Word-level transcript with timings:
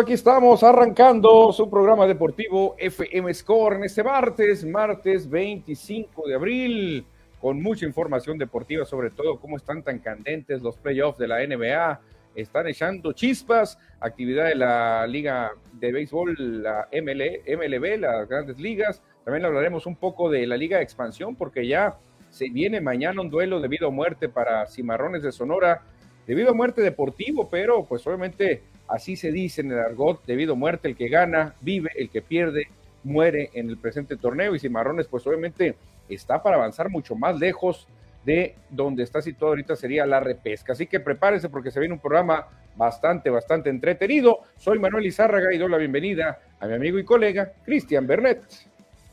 Aquí 0.00 0.14
estamos 0.14 0.62
arrancando 0.62 1.52
su 1.52 1.68
programa 1.68 2.06
deportivo 2.06 2.74
FM 2.78 3.34
Score 3.34 3.76
en 3.76 3.84
este 3.84 4.02
martes, 4.02 4.64
martes 4.64 5.28
25 5.28 6.26
de 6.26 6.34
abril, 6.34 7.06
con 7.38 7.60
mucha 7.62 7.84
información 7.84 8.38
deportiva, 8.38 8.86
sobre 8.86 9.10
todo 9.10 9.38
cómo 9.38 9.58
están 9.58 9.82
tan 9.82 9.98
candentes 9.98 10.62
los 10.62 10.78
playoffs 10.78 11.18
de 11.18 11.28
la 11.28 11.46
NBA, 11.46 12.00
están 12.34 12.66
echando 12.68 13.12
chispas, 13.12 13.78
actividad 14.00 14.46
de 14.46 14.54
la 14.54 15.06
Liga 15.06 15.52
de 15.74 15.92
Béisbol, 15.92 16.62
la 16.62 16.88
ML, 16.90 17.42
MLB, 17.46 18.00
las 18.00 18.26
grandes 18.26 18.58
ligas. 18.58 19.02
También 19.22 19.44
hablaremos 19.44 19.84
un 19.84 19.96
poco 19.96 20.30
de 20.30 20.46
la 20.46 20.56
Liga 20.56 20.78
de 20.78 20.82
Expansión, 20.82 21.36
porque 21.36 21.66
ya 21.66 21.98
se 22.30 22.48
viene 22.48 22.80
mañana 22.80 23.20
un 23.20 23.28
duelo 23.28 23.60
debido 23.60 23.88
a 23.88 23.90
muerte 23.90 24.30
para 24.30 24.66
Cimarrones 24.66 25.22
de 25.22 25.30
Sonora, 25.30 25.82
debido 26.26 26.52
a 26.52 26.54
muerte 26.54 26.80
deportivo, 26.80 27.50
pero 27.50 27.84
pues 27.84 28.06
obviamente 28.06 28.62
Así 28.90 29.14
se 29.14 29.30
dice 29.30 29.60
en 29.60 29.70
el 29.70 29.78
argot, 29.78 30.24
debido 30.26 30.54
a 30.54 30.56
muerte, 30.56 30.88
el 30.88 30.96
que 30.96 31.08
gana 31.08 31.54
vive, 31.60 31.90
el 31.94 32.10
que 32.10 32.22
pierde 32.22 32.66
muere 33.04 33.50
en 33.54 33.70
el 33.70 33.78
presente 33.78 34.16
torneo. 34.16 34.54
Y 34.54 34.58
Cimarrones, 34.58 35.06
pues 35.06 35.26
obviamente 35.26 35.76
está 36.08 36.42
para 36.42 36.56
avanzar 36.56 36.90
mucho 36.90 37.14
más 37.14 37.38
lejos 37.38 37.86
de 38.24 38.56
donde 38.68 39.02
está 39.04 39.22
situado 39.22 39.52
ahorita 39.52 39.76
sería 39.76 40.04
la 40.06 40.20
repesca. 40.20 40.72
Así 40.72 40.86
que 40.86 41.00
prepárense 41.00 41.48
porque 41.48 41.70
se 41.70 41.80
viene 41.80 41.94
un 41.94 42.00
programa 42.00 42.48
bastante, 42.76 43.30
bastante 43.30 43.70
entretenido. 43.70 44.40
Soy 44.56 44.78
Manuel 44.78 45.06
Izárraga 45.06 45.54
y 45.54 45.58
doy 45.58 45.70
la 45.70 45.78
bienvenida 45.78 46.40
a 46.58 46.66
mi 46.66 46.74
amigo 46.74 46.98
y 46.98 47.04
colega 47.04 47.52
Cristian 47.64 48.06
Bernet. 48.06 48.42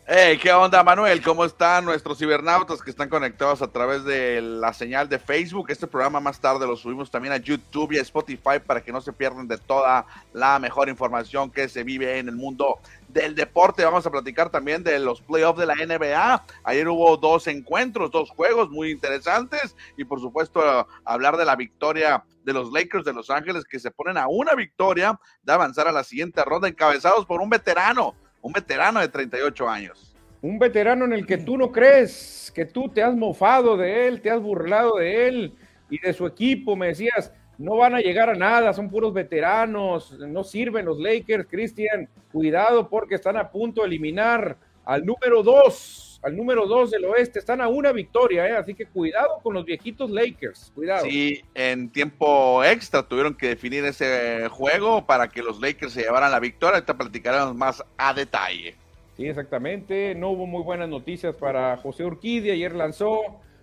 Hey, 0.10 0.38
¿qué 0.42 0.54
onda, 0.54 0.82
Manuel? 0.86 1.22
¿Cómo 1.22 1.44
están 1.44 1.84
nuestros 1.84 2.18
cibernautas 2.18 2.82
que 2.82 2.90
están 2.90 3.10
conectados 3.10 3.62
a 3.62 3.68
través 3.68 4.06
de 4.06 4.40
la 4.42 4.72
señal 4.72 5.10
de 5.10 5.20
Facebook? 5.20 5.70
Este 5.70 5.86
programa 5.86 6.22
más 6.22 6.40
tarde 6.40 6.66
lo 6.66 6.78
subimos 6.78 7.12
también 7.12 7.34
a 7.34 7.38
YouTube 7.38 7.92
y 7.92 7.98
a 7.98 8.04
Spotify 8.04 8.58
para 8.66 8.82
que 8.82 8.94
no 8.94 9.02
se 9.02 9.12
pierdan 9.12 9.50
de 9.50 9.58
toda 9.58 10.06
la 10.32 10.60
mejor 10.60 10.88
información 10.88 11.52
que 11.52 11.68
se 11.68 11.84
vive 11.84 12.20
en 12.20 12.30
el 12.30 12.38
mundo 12.38 12.80
del 13.10 13.36
deporte. 13.36 13.84
Vamos 13.84 14.06
a 14.06 14.10
platicar 14.10 14.50
también 14.50 14.82
de 14.82 14.98
los 14.98 15.20
playoffs 15.20 15.60
de 15.60 15.66
la 15.66 15.76
NBA. 15.76 16.46
Ayer 16.64 16.88
hubo 16.88 17.18
dos 17.18 17.46
encuentros, 17.48 18.10
dos 18.10 18.30
juegos 18.30 18.70
muy 18.70 18.92
interesantes 18.92 19.76
y 19.98 20.06
por 20.06 20.22
supuesto 20.22 20.88
hablar 21.04 21.36
de 21.36 21.44
la 21.44 21.58
victoria 21.58 22.24
de 22.46 22.54
los 22.54 22.72
Lakers 22.72 23.04
de 23.04 23.12
Los 23.12 23.30
Ángeles 23.30 23.66
que 23.66 23.78
se 23.78 23.92
ponen 23.92 24.18
a 24.18 24.30
una 24.30 24.56
victoria 24.56 25.20
de 25.44 25.52
avanzar 25.52 25.86
a 25.90 25.92
la 25.92 26.06
siguiente 26.06 26.46
ronda 26.46 26.70
encabezados 26.70 27.26
por 27.26 27.42
un 27.42 27.50
veterano 27.50 28.16
un 28.48 28.54
veterano 28.54 29.02
de 29.02 29.10
38 29.10 29.68
años. 29.68 30.16
Un 30.42 30.58
veterano 30.58 31.04
en 31.04 31.12
el 31.12 31.26
que 31.26 31.38
tú 31.38 31.58
no 31.58 31.70
crees, 31.70 32.50
que 32.56 32.64
tú 32.64 32.88
te 32.88 33.04
has 33.04 33.14
mofado 33.14 33.76
de 33.76 34.08
él, 34.08 34.22
te 34.22 34.32
has 34.32 34.42
burlado 34.42 35.00
de 35.00 35.28
él 35.28 35.54
y 35.90 36.00
de 36.00 36.14
su 36.14 36.26
equipo, 36.26 36.78
me 36.78 36.88
decías, 36.88 37.34
no 37.58 37.76
van 37.76 37.96
a 37.96 38.00
llegar 38.00 38.30
a 38.30 38.36
nada, 38.36 38.72
son 38.72 38.90
puros 38.90 39.14
veteranos, 39.14 40.18
no 40.18 40.46
sirven 40.46 40.86
los 40.86 40.98
Lakers, 40.98 41.46
Cristian, 41.50 42.08
cuidado 42.32 42.88
porque 42.88 43.16
están 43.16 43.36
a 43.36 43.52
punto 43.52 43.82
de 43.82 43.88
eliminar 43.88 44.56
al 44.86 45.06
número 45.06 45.44
dos 45.44 46.07
al 46.28 46.36
número 46.36 46.68
dos 46.68 46.92
del 46.92 47.06
oeste. 47.06 47.40
Están 47.40 47.62
a 47.62 47.70
una 47.70 47.94
victoria, 47.94 48.48
¿eh? 48.48 48.58
así 48.58 48.74
que 48.74 48.86
cuidado 48.86 49.40
con 49.42 49.54
los 49.54 49.64
viejitos 49.64 50.12
Lakers. 50.12 50.72
Cuidado. 50.76 51.06
Sí, 51.06 51.42
en 51.56 51.90
tiempo 51.90 52.64
extra 52.66 53.02
tuvieron 53.02 53.34
que 53.34 53.48
definir 53.48 53.86
ese 53.86 54.50
juego 54.50 55.06
para 55.06 55.30
que 55.30 55.42
los 55.42 55.62
Lakers 55.62 55.94
se 55.94 56.02
llevaran 56.02 56.30
la 56.32 56.40
victoria. 56.40 56.76
Ahorita 56.76 56.98
platicaremos 56.98 57.56
más 57.56 57.84
a 57.98 58.14
detalle. 58.14 58.76
Sí, 59.16 59.26
exactamente. 59.26 60.14
No 60.16 60.32
hubo 60.32 60.46
muy 60.46 60.64
buenas 60.64 60.90
noticias 60.90 61.34
para 61.34 61.78
José 61.78 62.04
Urquidi. 62.04 62.52
Ayer 62.52 62.76
lanzó, 62.76 63.22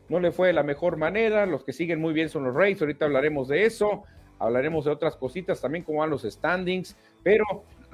no 0.09 0.19
le 0.19 0.33
fue 0.33 0.47
de 0.49 0.55
la 0.55 0.63
mejor 0.63 0.97
manera. 0.97 1.45
Los 1.45 1.65
que 1.65 1.75
siguen 1.75 2.01
muy 2.01 2.15
bien 2.15 2.31
son 2.31 2.45
los 2.45 2.55
Rays. 2.55 2.81
Ahorita 2.81 3.05
hablaremos 3.05 3.49
de 3.49 3.67
eso. 3.67 4.05
Hablaremos 4.39 4.87
de 4.87 4.91
otras 4.91 5.17
cositas 5.17 5.61
también, 5.61 5.85
como 5.85 6.01
van 6.01 6.11
los 6.11 6.23
standings. 6.23 6.97
Pero 7.23 7.45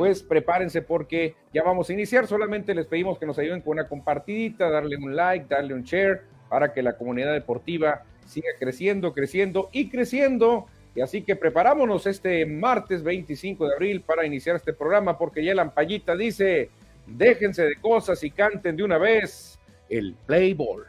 pues 0.00 0.22
prepárense 0.22 0.80
porque 0.80 1.34
ya 1.52 1.62
vamos 1.62 1.90
a 1.90 1.92
iniciar. 1.92 2.26
Solamente 2.26 2.74
les 2.74 2.86
pedimos 2.86 3.18
que 3.18 3.26
nos 3.26 3.38
ayuden 3.38 3.60
con 3.60 3.72
una 3.72 3.86
compartidita, 3.86 4.70
darle 4.70 4.96
un 4.96 5.14
like, 5.14 5.44
darle 5.46 5.74
un 5.74 5.82
share 5.82 6.22
para 6.48 6.72
que 6.72 6.82
la 6.82 6.96
comunidad 6.96 7.34
deportiva 7.34 8.04
siga 8.24 8.48
creciendo, 8.58 9.12
creciendo 9.12 9.68
y 9.72 9.90
creciendo. 9.90 10.68
Y 10.94 11.02
así 11.02 11.20
que 11.20 11.36
preparámonos 11.36 12.06
este 12.06 12.46
martes 12.46 13.02
25 13.02 13.68
de 13.68 13.74
abril 13.74 14.00
para 14.00 14.24
iniciar 14.24 14.56
este 14.56 14.72
programa 14.72 15.18
porque 15.18 15.44
ya 15.44 15.54
la 15.54 15.60
ampallita 15.60 16.16
dice, 16.16 16.70
déjense 17.06 17.64
de 17.64 17.76
cosas 17.76 18.24
y 18.24 18.30
canten 18.30 18.76
de 18.76 18.82
una 18.82 18.96
vez 18.96 19.58
el 19.90 20.14
Play 20.24 20.54
Ball. 20.54 20.86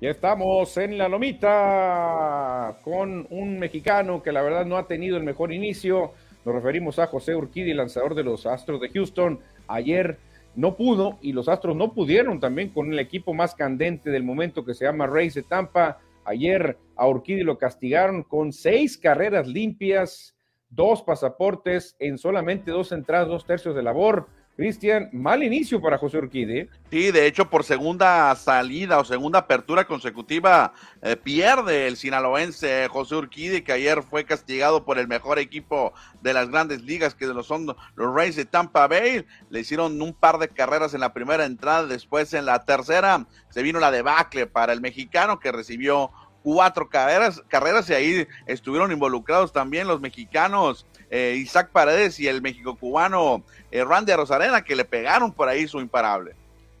Ya 0.00 0.10
estamos 0.10 0.76
en 0.78 0.96
la 0.98 1.08
lomita 1.08 2.76
con 2.82 3.26
un 3.30 3.58
mexicano 3.58 4.22
que 4.22 4.32
la 4.32 4.42
verdad 4.42 4.64
no 4.64 4.76
ha 4.76 4.88
tenido 4.88 5.16
el 5.16 5.24
mejor 5.24 5.52
inicio. 5.52 6.12
Nos 6.44 6.54
referimos 6.54 6.98
a 6.98 7.06
José 7.06 7.36
Urquidi, 7.36 7.74
lanzador 7.74 8.14
de 8.14 8.24
los 8.24 8.46
Astros 8.46 8.80
de 8.80 8.88
Houston. 8.88 9.40
Ayer 9.68 10.18
no 10.56 10.74
pudo 10.74 11.18
y 11.20 11.32
los 11.32 11.48
Astros 11.48 11.76
no 11.76 11.92
pudieron 11.92 12.40
también 12.40 12.70
con 12.70 12.92
el 12.92 12.98
equipo 12.98 13.34
más 13.34 13.54
candente 13.54 14.10
del 14.10 14.24
momento 14.24 14.64
que 14.64 14.74
se 14.74 14.86
llama 14.86 15.06
Rays 15.06 15.34
de 15.34 15.42
Tampa. 15.42 15.98
Ayer 16.24 16.78
a 16.96 17.06
Urquidi 17.06 17.42
lo 17.42 17.58
castigaron 17.58 18.22
con 18.22 18.52
seis 18.52 18.96
carreras 18.96 19.46
limpias, 19.46 20.34
dos 20.70 21.02
pasaportes 21.02 21.94
en 21.98 22.16
solamente 22.16 22.70
dos 22.70 22.90
entradas, 22.90 23.28
dos 23.28 23.44
tercios 23.44 23.74
de 23.76 23.82
labor 23.82 24.26
Cristian, 24.56 25.08
mal 25.12 25.42
inicio 25.42 25.80
para 25.80 25.96
José 25.96 26.18
Urquide. 26.18 26.68
Sí, 26.90 27.10
de 27.10 27.26
hecho, 27.26 27.48
por 27.48 27.64
segunda 27.64 28.34
salida 28.36 28.98
o 28.98 29.04
segunda 29.04 29.40
apertura 29.40 29.86
consecutiva, 29.86 30.74
eh, 31.00 31.16
pierde 31.16 31.86
el 31.86 31.96
sinaloense 31.96 32.86
José 32.88 33.14
Urquide, 33.14 33.64
que 33.64 33.72
ayer 33.72 34.02
fue 34.02 34.24
castigado 34.24 34.84
por 34.84 34.98
el 34.98 35.08
mejor 35.08 35.38
equipo 35.38 35.94
de 36.20 36.34
las 36.34 36.50
grandes 36.50 36.82
ligas, 36.82 37.14
que 37.14 37.26
son 37.42 37.74
los 37.94 38.14
Rays 38.14 38.36
de 38.36 38.44
Tampa 38.44 38.86
Bay. 38.86 39.24
Le 39.48 39.60
hicieron 39.60 40.00
un 40.02 40.12
par 40.12 40.38
de 40.38 40.48
carreras 40.48 40.92
en 40.92 41.00
la 41.00 41.14
primera 41.14 41.46
entrada, 41.46 41.86
después 41.86 42.34
en 42.34 42.44
la 42.44 42.64
tercera 42.64 43.26
se 43.48 43.62
vino 43.62 43.80
la 43.80 43.90
debacle 43.90 44.46
para 44.46 44.74
el 44.74 44.82
mexicano, 44.82 45.40
que 45.40 45.50
recibió 45.50 46.10
cuatro 46.42 46.88
carreras, 46.88 47.42
carreras 47.48 47.88
y 47.88 47.94
ahí 47.94 48.28
estuvieron 48.46 48.92
involucrados 48.92 49.52
también 49.52 49.86
los 49.86 50.00
mexicanos 50.00 50.86
eh, 51.12 51.36
Isaac 51.36 51.68
Paredes 51.70 52.18
y 52.18 52.26
el 52.26 52.40
México 52.40 52.74
cubano 52.74 53.44
eh, 53.70 53.84
Randy 53.84 54.14
Rosarena 54.14 54.62
que 54.62 54.74
le 54.74 54.86
pegaron 54.86 55.30
por 55.30 55.46
ahí 55.46 55.68
su 55.68 55.78
imparable. 55.78 56.32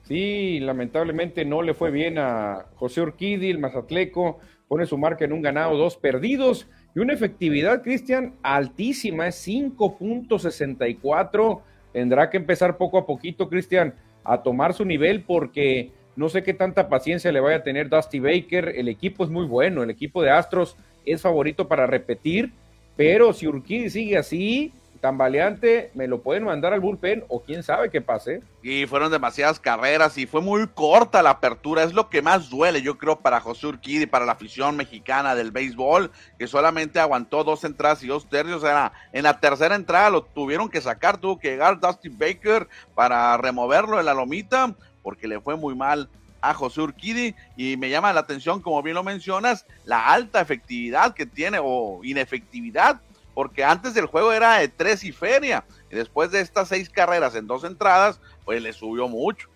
Sí, 0.04 0.58
lamentablemente 0.58 1.44
no 1.44 1.60
le 1.60 1.74
fue 1.74 1.90
bien 1.90 2.16
a 2.18 2.64
José 2.76 3.02
Urquidi, 3.02 3.50
el 3.50 3.58
Mazatleco, 3.58 4.38
pone 4.68 4.86
su 4.86 4.96
marca 4.96 5.26
en 5.26 5.34
un 5.34 5.42
ganado, 5.42 5.76
dos 5.76 5.98
perdidos 5.98 6.66
y 6.94 7.00
una 7.00 7.12
efectividad, 7.12 7.82
Cristian, 7.82 8.36
altísima, 8.42 9.28
es 9.28 9.46
5.64. 9.46 11.60
Tendrá 11.92 12.30
que 12.30 12.38
empezar 12.38 12.78
poco 12.78 12.96
a 12.96 13.04
poquito, 13.04 13.50
Cristian, 13.50 13.94
a 14.24 14.42
tomar 14.42 14.72
su 14.72 14.86
nivel 14.86 15.24
porque 15.24 15.90
no 16.16 16.30
sé 16.30 16.42
qué 16.42 16.54
tanta 16.54 16.88
paciencia 16.88 17.30
le 17.32 17.40
vaya 17.40 17.58
a 17.58 17.62
tener 17.62 17.90
Dusty 17.90 18.18
Baker. 18.18 18.72
El 18.76 18.88
equipo 18.88 19.24
es 19.24 19.30
muy 19.30 19.44
bueno, 19.44 19.82
el 19.82 19.90
equipo 19.90 20.22
de 20.22 20.30
Astros 20.30 20.78
es 21.04 21.20
favorito 21.20 21.68
para 21.68 21.86
repetir, 21.86 22.54
pero 22.96 23.32
si 23.32 23.46
Urquidi 23.46 23.90
sigue 23.90 24.18
así, 24.18 24.72
tambaleante, 25.02 25.90
me 25.94 26.06
lo 26.06 26.22
pueden 26.22 26.44
mandar 26.44 26.72
al 26.72 26.78
bullpen 26.78 27.24
o 27.26 27.42
quién 27.42 27.64
sabe 27.64 27.90
qué 27.90 28.00
pase. 28.00 28.40
Y 28.62 28.86
fueron 28.86 29.10
demasiadas 29.10 29.58
carreras 29.58 30.16
y 30.16 30.26
fue 30.26 30.40
muy 30.40 30.68
corta 30.68 31.24
la 31.24 31.30
apertura. 31.30 31.82
Es 31.82 31.92
lo 31.92 32.08
que 32.08 32.22
más 32.22 32.48
duele, 32.48 32.82
yo 32.82 32.96
creo, 32.96 33.18
para 33.18 33.40
José 33.40 33.66
Urquidi 33.66 34.04
y 34.04 34.06
para 34.06 34.24
la 34.24 34.32
afición 34.32 34.76
mexicana 34.76 35.34
del 35.34 35.50
béisbol, 35.50 36.12
que 36.38 36.46
solamente 36.46 37.00
aguantó 37.00 37.42
dos 37.42 37.64
entradas 37.64 38.04
y 38.04 38.06
dos 38.06 38.28
tercios. 38.28 38.62
Era, 38.62 38.92
en 39.12 39.24
la 39.24 39.40
tercera 39.40 39.74
entrada 39.74 40.08
lo 40.08 40.22
tuvieron 40.22 40.68
que 40.68 40.80
sacar, 40.80 41.18
tuvo 41.18 41.36
que 41.36 41.50
llegar 41.50 41.80
Dusty 41.80 42.08
Baker 42.08 42.68
para 42.94 43.36
removerlo 43.38 43.96
de 43.96 44.04
la 44.04 44.14
lomita, 44.14 44.72
porque 45.02 45.26
le 45.26 45.40
fue 45.40 45.56
muy 45.56 45.74
mal 45.74 46.08
a 46.42 46.52
José 46.52 46.82
Urquidi 46.82 47.34
y 47.56 47.76
me 47.78 47.88
llama 47.88 48.12
la 48.12 48.20
atención, 48.20 48.60
como 48.60 48.82
bien 48.82 48.94
lo 48.94 49.02
mencionas, 49.02 49.64
la 49.84 50.12
alta 50.12 50.40
efectividad 50.40 51.14
que 51.14 51.24
tiene 51.24 51.58
o 51.62 52.00
inefectividad 52.02 53.00
porque 53.34 53.64
antes 53.64 53.94
del 53.94 54.06
juego 54.06 54.32
era 54.32 54.58
de 54.58 54.68
tres 54.68 55.04
y 55.04 55.12
feria, 55.12 55.64
y 55.90 55.96
después 55.96 56.30
de 56.30 56.40
estas 56.40 56.68
seis 56.68 56.90
carreras 56.90 57.34
en 57.34 57.46
dos 57.46 57.64
entradas, 57.64 58.20
pues 58.44 58.62
le 58.62 58.72
subió 58.72 59.08
mucho. 59.08 59.48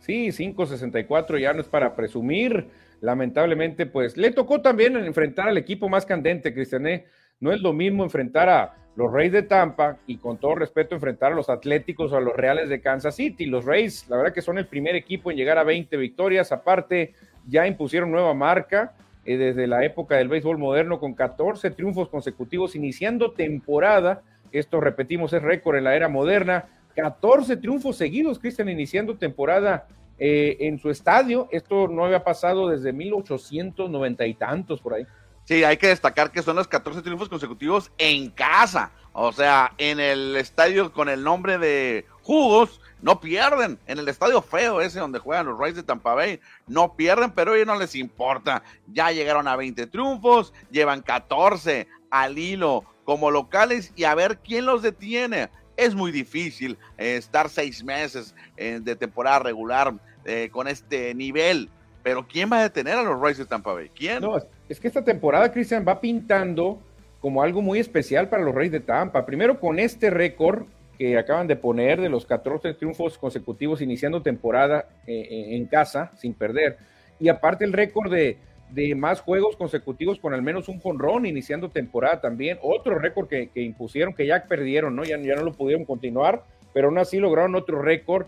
Sí, 0.00 0.28
5.64 0.28 1.40
ya 1.40 1.52
no 1.52 1.60
es 1.60 1.68
para 1.68 1.96
presumir. 1.96 2.68
Lamentablemente, 3.00 3.86
pues 3.86 4.16
le 4.16 4.30
tocó 4.30 4.60
también 4.60 4.96
enfrentar 4.96 5.48
al 5.48 5.58
equipo 5.58 5.88
más 5.88 6.06
candente, 6.06 6.54
Cristiané. 6.54 7.06
No 7.44 7.52
es 7.52 7.60
lo 7.60 7.74
mismo 7.74 8.04
enfrentar 8.04 8.48
a 8.48 8.74
los 8.96 9.12
Reyes 9.12 9.34
de 9.34 9.42
Tampa 9.42 9.98
y 10.06 10.16
con 10.16 10.38
todo 10.38 10.54
respeto 10.54 10.94
enfrentar 10.94 11.32
a 11.32 11.34
los 11.34 11.50
Atléticos 11.50 12.10
o 12.10 12.16
a 12.16 12.20
los 12.22 12.34
Reales 12.34 12.70
de 12.70 12.80
Kansas 12.80 13.16
City. 13.16 13.44
Los 13.44 13.66
Reyes, 13.66 14.06
la 14.08 14.16
verdad 14.16 14.32
que 14.32 14.40
son 14.40 14.56
el 14.56 14.66
primer 14.66 14.96
equipo 14.96 15.30
en 15.30 15.36
llegar 15.36 15.58
a 15.58 15.62
20 15.62 15.94
victorias. 15.98 16.52
Aparte, 16.52 17.12
ya 17.46 17.66
impusieron 17.66 18.10
nueva 18.10 18.32
marca 18.32 18.94
eh, 19.26 19.36
desde 19.36 19.66
la 19.66 19.84
época 19.84 20.16
del 20.16 20.28
béisbol 20.28 20.56
moderno 20.56 20.98
con 20.98 21.12
14 21.12 21.70
triunfos 21.72 22.08
consecutivos 22.08 22.76
iniciando 22.76 23.32
temporada 23.32 24.22
Esto, 24.50 24.80
repetimos, 24.80 25.34
es 25.34 25.42
récord 25.42 25.76
en 25.76 25.84
la 25.84 25.96
era 25.96 26.08
moderna. 26.08 26.64
14 26.96 27.58
triunfos 27.58 27.98
seguidos, 27.98 28.38
Cristian, 28.38 28.70
iniciando 28.70 29.18
temporada 29.18 29.86
eh, 30.18 30.56
en 30.60 30.78
su 30.78 30.88
estadio. 30.88 31.48
Esto 31.52 31.88
no 31.88 32.06
había 32.06 32.24
pasado 32.24 32.70
desde 32.70 32.94
1890 32.94 34.26
y 34.28 34.32
tantos 34.32 34.80
por 34.80 34.94
ahí. 34.94 35.06
Sí, 35.44 35.62
hay 35.62 35.76
que 35.76 35.88
destacar 35.88 36.30
que 36.30 36.42
son 36.42 36.56
los 36.56 36.68
14 36.68 37.02
triunfos 37.02 37.28
consecutivos 37.28 37.90
en 37.98 38.30
casa. 38.30 38.92
O 39.12 39.30
sea, 39.32 39.72
en 39.78 40.00
el 40.00 40.36
estadio 40.36 40.92
con 40.92 41.08
el 41.08 41.22
nombre 41.22 41.58
de 41.58 42.06
Jugos, 42.22 42.80
no 43.02 43.20
pierden. 43.20 43.78
En 43.86 43.98
el 43.98 44.08
estadio 44.08 44.40
feo 44.40 44.80
ese 44.80 44.98
donde 44.98 45.18
juegan 45.18 45.46
los 45.46 45.58
Rays 45.58 45.76
de 45.76 45.82
Tampa 45.82 46.14
Bay, 46.14 46.40
no 46.66 46.96
pierden, 46.96 47.30
pero 47.30 47.52
a 47.52 47.56
ellos 47.56 47.66
no 47.66 47.76
les 47.76 47.94
importa. 47.94 48.62
Ya 48.86 49.12
llegaron 49.12 49.46
a 49.46 49.56
20 49.56 49.86
triunfos, 49.88 50.54
llevan 50.70 51.02
14 51.02 51.86
al 52.10 52.38
hilo 52.38 52.84
como 53.04 53.30
locales 53.30 53.92
y 53.94 54.04
a 54.04 54.14
ver 54.14 54.38
quién 54.38 54.64
los 54.64 54.80
detiene. 54.82 55.50
Es 55.76 55.94
muy 55.94 56.10
difícil 56.10 56.78
eh, 56.96 57.16
estar 57.16 57.50
seis 57.50 57.84
meses 57.84 58.34
eh, 58.56 58.80
de 58.82 58.96
temporada 58.96 59.40
regular 59.40 59.94
eh, 60.24 60.48
con 60.50 60.66
este 60.66 61.14
nivel. 61.14 61.68
Pero 62.02 62.26
¿quién 62.26 62.50
va 62.50 62.58
a 62.58 62.62
detener 62.62 62.96
a 62.96 63.02
los 63.02 63.20
Rays 63.20 63.38
de 63.38 63.44
Tampa 63.44 63.74
Bay? 63.74 63.90
¿Quién? 63.94 64.22
No, 64.22 64.38
es 64.68 64.80
que 64.80 64.88
esta 64.88 65.04
temporada, 65.04 65.52
Cristian, 65.52 65.84
va 65.86 66.00
pintando 66.00 66.80
como 67.20 67.42
algo 67.42 67.62
muy 67.62 67.78
especial 67.78 68.28
para 68.28 68.42
los 68.42 68.54
Rays 68.54 68.72
de 68.72 68.80
Tampa. 68.80 69.24
Primero 69.26 69.60
con 69.60 69.78
este 69.78 70.10
récord 70.10 70.66
que 70.98 71.18
acaban 71.18 71.46
de 71.46 71.56
poner 71.56 72.00
de 72.00 72.08
los 72.08 72.26
14 72.26 72.74
triunfos 72.74 73.18
consecutivos 73.18 73.80
iniciando 73.80 74.22
temporada 74.22 74.86
en 75.06 75.66
casa 75.66 76.12
sin 76.18 76.34
perder. 76.34 76.78
Y 77.18 77.28
aparte 77.28 77.64
el 77.64 77.72
récord 77.72 78.12
de, 78.12 78.38
de, 78.70 78.94
más 78.94 79.20
juegos 79.20 79.56
consecutivos 79.56 80.18
con 80.18 80.34
al 80.34 80.42
menos 80.42 80.68
un 80.68 80.80
jonrón 80.80 81.26
iniciando 81.26 81.70
temporada 81.70 82.20
también. 82.20 82.58
Otro 82.62 82.98
récord 82.98 83.28
que, 83.28 83.48
que, 83.48 83.62
impusieron 83.62 84.14
que 84.14 84.26
ya 84.26 84.44
perdieron, 84.44 84.94
¿no? 84.94 85.04
Ya, 85.04 85.18
ya 85.18 85.34
no 85.36 85.42
lo 85.42 85.52
pudieron 85.52 85.84
continuar, 85.84 86.44
pero 86.72 86.88
aún 86.88 86.98
así 86.98 87.18
lograron 87.18 87.54
otro 87.54 87.82
récord. 87.82 88.26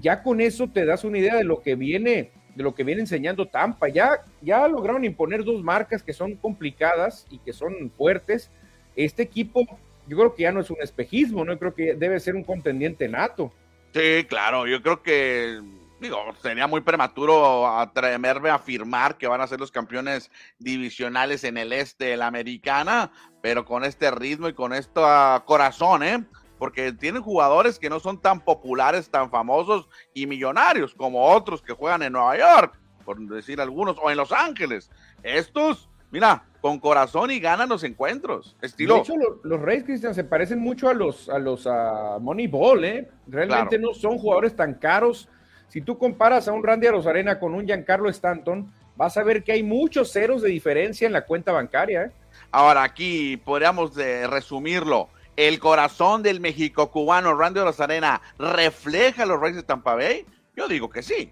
Ya 0.00 0.22
con 0.22 0.40
eso 0.40 0.68
te 0.68 0.84
das 0.84 1.04
una 1.04 1.18
idea 1.18 1.36
de 1.36 1.44
lo 1.44 1.60
que 1.60 1.74
viene 1.74 2.30
de 2.54 2.62
lo 2.62 2.74
que 2.74 2.84
viene 2.84 3.00
enseñando 3.00 3.46
Tampa. 3.46 3.88
Ya, 3.88 4.20
ya 4.40 4.66
lograron 4.68 5.04
imponer 5.04 5.44
dos 5.44 5.62
marcas 5.62 6.02
que 6.02 6.12
son 6.12 6.36
complicadas 6.36 7.26
y 7.30 7.38
que 7.38 7.52
son 7.52 7.90
fuertes. 7.96 8.50
Este 8.96 9.22
equipo, 9.22 9.66
yo 10.06 10.16
creo 10.16 10.34
que 10.34 10.42
ya 10.44 10.52
no 10.52 10.60
es 10.60 10.70
un 10.70 10.80
espejismo, 10.80 11.44
¿no? 11.44 11.58
creo 11.58 11.74
que 11.74 11.94
debe 11.94 12.20
ser 12.20 12.36
un 12.36 12.44
contendiente 12.44 13.08
nato. 13.08 13.52
Sí, 13.92 14.24
claro, 14.28 14.66
yo 14.66 14.82
creo 14.82 15.02
que, 15.02 15.60
digo, 16.00 16.18
sería 16.42 16.66
muy 16.66 16.80
prematuro 16.80 17.68
atreverme 17.78 18.50
a 18.50 18.54
afirmar 18.54 19.16
que 19.16 19.28
van 19.28 19.40
a 19.40 19.46
ser 19.46 19.60
los 19.60 19.70
campeones 19.70 20.30
divisionales 20.58 21.44
en 21.44 21.56
el 21.56 21.72
este 21.72 22.06
de 22.06 22.16
la 22.16 22.26
americana, 22.26 23.12
pero 23.40 23.64
con 23.64 23.84
este 23.84 24.10
ritmo 24.10 24.48
y 24.48 24.54
con 24.54 24.72
este 24.72 25.00
corazón, 25.44 26.02
¿eh? 26.02 26.24
Porque 26.64 26.94
tienen 26.94 27.20
jugadores 27.20 27.78
que 27.78 27.90
no 27.90 28.00
son 28.00 28.18
tan 28.18 28.40
populares, 28.40 29.10
tan 29.10 29.28
famosos 29.28 29.86
y 30.14 30.26
millonarios 30.26 30.94
como 30.94 31.26
otros 31.26 31.60
que 31.60 31.74
juegan 31.74 32.02
en 32.02 32.14
Nueva 32.14 32.38
York, 32.38 32.78
por 33.04 33.20
decir 33.20 33.60
algunos, 33.60 33.98
o 34.02 34.10
en 34.10 34.16
Los 34.16 34.32
Ángeles. 34.32 34.90
Estos, 35.22 35.90
mira, 36.10 36.44
con 36.62 36.80
corazón 36.80 37.30
y 37.30 37.38
ganan 37.38 37.68
los 37.68 37.84
encuentros. 37.84 38.56
Estilo. 38.62 38.94
De 38.94 39.00
hecho, 39.00 39.12
los, 39.42 39.60
Reyes 39.60 39.84
Cristian 39.84 40.14
se 40.14 40.24
parecen 40.24 40.58
mucho 40.58 40.88
a 40.88 40.94
los 40.94 41.28
a 41.28 41.38
los 41.38 41.66
a 41.66 42.16
Moneyball, 42.18 42.82
¿eh? 42.86 43.10
Realmente 43.26 43.78
no 43.78 43.92
son 43.92 44.16
jugadores 44.16 44.56
tan 44.56 44.72
caros. 44.72 45.28
Si 45.68 45.82
tú 45.82 45.98
comparas 45.98 46.48
a 46.48 46.52
un 46.52 46.62
Randy 46.62 46.88
Rosarena 46.88 47.38
con 47.38 47.52
un 47.52 47.66
Giancarlo 47.66 48.08
Stanton, 48.08 48.72
vas 48.96 49.18
a 49.18 49.22
ver 49.22 49.44
que 49.44 49.52
hay 49.52 49.62
muchos 49.62 50.10
ceros 50.10 50.40
de 50.40 50.48
diferencia 50.48 51.06
en 51.06 51.12
la 51.12 51.26
cuenta 51.26 51.52
bancaria. 51.52 52.04
¿eh? 52.04 52.10
Ahora 52.50 52.84
aquí 52.84 53.36
podríamos 53.36 53.94
de 53.94 54.26
resumirlo 54.26 55.10
el 55.36 55.58
corazón 55.58 56.22
del 56.22 56.40
México 56.40 56.90
cubano 56.90 57.34
Randy 57.34 57.60
Rosarena 57.60 58.20
refleja 58.38 59.26
los 59.26 59.40
Reyes 59.40 59.56
de 59.56 59.62
Tampa 59.62 59.94
Bay? 59.94 60.24
Yo 60.56 60.68
digo 60.68 60.88
que 60.88 61.02
sí. 61.02 61.30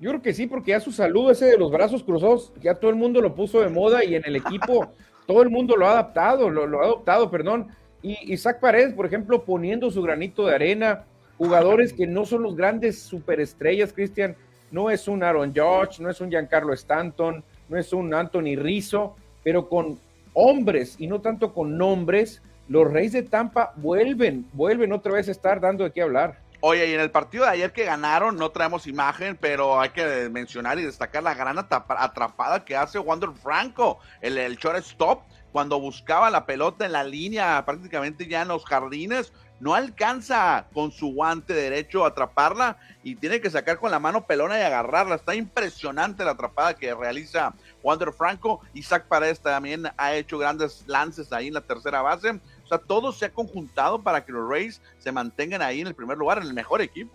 Yo 0.00 0.10
creo 0.10 0.22
que 0.22 0.34
sí, 0.34 0.46
porque 0.46 0.70
ya 0.72 0.80
su 0.80 0.90
salud, 0.90 1.30
ese 1.30 1.46
de 1.46 1.58
los 1.58 1.70
brazos 1.70 2.02
cruzados, 2.02 2.52
ya 2.60 2.74
todo 2.74 2.90
el 2.90 2.96
mundo 2.96 3.20
lo 3.20 3.34
puso 3.34 3.60
de 3.60 3.68
moda 3.68 4.04
y 4.04 4.16
en 4.16 4.24
el 4.26 4.36
equipo 4.36 4.90
todo 5.26 5.42
el 5.42 5.50
mundo 5.50 5.76
lo 5.76 5.86
ha 5.86 5.92
adaptado, 5.92 6.50
lo, 6.50 6.80
ha 6.80 6.84
adoptado, 6.84 7.30
perdón. 7.30 7.68
Y 8.02 8.32
Isaac 8.32 8.58
Paredes, 8.58 8.94
por 8.94 9.06
ejemplo, 9.06 9.44
poniendo 9.44 9.90
su 9.90 10.02
granito 10.02 10.46
de 10.46 10.54
arena, 10.54 11.04
jugadores 11.38 11.92
que 11.92 12.06
no 12.06 12.24
son 12.24 12.42
los 12.42 12.56
grandes 12.56 13.00
superestrellas, 13.00 13.92
Cristian, 13.92 14.34
no 14.72 14.90
es 14.90 15.06
un 15.06 15.22
Aaron 15.22 15.54
George, 15.54 16.02
no 16.02 16.10
es 16.10 16.20
un 16.20 16.30
Giancarlo 16.30 16.72
Stanton, 16.72 17.44
no 17.68 17.78
es 17.78 17.92
un 17.92 18.12
Anthony 18.12 18.56
Rizzo, 18.56 19.14
pero 19.44 19.68
con 19.68 19.98
hombres 20.32 20.96
y 20.98 21.06
no 21.06 21.20
tanto 21.20 21.52
con 21.52 21.76
nombres, 21.76 22.42
los 22.68 22.90
Reyes 22.90 23.12
de 23.12 23.22
Tampa 23.22 23.72
vuelven, 23.76 24.46
vuelven 24.52 24.92
otra 24.92 25.12
vez 25.12 25.28
a 25.28 25.32
estar 25.32 25.60
dando 25.60 25.84
de 25.84 25.92
qué 25.92 26.02
hablar. 26.02 26.38
Oye, 26.60 26.86
y 26.86 26.94
en 26.94 27.00
el 27.00 27.10
partido 27.10 27.44
de 27.44 27.50
ayer 27.50 27.72
que 27.72 27.84
ganaron, 27.84 28.36
no 28.36 28.50
traemos 28.50 28.86
imagen, 28.86 29.36
pero 29.40 29.80
hay 29.80 29.90
que 29.90 30.28
mencionar 30.30 30.78
y 30.78 30.84
destacar 30.84 31.22
la 31.22 31.34
gran 31.34 31.58
atrapada 31.58 32.64
que 32.64 32.76
hace 32.76 33.00
Wander 33.00 33.30
Franco, 33.42 33.98
el, 34.20 34.38
el 34.38 34.56
shortstop, 34.56 35.22
cuando 35.50 35.80
buscaba 35.80 36.30
la 36.30 36.46
pelota 36.46 36.86
en 36.86 36.92
la 36.92 37.02
línea, 37.02 37.64
prácticamente 37.66 38.26
ya 38.28 38.42
en 38.42 38.48
los 38.48 38.64
jardines, 38.64 39.32
no 39.62 39.74
alcanza 39.74 40.66
con 40.74 40.90
su 40.90 41.14
guante 41.14 41.54
derecho 41.54 42.04
a 42.04 42.08
atraparla 42.08 42.78
y 43.04 43.14
tiene 43.14 43.40
que 43.40 43.48
sacar 43.48 43.78
con 43.78 43.92
la 43.92 44.00
mano 44.00 44.26
pelona 44.26 44.58
y 44.58 44.62
agarrarla. 44.62 45.14
Está 45.14 45.36
impresionante 45.36 46.24
la 46.24 46.32
atrapada 46.32 46.74
que 46.74 46.92
realiza 46.92 47.54
Wander 47.80 48.12
Franco. 48.12 48.60
Isaac 48.74 49.06
Paredes 49.06 49.38
también 49.38 49.84
ha 49.96 50.14
hecho 50.14 50.36
grandes 50.36 50.82
lances 50.88 51.32
ahí 51.32 51.46
en 51.46 51.54
la 51.54 51.60
tercera 51.60 52.02
base. 52.02 52.40
Sea, 52.72 52.78
todo 52.78 53.12
se 53.12 53.26
ha 53.26 53.30
conjuntado 53.30 54.02
para 54.02 54.24
que 54.24 54.32
los 54.32 54.48
Rays 54.48 54.80
se 54.96 55.12
mantengan 55.12 55.60
ahí 55.60 55.82
en 55.82 55.88
el 55.88 55.94
primer 55.94 56.16
lugar, 56.16 56.38
en 56.38 56.44
el 56.44 56.54
mejor 56.54 56.80
equipo. 56.80 57.12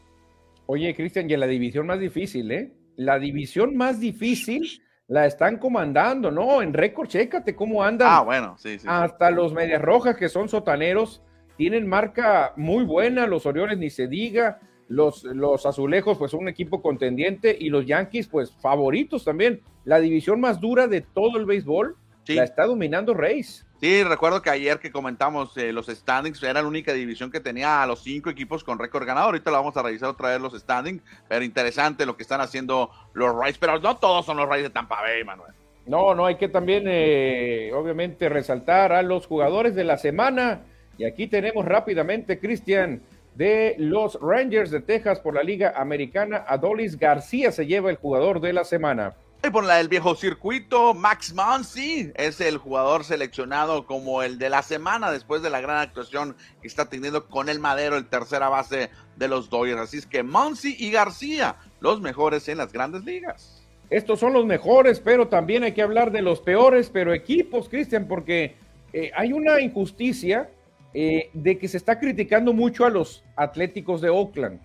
Oye, 0.67 0.93
Cristian, 0.93 1.27
y 1.27 1.33
en 1.33 1.39
la 1.39 1.47
división 1.47 1.87
más 1.87 1.99
difícil, 1.99 2.51
¿eh? 2.51 2.71
La 2.95 3.17
división 3.17 3.75
más 3.75 3.99
difícil 3.99 4.83
la 5.07 5.25
están 5.25 5.57
comandando, 5.57 6.29
¿no? 6.29 6.61
En 6.61 6.73
récord, 6.73 7.07
chécate 7.07 7.55
cómo 7.55 7.83
andan. 7.83 8.07
Ah, 8.11 8.21
bueno, 8.21 8.55
sí, 8.59 8.77
sí. 8.77 8.85
Hasta 8.87 9.31
los 9.31 9.51
Medias 9.51 9.81
Rojas, 9.81 10.15
que 10.15 10.29
son 10.29 10.47
sotaneros, 10.47 11.23
tienen 11.55 11.87
marca 11.87 12.53
muy 12.55 12.83
buena, 12.83 13.25
los 13.25 13.47
Orioles 13.47 13.79
ni 13.79 13.89
se 13.89 14.07
diga, 14.07 14.59
los, 14.89 15.23
los 15.23 15.65
Azulejos 15.65 16.19
pues 16.19 16.33
un 16.33 16.49
equipo 16.49 16.83
contendiente 16.83 17.57
y 17.59 17.69
los 17.69 17.87
Yankees 17.87 18.27
pues 18.27 18.51
favoritos 18.61 19.23
también. 19.23 19.61
La 19.85 19.99
división 19.99 20.39
más 20.39 20.59
dura 20.59 20.87
de 20.87 21.01
todo 21.01 21.39
el 21.39 21.45
béisbol 21.45 21.95
la 22.35 22.43
está 22.43 22.65
dominando 22.65 23.13
Reyes. 23.13 23.65
Sí, 23.79 24.03
recuerdo 24.03 24.41
que 24.41 24.49
ayer 24.49 24.79
que 24.79 24.91
comentamos 24.91 25.55
eh, 25.55 25.71
los 25.71 25.85
standings, 25.85 26.41
era 26.41 26.61
la 26.61 26.67
única 26.67 26.93
división 26.93 27.29
que 27.29 27.39
tenía 27.39 27.83
a 27.83 27.85
los 27.85 28.01
cinco 28.01 28.31
equipos 28.31 28.63
con 28.63 28.79
récord 28.79 29.05
ganado. 29.05 29.27
Ahorita 29.27 29.51
lo 29.51 29.57
vamos 29.57 29.77
a 29.77 29.83
revisar 29.83 30.09
otra 30.09 30.29
vez 30.29 30.41
los 30.41 30.53
standings, 30.53 31.03
pero 31.27 31.45
interesante 31.45 32.05
lo 32.05 32.17
que 32.17 32.23
están 32.23 32.41
haciendo 32.41 32.89
los 33.13 33.35
Rays, 33.35 33.57
pero 33.59 33.79
no 33.79 33.97
todos 33.97 34.25
son 34.25 34.37
los 34.37 34.49
Rays 34.49 34.63
de 34.63 34.71
Tampa 34.71 35.01
Bay, 35.01 35.23
Manuel. 35.23 35.53
No, 35.85 36.15
no, 36.15 36.25
hay 36.25 36.35
que 36.35 36.49
también, 36.49 36.85
eh, 36.87 37.71
obviamente, 37.73 38.29
resaltar 38.29 38.91
a 38.91 39.03
los 39.03 39.27
jugadores 39.27 39.75
de 39.75 39.83
la 39.83 39.97
semana. 39.97 40.61
Y 40.97 41.05
aquí 41.05 41.27
tenemos 41.27 41.63
rápidamente, 41.63 42.39
Cristian, 42.39 43.01
de 43.35 43.75
los 43.77 44.19
Rangers 44.19 44.71
de 44.71 44.81
Texas 44.81 45.19
por 45.19 45.35
la 45.35 45.43
Liga 45.43 45.73
Americana. 45.77 46.43
Adolis 46.47 46.97
García 46.97 47.51
se 47.51 47.67
lleva 47.67 47.91
el 47.91 47.97
jugador 47.97 48.41
de 48.41 48.51
la 48.51 48.63
semana. 48.63 49.13
Y 49.45 49.49
por 49.49 49.63
la 49.63 49.75
del 49.75 49.87
viejo 49.87 50.15
circuito, 50.15 50.93
Max 50.93 51.33
Muncy 51.33 52.11
es 52.15 52.41
el 52.41 52.57
jugador 52.57 53.03
seleccionado 53.03 53.85
como 53.85 54.23
el 54.23 54.39
de 54.39 54.49
la 54.49 54.61
semana 54.61 55.11
después 55.11 55.41
de 55.41 55.49
la 55.49 55.61
gran 55.61 55.77
actuación 55.77 56.35
que 56.61 56.67
está 56.67 56.89
teniendo 56.89 57.27
con 57.27 57.47
el 57.47 57.59
Madero, 57.59 57.97
el 57.97 58.07
tercera 58.07 58.49
base 58.49 58.89
de 59.15 59.27
los 59.27 59.49
Dodgers. 59.49 59.79
Así 59.79 59.97
es 59.97 60.05
que 60.05 60.23
Muncy 60.23 60.75
y 60.79 60.91
García, 60.91 61.55
los 61.79 62.01
mejores 62.01 62.47
en 62.49 62.57
las 62.57 62.73
grandes 62.73 63.03
ligas. 63.03 63.63
Estos 63.89 64.19
son 64.19 64.33
los 64.33 64.45
mejores, 64.45 64.99
pero 64.99 65.27
también 65.27 65.63
hay 65.63 65.71
que 65.71 65.81
hablar 65.81 66.11
de 66.11 66.21
los 66.21 66.41
peores, 66.41 66.89
pero 66.89 67.13
equipos, 67.13 67.69
Cristian, 67.69 68.07
porque 68.07 68.55
eh, 68.91 69.11
hay 69.15 69.31
una 69.31 69.61
injusticia 69.61 70.49
eh, 70.93 71.29
de 71.33 71.57
que 71.57 71.67
se 71.67 71.77
está 71.77 71.99
criticando 71.99 72.53
mucho 72.53 72.85
a 72.85 72.89
los 72.89 73.23
Atléticos 73.35 74.01
de 74.01 74.09
Oakland. 74.09 74.59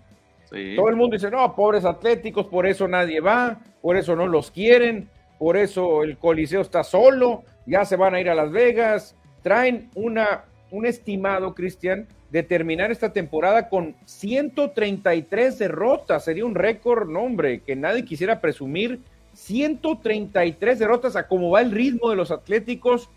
Todo 0.75 0.89
el 0.89 0.95
mundo 0.95 1.15
dice, 1.15 1.31
no, 1.31 1.55
pobres 1.55 1.83
Atléticos, 1.83 2.45
por 2.45 2.67
eso 2.67 2.87
nadie 2.87 3.19
va, 3.19 3.59
por 3.81 3.97
eso 3.97 4.15
no 4.15 4.27
los 4.27 4.51
quieren, 4.51 5.09
por 5.39 5.57
eso 5.57 6.03
el 6.03 6.17
Coliseo 6.17 6.61
está 6.61 6.83
solo, 6.83 7.43
ya 7.65 7.85
se 7.85 7.95
van 7.95 8.13
a 8.13 8.21
ir 8.21 8.29
a 8.29 8.35
Las 8.35 8.51
Vegas. 8.51 9.15
Traen 9.41 9.89
una, 9.95 10.45
un 10.69 10.85
estimado, 10.85 11.55
Cristian, 11.55 12.07
de 12.29 12.43
terminar 12.43 12.91
esta 12.91 13.13
temporada 13.13 13.67
con 13.67 13.95
133 14.05 15.57
derrotas. 15.57 16.23
Sería 16.23 16.45
un 16.45 16.55
récord, 16.55 17.09
no 17.09 17.21
hombre, 17.21 17.61
que 17.61 17.75
nadie 17.75 18.05
quisiera 18.05 18.39
presumir. 18.39 18.99
133 19.33 20.77
derrotas 20.77 21.15
a 21.15 21.27
cómo 21.27 21.49
va 21.49 21.61
el 21.61 21.71
ritmo 21.71 22.11
de 22.11 22.15
los 22.15 22.29
Atléticos, 22.29 23.09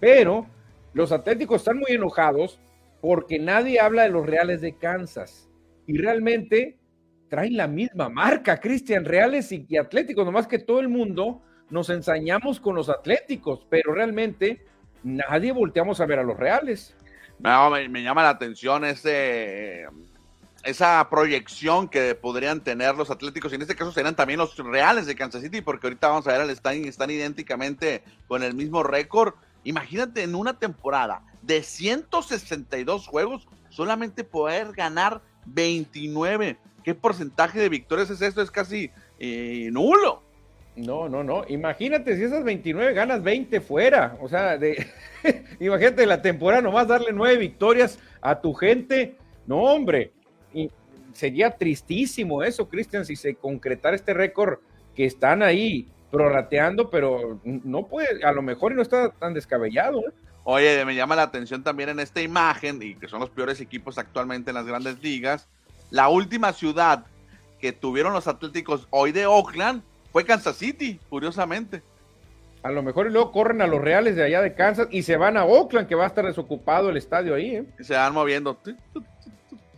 pero 0.00 0.46
los 0.92 1.12
Atléticos 1.12 1.62
están 1.62 1.78
muy 1.78 1.92
enojados 1.92 2.60
porque 3.00 3.38
nadie 3.38 3.80
habla 3.80 4.02
de 4.02 4.10
los 4.10 4.26
Reales 4.26 4.60
de 4.60 4.72
Kansas. 4.74 5.48
Y 5.86 5.98
realmente 5.98 6.78
traen 7.28 7.56
la 7.56 7.66
misma 7.66 8.08
marca, 8.08 8.60
Cristian, 8.60 9.04
Reales 9.04 9.50
y, 9.52 9.76
Atléticos, 9.76 10.24
nomás 10.24 10.46
que 10.46 10.58
todo 10.58 10.80
el 10.80 10.88
mundo 10.88 11.42
nos 11.70 11.90
ensañamos 11.90 12.60
con 12.60 12.76
los 12.76 12.88
Atléticos, 12.88 13.66
pero 13.68 13.92
realmente 13.92 14.64
nadie 15.02 15.52
volteamos 15.52 16.00
a 16.00 16.06
ver 16.06 16.20
a 16.20 16.22
los 16.22 16.36
Reales. 16.36 16.96
No, 17.38 17.70
me, 17.70 18.02
llama 18.02 18.22
la 18.22 18.28
atención 18.30 18.84
ese, 18.84 19.86
esa 20.62 21.06
proyección 21.10 21.88
que 21.88 22.14
podrían 22.14 22.60
tener 22.62 22.94
los 22.94 23.10
Atléticos, 23.10 23.50
y 23.52 23.56
en 23.56 23.62
este 23.62 23.74
caso 23.74 23.90
serían 23.90 24.14
también 24.14 24.38
los 24.38 24.56
Reales 24.56 25.06
de 25.06 25.16
Kansas 25.16 25.42
City, 25.42 25.60
porque 25.60 25.88
ahorita 25.88 26.08
vamos 26.08 26.28
a 26.28 26.32
ver 26.32 26.40
al 26.40 26.54
Stein, 26.54 26.86
están 26.86 27.10
idénticamente 27.10 28.04
con 28.28 28.42
el 28.42 28.54
mismo 28.54 28.82
récord. 28.82 29.34
Imagínate 29.64 30.22
en 30.22 30.34
una 30.34 30.58
temporada 30.58 31.22
de 31.42 31.62
162 31.62 33.06
juegos, 33.08 33.48
solamente 33.70 34.22
poder 34.22 34.72
ganar 34.72 35.20
29. 35.46 36.56
¿Qué 36.82 36.94
porcentaje 36.94 37.60
de 37.60 37.68
victorias 37.68 38.10
es 38.10 38.20
esto? 38.22 38.42
Es 38.42 38.50
casi 38.50 38.90
eh, 39.18 39.68
nulo. 39.72 40.22
No, 40.76 41.08
no, 41.08 41.22
no. 41.22 41.44
Imagínate 41.48 42.16
si 42.16 42.24
esas 42.24 42.44
29 42.44 42.92
ganas 42.94 43.22
20 43.22 43.60
fuera. 43.60 44.16
O 44.20 44.28
sea, 44.28 44.58
de, 44.58 44.86
imagínate 45.60 46.06
la 46.06 46.20
temporada 46.20 46.62
nomás 46.62 46.88
darle 46.88 47.12
nueve 47.12 47.38
victorias 47.38 47.98
a 48.20 48.40
tu 48.40 48.52
gente. 48.54 49.16
No, 49.46 49.62
hombre. 49.62 50.12
Y 50.52 50.70
sería 51.12 51.50
tristísimo 51.50 52.42
eso, 52.42 52.68
Cristian, 52.68 53.04
si 53.04 53.16
se 53.16 53.34
concretara 53.36 53.96
este 53.96 54.14
récord 54.14 54.58
que 54.94 55.04
están 55.04 55.42
ahí 55.42 55.88
prorrateando, 56.10 56.90
pero 56.90 57.40
no 57.44 57.86
puede, 57.86 58.24
a 58.24 58.32
lo 58.32 58.42
mejor 58.42 58.74
no 58.74 58.82
está 58.82 59.10
tan 59.10 59.34
descabellado. 59.34 60.00
¿eh? 60.00 60.12
Oye, 60.44 60.84
me 60.84 60.94
llama 60.94 61.16
la 61.16 61.22
atención 61.22 61.62
también 61.62 61.88
en 61.88 62.00
esta 62.00 62.20
imagen, 62.20 62.78
y 62.82 62.94
que 62.94 63.08
son 63.08 63.20
los 63.20 63.30
peores 63.30 63.60
equipos 63.60 63.96
actualmente 63.96 64.50
en 64.50 64.54
las 64.54 64.66
grandes 64.66 65.02
ligas, 65.02 65.48
la 65.90 66.08
última 66.08 66.52
ciudad 66.52 67.06
que 67.60 67.72
tuvieron 67.72 68.12
los 68.12 68.28
Atléticos 68.28 68.86
hoy 68.90 69.10
de 69.10 69.24
Oakland 69.26 69.82
fue 70.12 70.24
Kansas 70.24 70.56
City, 70.56 71.00
curiosamente. 71.08 71.82
A 72.62 72.70
lo 72.70 72.82
mejor 72.82 73.06
y 73.06 73.10
luego 73.10 73.32
corren 73.32 73.62
a 73.62 73.66
los 73.66 73.80
Reales 73.80 74.16
de 74.16 74.24
allá 74.24 74.42
de 74.42 74.54
Kansas 74.54 74.88
y 74.90 75.02
se 75.02 75.16
van 75.16 75.36
a 75.38 75.44
Oakland, 75.44 75.88
que 75.88 75.94
va 75.94 76.04
a 76.04 76.08
estar 76.08 76.26
desocupado 76.26 76.90
el 76.90 76.98
estadio 76.98 77.34
ahí. 77.34 77.56
¿eh? 77.56 77.64
se 77.80 77.94
van 77.94 78.12
moviendo. 78.12 78.58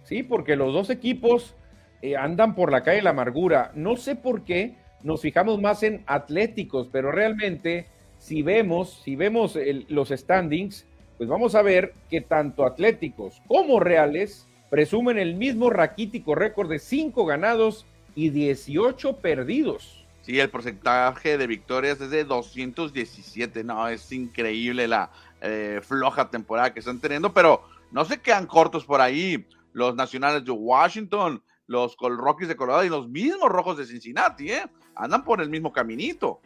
Sí, 0.02 0.25
porque 0.25 0.56
los 0.56 0.73
dos 0.73 0.90
equipos 0.90 1.54
eh, 2.02 2.16
andan 2.16 2.54
por 2.54 2.73
la 2.73 2.82
calle 2.82 2.99
de 2.99 3.02
la 3.02 3.11
amargura. 3.11 3.70
No 3.75 3.96
sé 3.96 4.16
por 4.16 4.42
qué 4.42 4.76
nos 5.02 5.20
fijamos 5.20 5.61
más 5.61 5.82
en 5.82 6.02
Atléticos, 6.06 6.88
pero 6.90 7.12
realmente 7.12 7.87
si 8.18 8.42
vemos, 8.42 9.00
si 9.04 9.16
vemos 9.16 9.58
los 9.88 10.08
standings, 10.08 10.87
pues 11.16 11.28
vamos 11.28 11.54
a 11.54 11.62
ver 11.62 11.94
que 12.11 12.20
tanto 12.20 12.66
Atléticos 12.66 13.40
como 13.46 13.80
Reales 13.80 14.46
presumen 14.70 15.18
el 15.18 15.35
mismo 15.35 15.70
raquítico 15.70 16.35
récord 16.35 16.68
de 16.68 16.78
5 16.78 17.25
ganados 17.25 17.87
y 18.14 18.30
18 18.30 19.16
perdidos. 19.18 20.04
Sí, 20.23 20.40
el 20.40 20.50
porcentaje 20.50 21.38
de 21.38 21.46
victorias 21.46 22.00
es 22.00 22.11
de 22.11 22.25
217. 22.25 23.62
No, 23.62 23.87
es 23.88 24.11
increíble 24.11 24.88
la 24.88 25.11
eh, 25.40 25.80
floja 25.82 26.28
temporada 26.30 26.75
que 26.75 26.80
están 26.80 26.99
teniendo, 26.99 27.32
pero 27.32 27.62
no 27.92 28.04
se 28.04 28.20
quedan 28.20 28.46
cortos 28.46 28.85
por 28.85 29.00
ahí. 29.00 29.46
Los 29.73 29.94
nacionales 29.94 30.44
de 30.44 30.50
Washington, 30.50 31.42
los 31.68 31.96
Rockies 31.96 32.49
de 32.49 32.56
Colorado 32.56 32.85
y 32.85 32.88
los 32.88 33.08
mismos 33.08 33.49
rojos 33.50 33.78
de 33.78 33.87
Cincinnati, 33.87 34.50
¿eh? 34.50 34.64
Andan 34.96 35.23
por 35.23 35.40
el 35.40 35.49
mismo 35.49 35.73
caminito. 35.73 36.40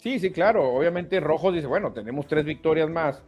Sí, 0.00 0.18
sí, 0.18 0.30
claro. 0.30 0.68
Obviamente 0.70 1.20
Rojos 1.20 1.54
dice, 1.54 1.66
bueno, 1.66 1.92
tenemos 1.92 2.26
tres 2.26 2.44
victorias 2.44 2.88
más 2.88 3.22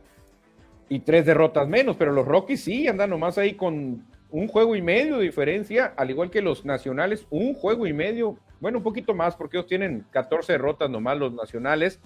y 0.88 1.00
tres 1.00 1.26
derrotas 1.26 1.68
menos, 1.68 1.96
pero 1.96 2.12
los 2.12 2.26
Rockies 2.26 2.64
sí 2.64 2.88
andan 2.88 3.10
nomás 3.10 3.38
ahí 3.38 3.54
con 3.54 4.04
un 4.30 4.48
juego 4.48 4.74
y 4.74 4.82
medio 4.82 5.18
de 5.18 5.24
diferencia, 5.24 5.92
al 5.96 6.10
igual 6.10 6.30
que 6.30 6.40
los 6.40 6.64
nacionales, 6.64 7.26
un 7.30 7.54
juego 7.54 7.86
y 7.86 7.92
medio 7.92 8.38
bueno, 8.62 8.78
un 8.78 8.84
poquito 8.84 9.12
más 9.12 9.34
porque 9.34 9.56
ellos 9.56 9.66
tienen 9.66 10.06
14 10.12 10.52
derrotas 10.52 10.88
nomás 10.88 11.18
los 11.18 11.34
nacionales, 11.34 12.00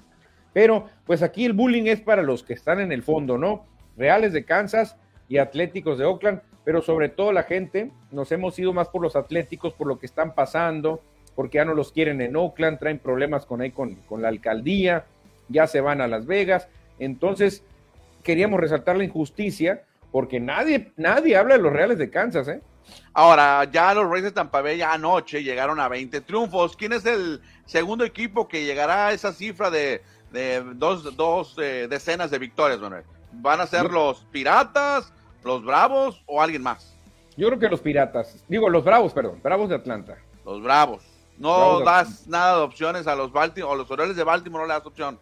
pero 0.55 0.87
pues 1.05 1.23
aquí 1.23 1.45
el 1.45 1.53
bullying 1.53 1.85
es 1.85 2.01
para 2.01 2.23
los 2.23 2.43
que 2.43 2.55
están 2.55 2.81
en 2.81 2.93
el 2.93 3.03
fondo, 3.03 3.37
¿no? 3.37 3.67
Reales 3.95 4.33
de 4.33 4.47
Kansas 4.47 4.97
y 5.29 5.37
Atléticos 5.37 5.99
de 5.99 6.07
Oakland, 6.07 6.41
pero 6.65 6.81
sobre 6.81 7.11
todo 7.11 7.31
la 7.31 7.43
gente, 7.43 7.93
nos 8.11 8.33
hemos 8.33 8.59
ido 8.59 8.73
más 8.73 8.89
por 8.89 9.03
los 9.03 9.17
Atléticos, 9.17 9.75
por 9.75 9.87
lo 9.87 9.99
que 9.99 10.07
están 10.07 10.35
pasando, 10.35 11.03
porque 11.37 11.59
ya 11.59 11.65
no 11.65 11.75
los 11.75 11.93
quieren 11.93 12.21
en 12.21 12.35
Oakland, 12.35 12.81
traen 12.81 12.99
problemas 12.99 13.47
con 13.47 13.61
ahí 13.61 13.71
con, 13.71 13.95
con 14.09 14.23
la 14.23 14.29
alcaldía, 14.29 15.05
ya 15.49 15.69
se 15.69 15.81
van 15.81 16.01
a 16.01 16.09
Las 16.09 16.27
Vegas, 16.27 16.67
entonces 16.99 17.63
queríamos 18.25 18.59
resaltar 18.59 18.97
la 18.97 19.05
injusticia, 19.05 19.85
porque 20.11 20.41
nadie, 20.41 20.91
nadie 20.97 21.37
habla 21.37 21.57
de 21.57 21.63
los 21.63 21.73
Reales 21.73 21.99
de 21.99 22.11
Kansas, 22.11 22.49
¿eh? 22.49 22.61
Ahora, 23.13 23.65
ya 23.65 23.95
los 23.95 24.09
Reyes 24.09 24.25
de 24.25 24.33
Tampa 24.33 24.63
Bay 24.63 24.79
ya 24.79 24.93
anoche 24.93 25.43
llegaron 25.43 25.81
a 25.81 25.89
20 25.89 26.21
triunfos. 26.21 26.77
¿Quién 26.77 26.93
es 26.93 27.07
el 27.07 27.41
segundo 27.65 28.05
equipo 28.05 28.47
que 28.47 28.65
llegará 28.65 29.09
a 29.09 29.13
esa 29.13 29.33
cifra 29.33 29.71
de, 29.71 30.03
dos, 30.75 31.57
eh, 31.59 31.87
decenas 31.89 32.31
de 32.31 32.39
victorias, 32.39 32.81
Manuel? 32.81 33.05
¿Van 33.33 33.61
a 33.61 33.67
ser 33.67 33.91
los 33.91 34.25
Piratas, 34.31 35.13
los 35.45 35.65
Bravos 35.65 36.23
o 36.27 36.41
alguien 36.41 36.63
más? 36.63 36.95
Yo 37.37 37.49
creo 37.49 37.59
que 37.59 37.69
los 37.69 37.81
Piratas. 37.81 38.45
Digo, 38.49 38.69
los 38.69 38.85
Bravos, 38.85 39.13
perdón. 39.13 39.41
Bravos 39.43 39.69
de 39.69 39.75
Atlanta. 39.75 40.17
Los 40.45 40.63
Bravos. 40.63 41.03
No 41.39 41.81
das 41.81 42.27
nada 42.27 42.59
de 42.59 42.63
opciones 42.63 43.07
a 43.07 43.15
los 43.15 43.33
Baltimore, 43.33 43.73
o 43.73 43.77
los 43.77 43.91
Orioles 43.91 44.17
de 44.17 44.25
Baltimore 44.25 44.63
no 44.63 44.69
le 44.69 44.75
das 44.75 44.87
opción. 44.87 45.19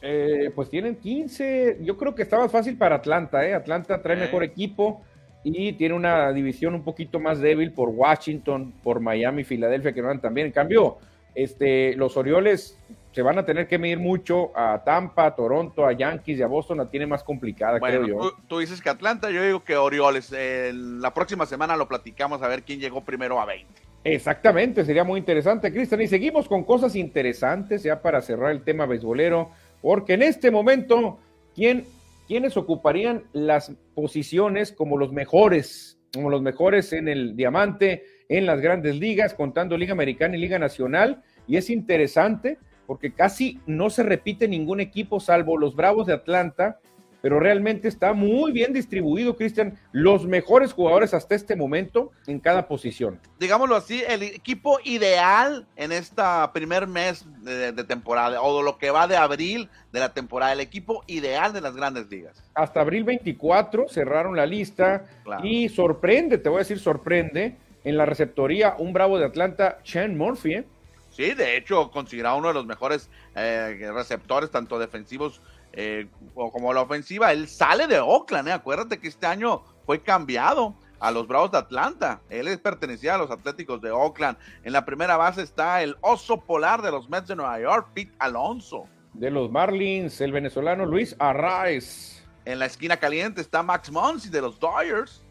Eh, 0.00 0.50
pues 0.54 0.70
tienen 0.70 0.96
15. 0.96 1.78
Yo 1.82 1.96
creo 1.96 2.14
que 2.14 2.22
está 2.22 2.38
más 2.38 2.52
fácil 2.52 2.76
para 2.76 2.96
Atlanta, 2.96 3.46
¿eh? 3.46 3.54
Atlanta 3.54 4.00
trae 4.00 4.16
mejor 4.16 4.44
equipo 4.44 5.02
y 5.42 5.72
tiene 5.74 5.94
una 5.94 6.32
división 6.32 6.74
un 6.74 6.84
poquito 6.84 7.20
más 7.20 7.40
débil 7.40 7.72
por 7.72 7.88
Washington, 7.88 8.72
por 8.82 9.00
Miami, 9.00 9.44
Filadelfia, 9.44 9.92
que 9.92 10.02
no 10.02 10.08
van 10.08 10.20
también. 10.20 10.48
En 10.48 10.52
cambio, 10.52 10.98
este, 11.34 11.94
los 11.96 12.16
Orioles 12.16 12.78
se 13.12 13.22
van 13.22 13.38
a 13.38 13.44
tener 13.44 13.66
que 13.66 13.78
medir 13.78 13.98
mucho 13.98 14.56
a 14.56 14.82
Tampa, 14.84 15.26
a 15.26 15.34
Toronto, 15.34 15.86
a 15.86 15.92
Yankees 15.92 16.38
y 16.38 16.42
a 16.42 16.46
Boston, 16.46 16.78
la 16.78 16.90
tiene 16.90 17.06
más 17.06 17.24
complicada, 17.24 17.80
creo 17.80 18.06
yo. 18.06 18.32
Tú, 18.46 18.58
dices 18.58 18.80
que 18.80 18.90
Atlanta, 18.90 19.30
yo 19.30 19.42
digo 19.42 19.64
que 19.64 19.76
Orioles. 19.76 20.32
la 20.72 21.12
próxima 21.14 21.46
semana 21.46 21.76
lo 21.76 21.88
platicamos 21.88 22.42
a 22.42 22.48
ver 22.48 22.62
quién 22.62 22.78
llegó 22.78 23.02
primero 23.02 23.40
a 23.40 23.44
20. 23.46 23.87
Exactamente, 24.04 24.84
sería 24.84 25.04
muy 25.04 25.18
interesante, 25.18 25.72
Cristian. 25.72 26.00
Y 26.00 26.06
seguimos 26.06 26.48
con 26.48 26.64
cosas 26.64 26.96
interesantes 26.96 27.82
ya 27.82 28.00
para 28.00 28.22
cerrar 28.22 28.52
el 28.52 28.62
tema 28.62 28.86
beisbolero, 28.86 29.50
porque 29.82 30.14
en 30.14 30.22
este 30.22 30.50
momento, 30.50 31.18
¿quién 31.54 31.84
¿quiénes 32.28 32.58
ocuparían 32.58 33.24
las 33.32 33.72
posiciones 33.94 34.70
como 34.70 34.98
los 34.98 35.12
mejores, 35.12 35.98
como 36.12 36.28
los 36.28 36.42
mejores 36.42 36.92
en 36.92 37.08
el 37.08 37.34
diamante, 37.34 38.04
en 38.28 38.44
las 38.44 38.60
grandes 38.60 38.96
ligas, 38.96 39.32
contando 39.32 39.78
Liga 39.78 39.92
Americana 39.92 40.36
y 40.36 40.40
Liga 40.40 40.58
Nacional? 40.58 41.22
Y 41.48 41.56
es 41.56 41.70
interesante 41.70 42.58
porque 42.86 43.12
casi 43.12 43.60
no 43.66 43.90
se 43.90 44.02
repite 44.02 44.46
ningún 44.46 44.80
equipo 44.80 45.20
salvo 45.20 45.56
los 45.56 45.74
Bravos 45.74 46.06
de 46.06 46.12
Atlanta, 46.12 46.80
pero 47.20 47.40
realmente 47.40 47.88
está 47.88 48.12
muy 48.12 48.52
bien 48.52 48.72
distribuido, 48.72 49.36
Cristian, 49.36 49.78
los 49.92 50.26
mejores 50.26 50.72
jugadores 50.72 51.14
hasta 51.14 51.34
este 51.34 51.56
momento 51.56 52.12
en 52.26 52.40
cada 52.40 52.68
posición. 52.68 53.20
Digámoslo 53.38 53.76
así, 53.76 54.02
el 54.06 54.22
equipo 54.22 54.78
ideal 54.84 55.66
en 55.76 55.92
esta 55.92 56.52
primer 56.52 56.86
mes 56.86 57.26
de, 57.42 57.72
temporada, 57.84 58.40
o 58.42 58.62
lo 58.62 58.78
que 58.78 58.90
va 58.90 59.06
de 59.06 59.16
abril 59.16 59.68
de 59.92 60.00
la 60.00 60.12
temporada, 60.12 60.52
el 60.52 60.60
equipo 60.60 61.02
ideal 61.06 61.52
de 61.52 61.60
las 61.60 61.74
grandes 61.74 62.08
ligas. 62.10 62.42
Hasta 62.54 62.80
abril 62.80 63.04
24 63.04 63.88
cerraron 63.88 64.36
la 64.36 64.46
lista 64.46 65.06
y 65.42 65.68
sorprende, 65.68 66.38
te 66.38 66.48
voy 66.48 66.56
a 66.56 66.58
decir 66.60 66.78
sorprende, 66.78 67.56
en 67.84 67.96
la 67.96 68.04
receptoría 68.04 68.74
un 68.78 68.92
bravo 68.92 69.18
de 69.18 69.24
Atlanta, 69.24 69.78
Chen 69.82 70.18
Murphy. 70.18 70.54
¿eh? 70.54 70.64
Sí, 71.10 71.32
de 71.34 71.56
hecho, 71.56 71.90
considerado 71.90 72.36
uno 72.36 72.48
de 72.48 72.54
los 72.54 72.66
mejores 72.66 73.10
eh, 73.34 73.90
receptores, 73.92 74.50
tanto 74.50 74.78
defensivos 74.78 75.40
eh, 75.72 76.08
como 76.34 76.72
la 76.72 76.82
ofensiva, 76.82 77.32
él 77.32 77.48
sale 77.48 77.86
de 77.86 78.00
Oakland, 78.00 78.48
¿eh? 78.48 78.52
acuérdate 78.52 78.98
que 78.98 79.08
este 79.08 79.26
año 79.26 79.62
fue 79.86 80.02
cambiado 80.02 80.74
a 81.00 81.10
los 81.10 81.26
Bravos 81.26 81.50
de 81.52 81.58
Atlanta. 81.58 82.20
Él 82.28 82.48
es 82.48 82.58
pertenecía 82.58 83.14
a 83.14 83.18
los 83.18 83.30
Atléticos 83.30 83.80
de 83.80 83.90
Oakland. 83.90 84.36
En 84.64 84.72
la 84.72 84.84
primera 84.84 85.16
base 85.16 85.42
está 85.42 85.82
el 85.82 85.96
oso 86.00 86.40
polar 86.40 86.82
de 86.82 86.90
los 86.90 87.08
Mets 87.08 87.28
de 87.28 87.36
Nueva 87.36 87.60
York, 87.60 87.88
Pete 87.94 88.12
Alonso. 88.18 88.86
De 89.14 89.30
los 89.30 89.50
Marlins, 89.50 90.20
el 90.20 90.32
venezolano 90.32 90.86
Luis 90.86 91.16
Arraez. 91.18 92.24
En 92.44 92.58
la 92.58 92.66
esquina 92.66 92.96
caliente 92.96 93.40
está 93.40 93.62
Max 93.62 93.90
Muncy 93.90 94.28
de 94.30 94.40
los 94.40 94.58
Dodgers. 94.58 95.22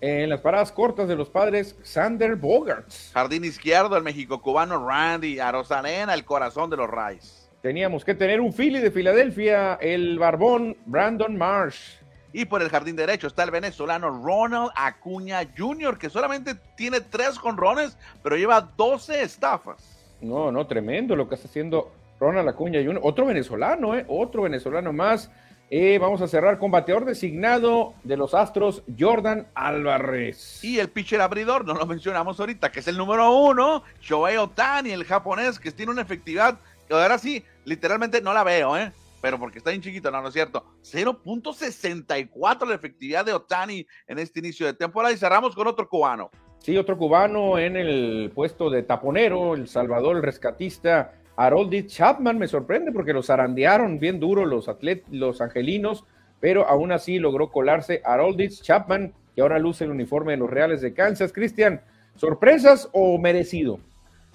En 0.00 0.30
las 0.30 0.40
paradas 0.40 0.72
cortas 0.72 1.08
de 1.08 1.16
los 1.16 1.28
padres, 1.28 1.76
Sander 1.82 2.34
Bogarts. 2.34 3.10
Jardín 3.12 3.44
izquierdo, 3.44 3.96
el 3.96 4.02
México 4.02 4.40
cubano 4.40 4.86
Randy 4.86 5.40
Arozarena, 5.40 6.14
el 6.14 6.24
corazón 6.24 6.70
de 6.70 6.78
los 6.78 6.88
Rays. 6.88 7.39
Teníamos 7.62 8.06
que 8.06 8.14
tener 8.14 8.40
un 8.40 8.54
Philly 8.54 8.78
de 8.78 8.90
Filadelfia, 8.90 9.74
el 9.82 10.18
barbón 10.18 10.78
Brandon 10.86 11.36
Marsh. 11.36 11.98
Y 12.32 12.46
por 12.46 12.62
el 12.62 12.70
jardín 12.70 12.96
derecho 12.96 13.26
está 13.26 13.42
el 13.42 13.50
venezolano 13.50 14.22
Ronald 14.24 14.70
Acuña 14.74 15.40
Jr., 15.58 15.98
que 15.98 16.08
solamente 16.08 16.54
tiene 16.74 17.02
tres 17.02 17.38
conrones, 17.38 17.98
pero 18.22 18.36
lleva 18.36 18.62
12 18.62 19.22
estafas. 19.22 20.16
No, 20.22 20.50
no, 20.50 20.66
tremendo 20.66 21.14
lo 21.14 21.28
que 21.28 21.34
está 21.34 21.48
haciendo 21.48 21.92
Ronald 22.18 22.48
Acuña 22.48 22.80
Jr. 22.82 23.00
Otro 23.02 23.26
venezolano, 23.26 23.94
¿eh? 23.94 24.06
Otro 24.08 24.42
venezolano 24.42 24.94
más. 24.94 25.30
Eh, 25.68 25.98
vamos 25.98 26.22
a 26.22 26.28
cerrar 26.28 26.58
con 26.58 26.70
bateador 26.70 27.04
designado 27.04 27.92
de 28.04 28.16
los 28.16 28.32
Astros, 28.32 28.82
Jordan 28.98 29.48
Álvarez. 29.54 30.64
Y 30.64 30.78
el 30.78 30.88
pitcher 30.88 31.20
abridor, 31.20 31.66
no 31.66 31.74
lo 31.74 31.84
mencionamos 31.84 32.40
ahorita, 32.40 32.72
que 32.72 32.80
es 32.80 32.88
el 32.88 32.96
número 32.96 33.30
uno, 33.32 33.82
Shohei 34.00 34.38
Otani, 34.38 34.92
el 34.92 35.04
japonés, 35.04 35.58
que 35.58 35.70
tiene 35.72 35.92
una 35.92 36.02
efectividad 36.02 36.58
ahora 36.96 37.18
sí, 37.18 37.44
literalmente 37.64 38.20
no 38.20 38.32
la 38.32 38.44
veo, 38.44 38.76
¿eh? 38.76 38.92
pero 39.20 39.38
porque 39.38 39.58
está 39.58 39.70
bien 39.70 39.82
chiquito, 39.82 40.10
no, 40.10 40.22
no 40.22 40.28
es 40.28 40.34
cierto. 40.34 40.64
0.64 40.82 42.66
la 42.66 42.74
efectividad 42.74 43.24
de 43.24 43.32
Otani 43.32 43.86
en 44.06 44.18
este 44.18 44.40
inicio 44.40 44.66
de 44.66 44.74
temporada 44.74 45.12
y 45.12 45.18
cerramos 45.18 45.54
con 45.54 45.66
otro 45.66 45.88
cubano. 45.88 46.30
Sí, 46.58 46.76
otro 46.76 46.96
cubano 46.98 47.58
en 47.58 47.76
el 47.76 48.32
puesto 48.34 48.68
de 48.70 48.82
taponero, 48.82 49.54
el 49.54 49.66
Salvador, 49.66 50.20
rescatista 50.22 51.14
Harold 51.36 51.86
Chapman. 51.86 52.38
Me 52.38 52.48
sorprende 52.48 52.92
porque 52.92 53.12
los 53.12 53.26
zarandearon 53.26 53.98
bien 53.98 54.20
duro 54.20 54.44
los, 54.44 54.68
atlet 54.68 55.04
los 55.10 55.40
angelinos, 55.40 56.04
pero 56.38 56.66
aún 56.66 56.92
así 56.92 57.18
logró 57.18 57.50
colarse 57.50 58.02
Harold 58.04 58.46
Chapman, 58.62 59.12
que 59.34 59.40
ahora 59.40 59.58
luce 59.58 59.84
el 59.84 59.90
uniforme 59.90 60.32
de 60.32 60.38
los 60.38 60.50
Reales 60.50 60.80
de 60.82 60.92
Kansas. 60.92 61.32
Cristian, 61.32 61.80
¿sorpresas 62.16 62.90
o 62.92 63.18
merecido? 63.18 63.80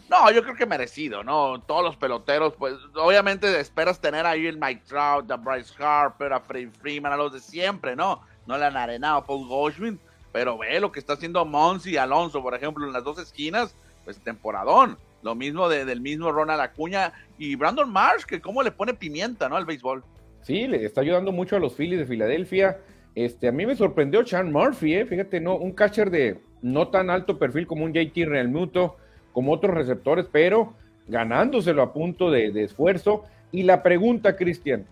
No, 0.09 0.31
yo 0.31 0.43
creo 0.43 0.55
que 0.55 0.65
merecido, 0.65 1.23
¿no? 1.23 1.59
Todos 1.61 1.83
los 1.83 1.95
peloteros, 1.95 2.53
pues 2.53 2.75
obviamente 2.95 3.59
esperas 3.59 3.99
tener 3.99 4.25
ahí 4.25 4.45
el 4.45 4.57
Mike 4.57 4.83
Trout, 4.87 5.29
a 5.31 5.35
Bryce 5.35 5.73
Harper, 5.79 6.31
a 6.31 6.39
Freddie 6.39 6.69
Freeman, 6.69 7.11
a 7.11 7.17
los 7.17 7.33
de 7.33 7.39
siempre, 7.39 7.95
¿no? 7.95 8.21
No 8.45 8.57
le 8.57 8.65
han 8.65 8.77
arenado 8.77 9.17
a 9.17 9.25
Paul 9.25 9.47
Goldschmidt, 9.47 9.99
pero 10.31 10.57
ve 10.57 10.79
lo 10.79 10.91
que 10.91 10.99
está 10.99 11.13
haciendo 11.13 11.43
Monsi 11.43 11.91
y 11.91 11.97
Alonso, 11.97 12.41
por 12.41 12.53
ejemplo, 12.53 12.85
en 12.85 12.93
las 12.93 13.03
dos 13.03 13.17
esquinas, 13.17 13.75
pues 14.03 14.19
temporadón. 14.19 14.97
Lo 15.23 15.33
mismo 15.33 15.67
del 15.69 16.01
mismo 16.01 16.31
Ronald 16.31 16.61
Acuña 16.61 17.11
y 17.39 17.55
Brandon 17.55 17.91
Marsh, 17.91 18.25
que 18.25 18.39
cómo 18.39 18.61
le 18.61 18.69
pone 18.71 18.93
pimienta, 18.93 19.49
¿no? 19.49 19.55
Al 19.55 19.65
béisbol. 19.65 20.03
Sí, 20.43 20.67
le 20.67 20.85
está 20.85 21.01
ayudando 21.01 21.31
mucho 21.31 21.55
a 21.55 21.59
los 21.59 21.73
Phillies 21.73 21.97
de 21.97 22.05
Filadelfia. 22.05 22.79
Este, 23.15 23.47
a 23.47 23.51
mí 23.51 23.65
me 23.65 23.75
sorprendió 23.75 24.23
Sean 24.23 24.51
Murphy, 24.51 24.93
¿eh? 24.93 25.05
fíjate, 25.07 25.39
no, 25.39 25.55
un 25.55 25.71
catcher 25.71 26.11
de 26.11 26.39
no 26.61 26.89
tan 26.89 27.09
alto 27.09 27.39
perfil 27.39 27.65
como 27.65 27.85
un 27.85 27.93
JT 27.93 28.25
Realmuto 28.25 28.97
como 29.35 29.51
otros 29.51 29.75
receptores, 29.75 30.27
pero 30.31 30.73
ganándoselo 31.09 31.81
a 31.81 31.91
punto 31.91 32.31
de, 32.31 32.63
esfuerzo. 32.63 33.25
Y 33.51 33.63
la 33.63 33.83
pregunta, 33.83 34.37
Cristian, 34.37 34.85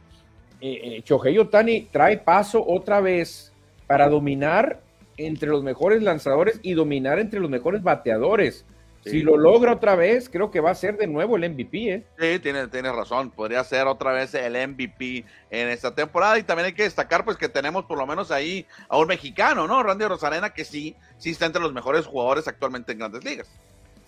eh, 0.59 1.01
eh 1.07 1.39
Otani 1.39 1.87
trae 1.89 2.17
paso 2.17 2.61
otra 2.67 2.99
vez 2.99 3.53
para 3.87 4.09
dominar 4.09 4.81
entre 5.15 5.47
los 5.47 5.63
mejores 5.63 6.03
lanzadores 6.03 6.59
y 6.61 6.73
dominar 6.73 7.19
entre 7.19 7.39
los 7.39 7.49
mejores 7.49 7.83
bateadores. 7.83 8.65
Si 9.05 9.21
lo 9.21 9.37
logra 9.37 9.73
otra 9.73 9.95
vez, 9.95 10.29
creo 10.29 10.51
que 10.51 10.59
va 10.59 10.71
a 10.71 10.75
ser 10.75 10.97
de 10.97 11.07
nuevo 11.07 11.37
el 11.37 11.49
MVP. 11.49 11.93
¿eh? 11.93 12.03
Sí, 12.19 12.39
tiene, 12.39 12.67
tiene 12.67 12.91
razón. 12.91 13.31
Podría 13.31 13.63
ser 13.63 13.87
otra 13.87 14.11
vez 14.11 14.33
el 14.33 14.55
MVP 14.55 15.23
en 15.51 15.69
esta 15.69 15.95
temporada. 15.95 16.37
Y 16.37 16.43
también 16.43 16.67
hay 16.67 16.73
que 16.73 16.83
destacar 16.83 17.23
pues 17.23 17.37
que 17.37 17.49
tenemos 17.49 17.85
por 17.85 17.97
lo 17.97 18.05
menos 18.05 18.29
ahí 18.29 18.65
a 18.89 18.97
un 18.97 19.07
mexicano, 19.07 19.67
¿no? 19.67 19.83
Randy 19.83 20.05
Rosarena, 20.05 20.53
que 20.53 20.65
sí, 20.65 20.95
sí 21.17 21.31
está 21.31 21.45
entre 21.45 21.61
los 21.61 21.73
mejores 21.73 22.05
jugadores 22.05 22.47
actualmente 22.47 22.91
en 22.91 22.99
grandes 22.99 23.23
ligas. 23.23 23.49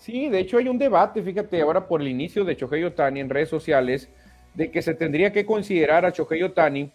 Sí, 0.06 0.28
de 0.28 0.38
hecho 0.38 0.58
hay 0.58 0.68
un 0.68 0.78
debate, 0.78 1.20
fíjate, 1.20 1.60
ahora 1.60 1.88
por 1.88 2.00
el 2.00 2.06
inicio 2.06 2.44
de 2.44 2.56
Chohei 2.56 2.84
Otani 2.84 3.18
en 3.18 3.28
redes 3.28 3.48
sociales, 3.48 4.08
de 4.54 4.70
que 4.70 4.80
se 4.80 4.94
tendría 4.94 5.32
que 5.32 5.44
considerar 5.44 6.06
a 6.06 6.12
Chohei 6.12 6.44
Otani 6.44 6.92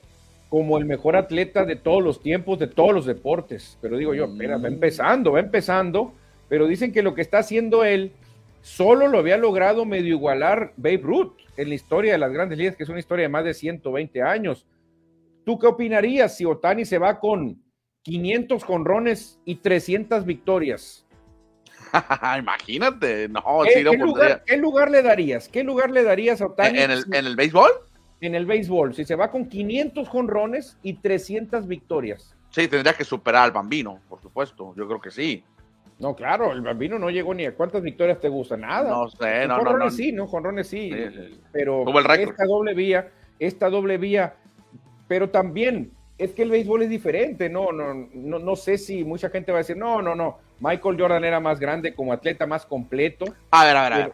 como 0.47 0.78
el 0.78 0.86
mejor 0.86 1.17
atleta 1.17 1.65
de 1.65 1.76
todos 1.76 2.02
los 2.02 2.24
tiempos, 2.24 2.58
de 2.58 2.67
todos 2.67 2.93
los 2.93 3.06
deportes. 3.06 3.78
Pero 3.82 3.97
digo 3.97 4.13
yo, 4.13 4.28
espera, 4.28 4.56
va 4.56 4.69
mm. 4.69 4.74
empezando, 4.74 5.34
va 5.34 5.41
empezando, 5.41 6.13
pero 6.47 6.67
dicen 6.67 6.93
que 6.93 7.02
lo 7.02 7.13
que 7.13 7.19
está 7.19 7.39
haciendo 7.39 7.84
él 7.84 8.13
solo 8.62 9.10
lo 9.10 9.19
había 9.19 9.36
logrado 9.36 9.84
medio 9.84 10.13
igualar 10.15 10.71
Babe 10.78 11.02
Ruth 11.04 11.34
en 11.58 11.67
la 11.67 11.76
historia 11.76 12.13
de 12.13 12.17
las 12.17 12.32
grandes 12.32 12.58
ligas, 12.58 12.78
que 12.78 12.84
es 12.84 12.89
una 12.89 13.00
historia 13.00 13.24
de 13.24 13.30
más 13.30 13.43
de 13.43 13.54
120 13.54 14.21
años. 14.21 14.65
¿Tú 15.43 15.60
qué 15.60 15.67
opinarías 15.67 16.38
si 16.38 16.45
Otani 16.45 16.86
se 16.86 16.97
va 16.97 17.19
con 17.19 17.62
500 18.04 18.63
jonrones 18.63 19.38
y 19.43 19.56
300 19.56 20.26
victorias? 20.26 21.06
Imagínate, 22.39 23.27
no, 23.30 23.43
¿Qué, 23.65 24.58
lugar, 24.58 24.91
le 24.91 25.01
darías? 25.01 25.49
¿Qué 25.49 25.63
lugar 25.63 25.91
le 25.91 26.04
darías 26.04 26.41
a 26.41 26.47
Otani? 26.47 26.80
¿En 26.80 26.91
el, 26.91 27.06
¿En 27.12 27.25
el 27.25 27.36
béisbol? 27.36 27.71
En 28.21 28.36
el 28.36 28.45
béisbol, 28.45 28.93
si 28.93 29.04
se 29.04 29.15
va 29.15 29.32
con 29.32 29.47
500 29.47 30.08
jonrones 30.08 30.77
y 30.84 30.93
300 30.93 31.67
victorias. 31.67 32.36
Sí, 32.51 32.67
tendría 32.67 32.93
que 32.93 33.04
superar 33.04 33.45
al 33.45 33.51
Bambino, 33.51 33.99
por 34.10 34.21
supuesto, 34.21 34.73
yo 34.75 34.88
creo 34.88 35.01
que 35.01 35.12
sí. 35.12 35.43
No, 35.99 36.15
claro, 36.15 36.51
el 36.51 36.62
Bambino 36.62 36.97
no 36.97 37.10
llegó 37.10 37.34
ni 37.34 37.45
a 37.45 37.54
cuántas 37.54 37.82
victorias 37.82 38.19
te 38.19 38.27
gusta, 38.27 38.58
nada. 38.58 38.89
No 38.89 39.08
sé, 39.08 39.47
no, 39.47 39.62
no, 39.62 39.77
no. 39.77 39.91
sí, 39.91 40.12
¿no? 40.12 40.27
Jonrones 40.27 40.67
sí, 40.67 40.91
pero 41.51 41.86
esta 42.15 42.45
doble 42.45 42.73
vía, 42.73 43.10
esta 43.38 43.69
doble 43.69 43.97
vía, 43.97 44.34
pero 45.08 45.30
también 45.30 45.91
es 46.17 46.34
que 46.34 46.43
el 46.43 46.51
béisbol 46.51 46.84
es 46.84 46.89
diferente, 46.89 47.49
no, 47.49 47.71
no, 47.71 47.93
no, 47.93 48.39
no 48.39 48.56
sé 48.56 48.77
si 48.77 49.04
mucha 49.04 49.30
gente 49.30 49.51
va 49.51 49.60
a 49.60 49.62
decir, 49.62 49.77
no, 49.77 50.01
no, 50.01 50.15
no, 50.15 50.39
Michael 50.62 50.95
Jordan 50.97 51.24
era 51.24 51.39
más 51.39 51.60
grande 51.60 51.93
como 51.93 52.13
atleta, 52.13 52.45
más 52.45 52.65
completo. 52.65 53.26
A 53.50 53.65
ver, 53.65 53.76
a 53.76 53.84
ver, 53.84 53.93
a 53.93 53.97
ver. 53.97 54.13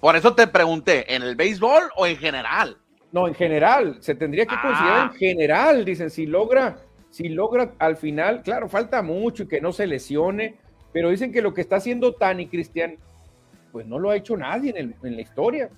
Por 0.00 0.14
eso 0.14 0.34
te 0.34 0.46
pregunté, 0.46 1.14
¿en 1.14 1.22
el 1.22 1.34
béisbol 1.34 1.90
o 1.96 2.06
en 2.06 2.16
general? 2.18 2.76
No, 3.10 3.26
en 3.26 3.34
general, 3.34 3.96
se 4.00 4.14
tendría 4.14 4.44
que 4.44 4.54
considerar 4.60 5.04
en 5.04 5.08
ah. 5.08 5.14
general, 5.18 5.84
dicen, 5.84 6.10
si 6.10 6.26
logra, 6.26 6.76
si 7.10 7.30
logra 7.30 7.72
al 7.78 7.96
final, 7.96 8.42
claro, 8.42 8.68
falta 8.68 9.00
mucho 9.00 9.44
y 9.44 9.48
que 9.48 9.60
no 9.60 9.72
se 9.72 9.86
lesione, 9.86 10.56
pero 10.92 11.08
dicen 11.08 11.32
que 11.32 11.40
lo 11.40 11.54
que 11.54 11.62
está 11.62 11.76
haciendo 11.76 12.14
Tani 12.14 12.46
Cristian, 12.48 12.96
pues 13.72 13.86
no 13.86 13.98
lo 13.98 14.10
ha 14.10 14.16
hecho 14.16 14.36
nadie 14.36 14.74
en, 14.76 14.94
en 15.02 15.16
la 15.16 15.22
historia. 15.22 15.70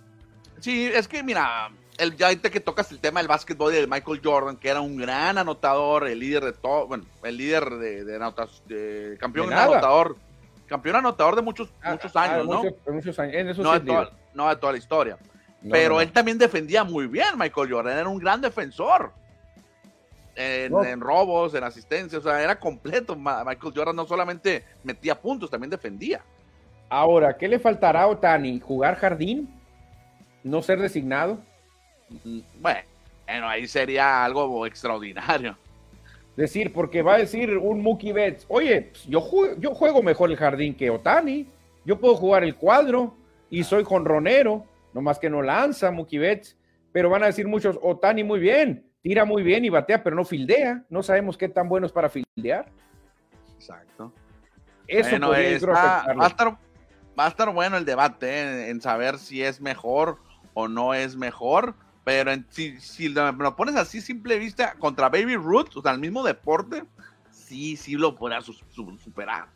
Sí, 0.58 0.90
es 0.92 1.06
que 1.06 1.22
mira, 1.22 1.70
el, 1.98 2.16
ya 2.16 2.26
ahorita 2.26 2.50
que 2.50 2.60
tocas 2.60 2.90
el 2.92 3.00
tema 3.00 3.20
del 3.20 3.28
básquetbol 3.28 3.72
y 3.72 3.76
del 3.76 3.88
Michael 3.88 4.20
Jordan, 4.22 4.56
que 4.56 4.68
era 4.68 4.80
un 4.80 4.96
gran 4.96 5.36
anotador, 5.36 6.08
el 6.08 6.20
líder 6.20 6.44
de 6.44 6.52
todo, 6.52 6.86
bueno, 6.86 7.04
el 7.24 7.36
líder 7.36 7.68
de, 7.70 8.04
de, 8.04 9.18
campeón 9.18 9.52
anotador, 9.52 10.16
campeón 10.66 10.96
anotador 10.96 11.36
de 11.36 11.42
muchos, 11.42 11.68
ah, 11.82 11.92
muchos 11.92 12.14
ah, 12.14 12.22
años, 12.22 12.46
¿no? 12.46 12.62
muchos 12.92 13.18
años, 13.18 13.58
no, 13.58 13.72
de 13.72 13.80
toda, 13.80 14.10
no, 14.32 14.48
de 14.48 14.56
toda, 14.56 14.72
la 14.72 14.78
historia. 14.78 15.18
Pero 15.68 16.00
él 16.00 16.12
también 16.12 16.38
defendía 16.38 16.84
muy 16.84 17.08
bien, 17.08 17.36
Michael 17.36 17.72
Jordan, 17.72 17.98
era 17.98 18.08
un 18.08 18.18
gran 18.18 18.40
defensor. 18.40 19.12
En, 20.40 21.00
robos, 21.00 21.52
en 21.54 21.64
asistencia, 21.64 22.16
o 22.16 22.22
sea, 22.22 22.40
era 22.40 22.60
completo. 22.60 23.16
Michael 23.16 23.72
Jordan 23.74 23.96
no 23.96 24.06
solamente 24.06 24.64
metía 24.84 25.20
puntos, 25.20 25.50
también 25.50 25.68
defendía. 25.68 26.22
Ahora, 26.88 27.36
¿qué 27.36 27.48
le 27.48 27.58
faltará 27.58 28.02
a 28.02 28.06
Otani? 28.06 28.60
¿Jugar 28.60 28.94
jardín? 28.94 29.52
¿No 30.44 30.62
ser 30.62 30.78
designado? 30.78 31.40
Bueno, 32.60 33.48
ahí 33.48 33.66
sería 33.66 34.24
algo 34.24 34.66
extraordinario. 34.66 35.56
Decir, 36.36 36.72
porque 36.72 37.02
va 37.02 37.14
a 37.14 37.18
decir 37.18 37.58
un 37.58 37.82
Mookie 37.82 38.12
Betts, 38.12 38.46
oye, 38.48 38.82
pues, 38.92 39.04
yo 39.06 39.20
juego, 39.20 39.56
yo 39.58 39.74
juego 39.74 40.02
mejor 40.02 40.30
el 40.30 40.36
jardín 40.36 40.74
que 40.74 40.88
Otani, 40.88 41.48
yo 41.84 41.98
puedo 41.98 42.14
jugar 42.14 42.44
el 42.44 42.54
cuadro 42.54 43.16
y 43.50 43.64
soy 43.64 43.82
jonronero, 43.82 44.64
nomás 44.94 45.18
que 45.18 45.28
no 45.28 45.42
lanza 45.42 45.90
Mookie 45.90 46.18
Betts, 46.18 46.56
pero 46.92 47.10
van 47.10 47.24
a 47.24 47.26
decir 47.26 47.48
muchos, 47.48 47.78
Otani 47.82 48.22
muy 48.22 48.38
bien, 48.38 48.86
tira 49.02 49.24
muy 49.24 49.42
bien 49.42 49.64
y 49.64 49.68
batea, 49.68 50.02
pero 50.02 50.14
no 50.14 50.24
fildea, 50.24 50.84
no 50.88 51.02
sabemos 51.02 51.36
qué 51.36 51.48
tan 51.48 51.68
bueno 51.68 51.86
es 51.86 51.92
para 51.92 52.08
fildear. 52.08 52.66
Exacto. 53.56 54.12
Eso 54.86 55.18
va, 55.20 55.36
a 55.36 56.26
estar, 56.26 56.56
va 57.18 57.26
a 57.26 57.28
estar 57.28 57.52
bueno 57.52 57.76
el 57.76 57.84
debate 57.84 58.28
¿eh? 58.28 58.70
en 58.70 58.80
saber 58.80 59.18
si 59.18 59.42
es 59.42 59.60
mejor 59.60 60.18
o 60.54 60.66
no 60.66 60.94
es 60.94 61.14
mejor 61.14 61.74
pero 62.08 62.32
si, 62.48 62.80
si 62.80 63.10
lo, 63.10 63.54
pones 63.54 63.76
así, 63.76 64.00
simple 64.00 64.38
vista, 64.38 64.76
contra 64.78 65.10
Baby 65.10 65.36
Ruth, 65.36 65.76
o 65.76 65.82
sea, 65.82 65.92
el 65.92 65.98
mismo 65.98 66.24
deporte, 66.24 66.84
sí, 67.30 67.76
sí 67.76 67.96
lo 67.96 68.16
podrá 68.16 68.40
superar. 68.40 69.48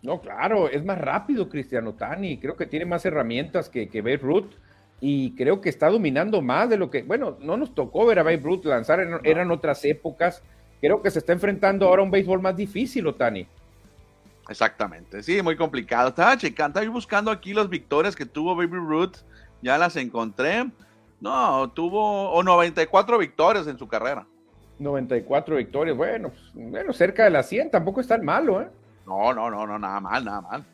No, 0.00 0.20
claro, 0.20 0.68
es 0.68 0.84
más 0.84 0.98
rápido 0.98 1.48
Cristiano 1.48 1.94
Tani, 1.94 2.38
creo 2.38 2.54
que 2.54 2.66
tiene 2.66 2.84
más 2.84 3.04
herramientas 3.06 3.68
que, 3.68 3.88
que 3.88 4.02
Babe 4.02 4.18
Ruth 4.18 4.52
y 5.00 5.34
creo 5.34 5.60
que 5.60 5.68
está 5.68 5.90
dominando 5.90 6.40
más 6.40 6.70
de 6.70 6.76
lo 6.76 6.92
que, 6.92 7.02
bueno, 7.02 7.36
no 7.40 7.56
nos 7.56 7.74
tocó 7.74 8.06
ver 8.06 8.20
a 8.20 8.22
Babe 8.22 8.36
Ruth 8.36 8.66
lanzar, 8.66 9.00
eran, 9.24 9.50
otras 9.50 9.84
épocas, 9.84 10.44
creo 10.80 11.02
que 11.02 11.10
se 11.10 11.18
está 11.18 11.32
enfrentando 11.32 11.88
ahora 11.88 12.02
a 12.02 12.04
un 12.04 12.12
béisbol 12.12 12.40
más 12.40 12.54
difícil, 12.54 13.04
Otani. 13.08 13.48
Exactamente, 14.48 15.24
sí, 15.24 15.42
muy 15.42 15.56
complicado. 15.56 16.10
Estaba 16.10 16.38
checando, 16.38 16.78
estaba 16.78 16.94
buscando 16.94 17.32
aquí 17.32 17.52
las 17.52 17.68
victorias 17.68 18.14
que 18.14 18.26
tuvo 18.26 18.54
Baby 18.54 18.76
Ruth, 18.76 19.16
ya 19.60 19.76
las 19.76 19.96
encontré. 19.96 20.70
No, 21.20 21.70
tuvo 21.72 22.30
o 22.30 22.42
94 22.42 23.18
victorias 23.18 23.66
en 23.66 23.78
su 23.78 23.86
carrera. 23.86 24.26
94 24.78 25.56
victorias, 25.56 25.96
bueno, 25.96 26.32
bueno, 26.54 26.92
cerca 26.94 27.24
de 27.24 27.30
las 27.30 27.46
100, 27.48 27.70
tampoco 27.70 28.00
es 28.00 28.08
tan 28.08 28.24
malo, 28.24 28.62
¿eh? 28.62 28.68
No, 29.06 29.34
no, 29.34 29.50
no, 29.50 29.66
no, 29.66 29.78
nada 29.78 30.00
mal, 30.00 30.24
nada 30.24 30.40
mal. 30.40 30.64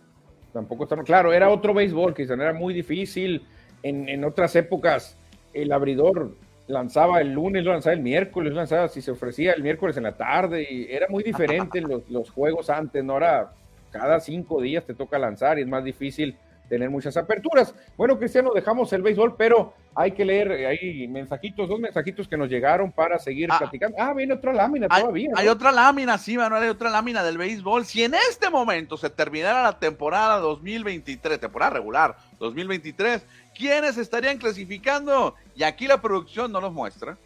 Tampoco 0.53 0.85
está 0.85 0.97
claro, 1.03 1.33
era 1.33 1.51
otro 1.51 1.75
béisbol, 1.75 2.15
que 2.15 2.23
era 2.23 2.53
muy 2.53 2.73
difícil. 2.73 3.45
En, 3.83 4.25
otras 4.25 4.55
épocas, 4.57 5.19
el 5.53 5.73
abridor 5.73 6.33
lanzaba 6.69 7.21
el 7.21 7.33
lunes, 7.33 7.65
lo 7.65 7.73
lanzaba 7.73 7.95
el 7.95 8.03
miércoles, 8.03 8.53
lo 8.53 8.59
lanzaba 8.59 8.89
si 8.89 9.03
se 9.03 9.11
ofrecía 9.11 9.53
el 9.53 9.63
miércoles 9.63 9.97
en 9.97 10.05
la 10.05 10.17
tarde, 10.17 10.67
y 10.69 10.87
era 10.89 11.09
muy 11.09 11.23
diferente 11.23 11.81
los, 11.83 12.09
los 12.09 12.31
juegos 12.31 12.71
antes, 12.71 13.03
¿no? 13.05 13.15
Ahora 13.15 13.53
cada 13.91 14.21
cinco 14.21 14.61
días 14.61 14.85
te 14.85 14.95
toca 14.95 15.19
lanzar 15.19 15.59
y 15.59 15.63
es 15.63 15.69
más 15.69 15.85
difícil 15.85 16.37
tener 16.69 16.91
muchas 16.91 17.17
aperturas. 17.17 17.75
Bueno, 17.97 18.19
Cristiano, 18.19 18.53
dejamos 18.55 18.93
el 18.93 19.03
béisbol, 19.03 19.37
pero 19.37 19.73
hay 19.95 20.13
que 20.13 20.25
leer 20.25 20.51
eh, 20.53 20.67
ahí 20.67 21.07
mensajitos, 21.09 21.69
dos 21.69 21.79
mensajitos 21.79 22.27
que 22.29 22.37
nos 22.37 22.49
llegaron 22.49 22.91
para 22.93 23.19
seguir 23.19 23.49
Ah. 23.53 23.59
platicando. 23.59 23.97
Ah, 24.01 24.13
viene 24.15 24.35
otra 24.35 24.53
lámina 24.53 24.87
Hay, 24.91 25.03
todavía. 25.03 25.31
¿no? 25.31 25.39
hay 25.39 25.49
otra 25.49 25.73
lámina, 25.73 26.19
sí, 26.19 26.37
Manuel, 26.37 26.65
hay 26.65 26.69
otra 26.69 26.91
lámina 26.91 27.23
del 27.23 27.39
béisbol. 27.39 27.85
Si 27.85 28.03
en 28.03 28.15
este 28.15 28.51
momento 28.51 28.97
se 28.97 29.11
terminara 29.11 29.63
la 29.63 29.79
temporada 29.79 30.39
2023, 30.39 31.39
temporada 31.41 31.71
regular 31.75 32.17
2023, 32.41 33.25
¿quiénes 33.57 33.97
estarían 33.97 34.39
clasificando? 34.39 35.35
Y 35.55 35.63
aquí 35.63 35.87
la 35.87 36.01
producción 36.03 36.51
no 36.53 36.61
nos 36.61 36.73
muestra. 36.73 37.17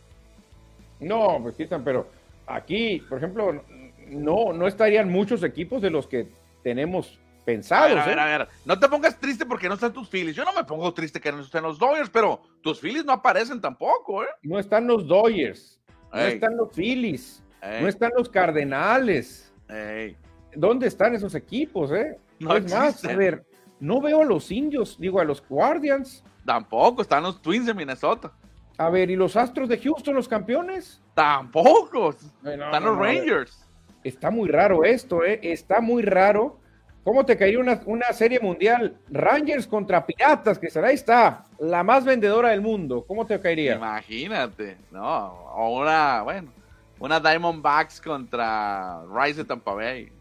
No, 1.01 1.39
pues 1.43 1.55
Cristian, 1.57 1.83
pero 1.83 2.07
aquí, 2.47 3.01
por 3.09 3.19
ejemplo, 3.19 3.63
no, 4.09 4.53
no 4.53 4.67
estarían 4.67 5.09
muchos 5.09 5.43
equipos 5.43 5.81
de 5.81 5.89
los 5.91 6.07
que 6.07 6.29
tenemos 6.63 7.19
A 7.51 7.55
pensados. 7.55 7.91
ver, 7.91 7.99
a 7.99 8.07
ver, 8.07 8.19
¿eh? 8.19 8.21
a 8.21 8.39
ver. 8.39 8.49
No 8.65 8.79
te 8.79 8.89
pongas 8.89 9.19
triste 9.19 9.45
porque 9.47 9.69
no 9.69 9.75
están 9.75 9.93
tus 9.93 10.09
Phillies. 10.09 10.37
Yo 10.37 10.45
no 10.45 10.53
me 10.53 10.65
pongo 10.65 10.93
triste 10.95 11.21
que 11.21 11.33
no 11.33 11.41
estén 11.41 11.63
los 11.63 11.79
Dodgers, 11.79 12.11
pero 12.11 12.41
tus 12.63 12.81
Phillies 12.81 13.05
no 13.05 13.13
aparecen 13.13 13.61
tampoco, 13.61 14.23
¿eh? 14.23 14.29
No 14.43 14.59
están 14.59 14.87
los 14.87 15.07
Dodgers, 15.07 15.81
no 16.13 16.21
están 16.21 16.57
los 16.57 16.73
Phillies, 16.75 17.43
ey, 17.63 17.83
no 17.83 17.89
están 17.89 18.13
los 18.17 18.29
Cardenales. 18.29 19.53
ey. 19.69 20.17
¿Dónde 20.55 20.89
están 20.89 21.15
esos 21.15 21.35
equipos, 21.35 21.93
eh? 21.93 22.19
No 22.41 22.57
es 22.57 22.73
más, 22.73 23.05
a 23.05 23.15
ver, 23.15 23.45
no 23.79 24.01
veo 24.01 24.23
a 24.23 24.25
los 24.25 24.51
indios, 24.51 24.97
digo 24.99 25.21
a 25.21 25.25
los 25.25 25.47
Guardians. 25.47 26.25
Tampoco 26.45 27.03
están 27.03 27.23
los 27.23 27.41
Twins 27.41 27.67
de 27.67 27.75
Minnesota. 27.75 28.33
A 28.79 28.89
ver, 28.89 29.11
¿y 29.11 29.17
los 29.17 29.37
Astros 29.37 29.69
de 29.69 29.79
Houston, 29.79 30.15
los 30.15 30.27
campeones? 30.27 31.03
Tampoco. 31.15 32.15
No, 32.43 32.51
están 32.51 32.83
no, 32.83 32.91
los 32.93 32.99
Rangers. 32.99 33.67
Está 34.03 34.31
muy 34.31 34.49
raro 34.49 34.85
esto, 34.85 35.23
¿eh? 35.23 35.39
Está 35.43 35.83
muy 35.83 36.03
raro. 36.03 36.59
¿Cómo 37.03 37.25
te 37.25 37.37
caería 37.37 37.59
una, 37.59 37.81
una 37.87 38.13
serie 38.13 38.41
mundial? 38.41 38.97
Rangers 39.11 39.67
contra 39.67 40.05
Piratas, 40.05 40.59
que 40.59 40.69
será 40.69 40.89
ahí 40.89 40.95
está, 40.95 41.45
la 41.59 41.83
más 41.83 42.05
vendedora 42.05 42.51
del 42.51 42.61
mundo. 42.61 43.05
¿Cómo 43.07 43.27
te 43.27 43.41
caería? 43.41 43.75
Imagínate, 43.75 44.77
¿no? 44.91 45.29
O 45.55 45.81
una, 45.81 46.23
bueno, 46.23 46.53
una 46.99 47.19
Diamondbacks 47.19 48.01
contra 48.01 49.03
Rise 49.15 49.39
de 49.39 49.45
Tampa 49.47 49.73
Bay. 49.73 50.13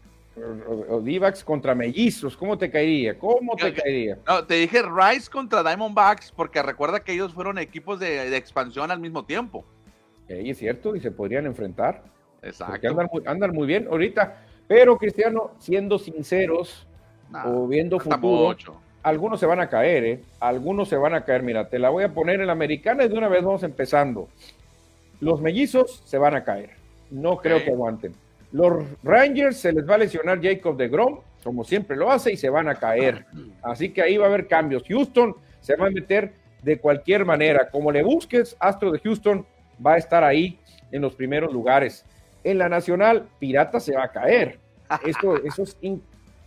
O, 0.66 0.96
o 0.96 1.00
D-backs 1.02 1.44
contra 1.44 1.74
Mellizos, 1.74 2.34
¿cómo 2.34 2.56
te 2.56 2.70
caería? 2.70 3.18
¿Cómo 3.18 3.56
te 3.56 3.74
caería? 3.74 4.16
No, 4.26 4.44
te 4.44 4.54
dije 4.54 4.82
Rise 4.82 5.30
contra 5.30 5.62
Diamondbacks 5.62 6.32
porque 6.32 6.62
recuerda 6.62 7.00
que 7.00 7.12
ellos 7.12 7.34
fueron 7.34 7.58
equipos 7.58 8.00
de, 8.00 8.30
de 8.30 8.36
expansión 8.36 8.90
al 8.90 9.00
mismo 9.00 9.26
tiempo. 9.26 9.66
Eh, 10.28 10.44
es 10.46 10.58
cierto, 10.58 10.96
y 10.96 11.00
se 11.00 11.10
podrían 11.10 11.44
enfrentar. 11.44 12.04
Exacto. 12.40 12.88
andan 12.88 13.08
muy, 13.12 13.22
andan 13.26 13.52
muy 13.52 13.66
bien 13.66 13.86
ahorita. 13.90 14.46
Pero, 14.70 14.96
Cristiano, 14.96 15.50
siendo 15.58 15.98
sinceros 15.98 16.86
Nah, 17.28 17.44
o 17.44 17.66
viendo 17.66 17.98
futuro, 17.98 18.46
mucho. 18.46 18.76
algunos 19.02 19.40
se 19.40 19.46
van 19.46 19.58
a 19.58 19.68
caer, 19.68 20.04
¿eh? 20.04 20.20
Algunos 20.38 20.88
se 20.88 20.96
van 20.96 21.12
a 21.12 21.24
caer. 21.24 21.42
Mira, 21.42 21.68
te 21.68 21.80
la 21.80 21.90
voy 21.90 22.04
a 22.04 22.14
poner 22.14 22.40
en 22.40 22.46
la 22.46 22.52
americana 22.52 23.02
y 23.04 23.08
de 23.08 23.18
una 23.18 23.26
vez 23.26 23.42
vamos 23.42 23.64
empezando. 23.64 24.28
Los 25.20 25.40
mellizos 25.40 26.02
se 26.04 26.18
van 26.18 26.36
a 26.36 26.44
caer. 26.44 26.70
No 27.10 27.38
creo 27.38 27.64
que 27.64 27.72
aguanten. 27.72 28.14
Los 28.52 28.84
Rangers 29.02 29.56
se 29.56 29.72
les 29.72 29.88
va 29.90 29.96
a 29.96 29.98
lesionar 29.98 30.40
Jacob 30.40 30.76
de 30.76 30.86
Grom, 30.86 31.18
como 31.42 31.64
siempre 31.64 31.96
lo 31.96 32.08
hace, 32.08 32.32
y 32.32 32.36
se 32.36 32.48
van 32.48 32.68
a 32.68 32.76
caer. 32.76 33.26
Así 33.62 33.90
que 33.90 34.02
ahí 34.02 34.18
va 34.18 34.26
a 34.26 34.28
haber 34.28 34.46
cambios. 34.46 34.84
Houston 34.86 35.34
se 35.60 35.74
va 35.74 35.88
a 35.88 35.90
meter 35.90 36.32
de 36.62 36.78
cualquier 36.78 37.24
manera. 37.24 37.70
Como 37.70 37.90
le 37.90 38.04
busques, 38.04 38.56
Astro 38.60 38.92
de 38.92 39.00
Houston 39.00 39.44
va 39.84 39.94
a 39.94 39.98
estar 39.98 40.22
ahí 40.22 40.60
en 40.92 41.02
los 41.02 41.16
primeros 41.16 41.52
lugares. 41.52 42.04
En 42.44 42.58
la 42.58 42.68
nacional, 42.68 43.26
Pirata 43.38 43.80
se 43.80 43.94
va 43.94 44.04
a 44.04 44.12
caer. 44.12 44.58
Esto, 45.04 45.36
eso 45.44 45.62
es 45.62 45.76
in- 45.82 46.02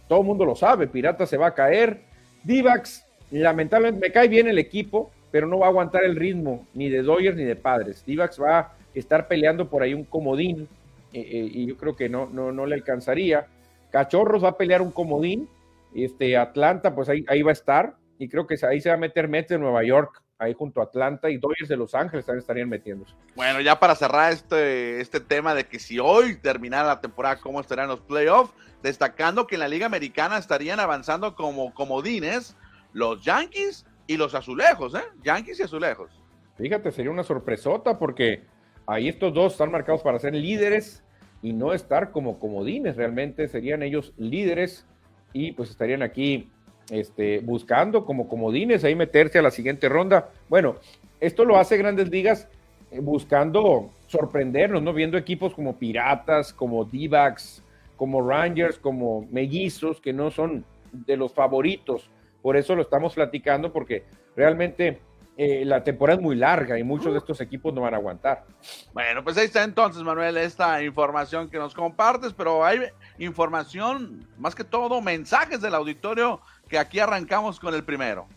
todo 0.07 0.21
el 0.21 0.25
mundo 0.25 0.45
lo 0.45 0.55
sabe. 0.55 0.87
Pirata 0.87 1.25
se 1.25 1.37
va 1.37 1.47
a 1.47 1.53
caer. 1.53 2.01
Divax, 2.43 3.05
lamentablemente 3.31 4.07
me 4.07 4.11
cae 4.13 4.27
bien 4.27 4.47
el 4.47 4.59
equipo, 4.59 5.11
pero 5.31 5.47
no 5.47 5.59
va 5.59 5.67
a 5.67 5.69
aguantar 5.69 6.03
el 6.03 6.15
ritmo 6.15 6.65
ni 6.73 6.89
de 6.89 7.01
Dodgers 7.01 7.37
ni 7.37 7.43
de 7.43 7.55
Padres. 7.55 8.03
Divax 8.05 8.41
va 8.41 8.59
a 8.59 8.71
estar 8.93 9.27
peleando 9.27 9.69
por 9.69 9.81
ahí 9.81 9.93
un 9.93 10.03
comodín 10.03 10.67
eh, 11.13 11.19
eh, 11.21 11.49
y 11.51 11.65
yo 11.67 11.77
creo 11.77 11.95
que 11.95 12.09
no, 12.09 12.27
no, 12.31 12.51
no 12.51 12.65
le 12.65 12.75
alcanzaría. 12.75 13.47
Cachorros 13.91 14.43
va 14.43 14.49
a 14.49 14.57
pelear 14.57 14.81
un 14.81 14.91
comodín. 14.91 15.47
Este, 15.95 16.35
Atlanta, 16.37 16.93
pues 16.95 17.07
ahí, 17.09 17.23
ahí 17.27 17.41
va 17.43 17.51
a 17.51 17.53
estar. 17.53 17.93
Y 18.19 18.27
creo 18.29 18.45
que 18.47 18.55
ahí 18.65 18.81
se 18.81 18.89
va 18.89 18.95
a 18.95 18.99
meter 18.99 19.27
Mets 19.27 19.49
de 19.49 19.57
Nueva 19.57 19.83
York, 19.83 20.21
ahí 20.43 20.53
junto 20.53 20.81
a 20.81 20.85
Atlanta 20.85 21.29
y 21.29 21.37
Dodgers 21.37 21.69
de 21.69 21.77
Los 21.77 21.95
Ángeles 21.95 22.25
también 22.25 22.41
estarían 22.41 22.69
metiéndose. 22.69 23.13
Bueno, 23.35 23.61
ya 23.61 23.79
para 23.79 23.95
cerrar 23.95 24.31
este, 24.31 25.01
este 25.01 25.19
tema 25.19 25.55
de 25.55 25.65
que 25.65 25.79
si 25.79 25.99
hoy 25.99 26.35
terminara 26.35 26.87
la 26.87 27.01
temporada, 27.01 27.39
¿cómo 27.39 27.61
estarán 27.61 27.87
los 27.87 28.01
playoffs? 28.01 28.53
Destacando 28.81 29.47
que 29.47 29.55
en 29.55 29.61
la 29.61 29.67
Liga 29.67 29.85
Americana 29.85 30.37
estarían 30.37 30.79
avanzando 30.79 31.35
como 31.35 31.73
comodines 31.73 32.55
los 32.91 33.23
Yankees 33.23 33.85
y 34.07 34.17
los 34.17 34.35
Azulejos, 34.35 34.93
¿eh? 34.95 35.03
Yankees 35.23 35.59
y 35.59 35.63
Azulejos. 35.63 36.11
Fíjate, 36.57 36.91
sería 36.91 37.11
una 37.11 37.23
sorpresota 37.23 37.97
porque 37.97 38.43
ahí 38.85 39.07
estos 39.07 39.33
dos 39.33 39.53
están 39.53 39.71
marcados 39.71 40.01
para 40.01 40.19
ser 40.19 40.35
líderes 40.35 41.03
y 41.41 41.53
no 41.53 41.73
estar 41.73 42.11
como 42.11 42.39
comodines. 42.39 42.95
Realmente 42.95 43.47
serían 43.47 43.81
ellos 43.81 44.13
líderes 44.17 44.85
y 45.31 45.53
pues 45.53 45.69
estarían 45.69 46.03
aquí 46.03 46.51
este, 46.89 47.39
buscando 47.39 48.05
como 48.05 48.27
comodines 48.27 48.83
ahí 48.83 48.95
meterse 48.95 49.39
a 49.39 49.41
la 49.41 49.51
siguiente 49.51 49.89
ronda. 49.89 50.29
Bueno, 50.49 50.75
esto 51.19 51.45
lo 51.45 51.57
hace 51.57 51.77
Grandes 51.77 52.09
Ligas 52.09 52.47
eh, 52.91 52.99
buscando 52.99 53.89
sorprendernos, 54.07 54.81
¿no? 54.81 54.93
Viendo 54.93 55.17
equipos 55.17 55.53
como 55.53 55.77
Piratas, 55.77 56.53
como 56.53 56.85
D-Backs, 56.85 57.63
como 57.95 58.27
Rangers, 58.27 58.77
como 58.77 59.27
Mellizos, 59.31 60.01
que 60.01 60.13
no 60.13 60.31
son 60.31 60.65
de 60.91 61.17
los 61.17 61.33
favoritos. 61.33 62.09
Por 62.41 62.57
eso 62.57 62.75
lo 62.75 62.81
estamos 62.81 63.13
platicando 63.13 63.71
porque 63.71 64.03
realmente 64.35 64.99
eh, 65.35 65.65
la 65.65 65.83
temporada 65.83 66.17
es 66.17 66.21
muy 66.21 66.35
larga 66.35 66.77
y 66.77 66.83
muchos 66.83 67.11
de 67.11 67.17
estos 67.17 67.41
equipos 67.41 67.73
no 67.73 67.81
van 67.81 67.95
a 67.95 67.97
aguantar. 67.97 68.45
Bueno, 68.93 69.23
pues 69.23 69.35
ahí 69.37 69.45
está 69.45 69.63
entonces, 69.63 70.03
Manuel, 70.03 70.37
esta 70.37 70.83
información 70.83 71.49
que 71.49 71.57
nos 71.57 71.73
compartes, 71.73 72.33
pero 72.33 72.63
hay 72.63 72.81
información, 73.17 74.27
más 74.37 74.53
que 74.53 74.63
todo, 74.63 75.01
mensajes 75.01 75.59
del 75.59 75.73
auditorio 75.73 76.39
que 76.67 76.77
aquí 76.77 76.99
arrancamos 76.99 77.59
con 77.59 77.73
el 77.73 77.83
primero. 77.83 78.27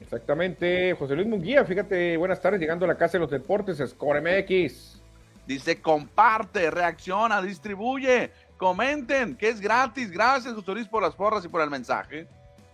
Exactamente, 0.00 0.94
José 0.94 1.14
Luis 1.14 1.28
Munguía, 1.28 1.64
fíjate, 1.64 2.16
buenas 2.16 2.40
tardes, 2.40 2.60
llegando 2.60 2.84
a 2.84 2.88
la 2.88 2.96
Casa 2.96 3.12
de 3.12 3.20
los 3.20 3.30
Deportes, 3.30 3.78
Score 3.78 4.20
MX. 4.20 5.00
Dice, 5.46 5.80
comparte, 5.80 6.70
reacciona, 6.70 7.40
distribuye, 7.40 8.30
comenten, 8.56 9.36
que 9.36 9.48
es 9.48 9.60
gratis. 9.60 10.10
Gracias, 10.10 10.54
José 10.54 10.72
Luis, 10.72 10.88
por 10.88 11.02
las 11.02 11.14
porras 11.14 11.44
y 11.44 11.48
por 11.48 11.62
el 11.62 11.70
mensaje. 11.70 12.26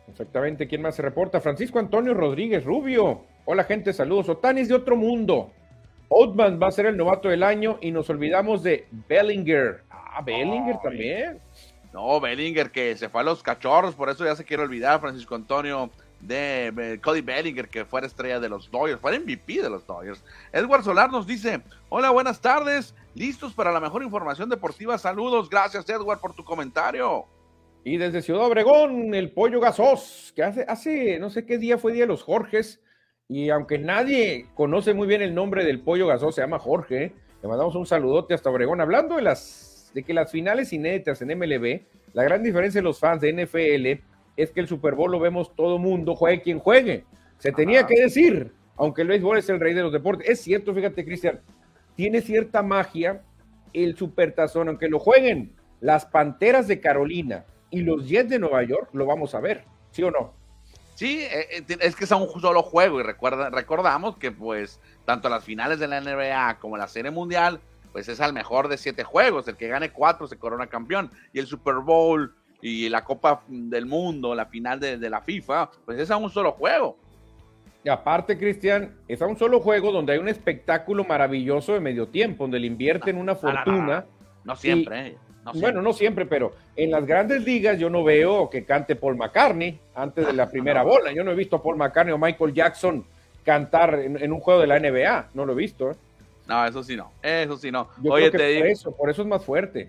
Exactamente, 0.09 0.67
¿quién 0.67 0.83
más 0.83 0.97
se 0.97 1.03
reporta? 1.03 1.41
Francisco 1.41 1.79
Antonio 1.79 2.15
Rodríguez 2.15 2.65
Rubio. 2.65 3.23
Hola 3.45 3.65
gente, 3.65 3.93
saludos. 3.93 4.29
Otani 4.29 4.63
es 4.63 4.69
de 4.69 4.75
otro 4.75 4.97
mundo. 4.97 5.51
Oldman 6.09 6.59
va 6.61 6.69
a 6.69 6.73
ser 6.73 6.87
el 6.87 6.97
novato 6.97 7.29
del 7.29 7.43
año 7.43 7.79
y 7.81 7.91
nos 7.91 8.09
olvidamos 8.11 8.63
de 8.63 8.87
Bellinger. 9.09 9.85
Ah, 9.91 10.23
Bellinger 10.25 10.77
también. 10.83 11.39
No, 11.93 12.21
Bellinger 12.21 12.71
que 12.71 12.97
se 12.97 13.09
fue 13.09 13.23
a 13.23 13.25
los 13.25 13.43
cachorros, 13.43 13.95
por 13.95 14.11
eso 14.11 14.25
ya 14.25 14.37
se 14.37 14.45
quiere 14.45 14.63
olvidar, 14.63 15.01
Francisco 15.01 15.35
Antonio, 15.35 15.91
de 16.21 17.01
Cody 17.03 17.21
Bellinger, 17.21 17.69
que 17.69 17.85
fuera 17.85 18.07
estrella 18.07 18.41
de 18.41 18.49
los 18.49 18.71
Dodgers, 18.71 19.01
fue 19.01 19.19
MVP 19.19 19.63
de 19.63 19.71
los 19.71 19.87
Dodgers. 19.87 20.23
Edward 20.53 20.85
Solar 20.85 21.11
nos 21.11 21.27
dice, 21.27 21.63
hola, 21.89 22.11
buenas 22.11 22.41
tardes, 22.41 22.95
listos 23.15 23.55
para 23.55 23.73
la 23.73 23.81
mejor 23.81 24.03
información 24.03 24.49
deportiva, 24.49 24.99
saludos, 24.99 25.49
gracias 25.49 25.89
Edward 25.89 26.21
por 26.21 26.35
tu 26.35 26.45
comentario. 26.45 27.25
Y 27.85 27.97
desde 27.97 28.21
Ciudad 28.21 28.45
Obregón, 28.45 29.15
el 29.15 29.31
pollo 29.31 29.61
gasos, 29.61 30.33
que 30.37 30.43
hace, 30.43 30.65
hace 30.69 31.19
no 31.19 31.31
sé 31.31 31.47
qué 31.47 31.57
día 31.57 31.79
fue 31.79 31.93
Día 31.93 32.03
de 32.03 32.09
los 32.09 32.23
Jorges, 32.23 32.83
y 33.29 33.51
aunque 33.51 33.79
nadie 33.79 34.47
conoce 34.55 34.95
muy 34.95 35.07
bien 35.07 35.23
el 35.23 35.35
nombre 35.35 35.65
del 35.65 35.81
pollo 35.81 36.07
gasos, 36.07 36.35
se 36.35 36.41
llama 36.41 36.59
Jorge, 36.59 37.15
le 37.43 37.49
mandamos 37.49 37.75
un 37.77 37.87
saludote 37.87 38.35
hasta 38.35 38.51
Obregón. 38.51 38.81
Hablando 38.81 39.17
de 39.17 39.23
las 39.23 39.68
de 39.95 40.03
que 40.03 40.15
las 40.15 40.31
finales 40.31 40.73
inéditas 40.73 41.23
en 41.23 41.37
MLB, 41.39 41.83
la 42.13 42.25
gran 42.25 42.43
diferencia 42.43 42.81
de 42.81 42.85
los 42.85 42.99
fans 42.99 43.21
de 43.21 43.33
NFL 43.33 44.05
es 44.37 44.51
que 44.51 44.61
el 44.61 44.69
Super 44.69 44.95
Bowl 44.95 45.11
lo 45.11 45.21
vemos 45.21 45.55
todo 45.55 45.79
mundo, 45.79 46.15
juegue 46.15 46.43
quien 46.43 46.59
juegue. 46.59 47.05
Se 47.39 47.53
tenía 47.53 47.87
que 47.87 48.01
decir, 48.01 48.53
aunque 48.77 49.03
el 49.03 49.09
béisbol 49.09 49.39
es 49.39 49.49
el 49.49 49.61
rey 49.61 49.75
de 49.75 49.83
los 49.83 49.93
deportes. 49.93 50.29
Es 50.29 50.41
cierto, 50.41 50.75
fíjate, 50.75 51.05
Cristian, 51.05 51.41
tiene 51.97 52.21
cierta 52.21 52.63
magia 52.63 53.23
el 53.73 53.97
supertazón, 53.97 54.69
aunque 54.69 54.89
lo 54.89 54.99
jueguen 54.99 55.53
las 55.81 56.07
Panteras 56.07 56.69
de 56.69 56.81
Carolina 56.81 57.45
y 57.71 57.83
los 57.83 58.09
Jets 58.09 58.31
de 58.31 58.39
Nueva 58.39 58.63
York, 58.63 58.91
lo 58.93 59.07
vamos 59.07 59.35
a 59.35 59.41
ver, 59.41 59.65
¿sí 59.91 60.03
o 60.03 60.11
no? 60.11 60.33
Sí, 60.95 61.21
eh, 61.21 61.63
eh, 61.69 61.77
es 61.81 61.95
que 61.95 62.05
es 62.05 62.11
un 62.11 62.41
solo 62.41 62.63
juego 62.63 62.99
y 62.99 63.05
recuerda, 63.05 63.51
recordamos 63.51 64.17
que 64.17 64.33
pues 64.33 64.81
tanto 65.05 65.29
las 65.29 65.45
finales 65.45 65.79
de 65.79 65.87
la 65.87 66.01
NBA 66.01 66.59
como 66.59 66.77
la 66.77 66.89
Serie 66.89 67.11
Mundial, 67.11 67.61
pues 67.93 68.09
es 68.09 68.21
al 68.21 68.33
mejor 68.33 68.69
de 68.69 68.77
siete 68.77 69.05
juegos, 69.05 69.49
el 69.49 69.57
que 69.57 69.69
gane 69.69 69.91
cuatro 69.91 70.27
se 70.27 70.39
corona 70.39 70.67
campeón 70.67 71.11
y 71.33 71.39
el 71.39 71.47
Super 71.47 71.77
Bowl 71.77 72.35
y 72.61 72.89
la 72.89 73.05
Copa 73.05 73.43
del 73.47 73.87
Mundo, 73.87 74.35
la 74.35 74.47
final 74.47 74.81
de, 74.81 74.99
de 74.99 75.11
la 75.11 75.21
FIFA, 75.21 75.71
pues 75.85 75.99
es 75.99 76.11
a 76.11 76.17
un 76.17 76.31
solo 76.31 76.53
juego. 76.53 76.97
Y 77.85 77.89
aparte, 77.89 78.37
Cristian, 78.37 78.97
es 79.07 79.23
a 79.23 79.27
un 79.27 79.39
solo 79.39 79.61
juego 79.61 79.93
donde 79.93 80.13
hay 80.13 80.19
un 80.19 80.29
espectáculo 80.29 81.05
maravilloso 81.05 81.75
de 81.75 81.81
medio 81.81 82.09
tiempo, 82.09 82.45
donde 82.45 82.59
le 82.59 82.67
invierten 82.67 83.17
una 83.17 83.35
no, 83.35 83.41
no, 83.41 83.41
fortuna. 83.41 84.05
No 84.45 84.57
siempre, 84.57 85.07
eh. 85.07 85.17
bueno, 85.55 85.81
no 85.81 85.93
siempre, 85.93 86.27
pero 86.27 86.53
en 86.75 86.91
las 86.91 87.07
grandes 87.07 87.45
ligas 87.45 87.79
yo 87.79 87.89
no 87.89 88.03
veo 88.03 88.51
que 88.51 88.65
cante 88.65 88.97
Paul 88.97 89.17
McCartney 89.17 89.79
antes 89.95 90.27
de 90.27 90.33
la 90.33 90.51
primera 90.51 90.83
bola. 90.83 91.13
Yo 91.13 91.23
no 91.23 91.31
he 91.31 91.35
visto 91.35 91.57
a 91.57 91.63
Paul 91.63 91.77
McCartney 91.77 92.13
o 92.13 92.19
Michael 92.19 92.53
Jackson 92.53 93.05
cantar 93.45 93.95
en, 93.95 94.33
un 94.33 94.41
juego 94.41 94.61
de 94.61 94.67
la 94.67 94.81
NBA. 94.81 95.31
No 95.35 95.47
lo 95.47 95.53
he 95.53 95.57
visto. 95.57 95.93
¿eh? 95.93 95.95
No, 96.49 96.65
eso 96.67 96.83
sí 96.83 96.97
no. 96.97 97.13
Eso 97.23 97.57
sí 97.57 97.71
no. 97.71 97.89
Oye, 98.09 98.31
te 98.31 98.49
digo. 98.49 98.65
Eso, 98.65 98.97
por 98.97 99.11
eso 99.11 99.23
es 99.23 99.29
más 99.29 99.45
fuerte. 99.45 99.89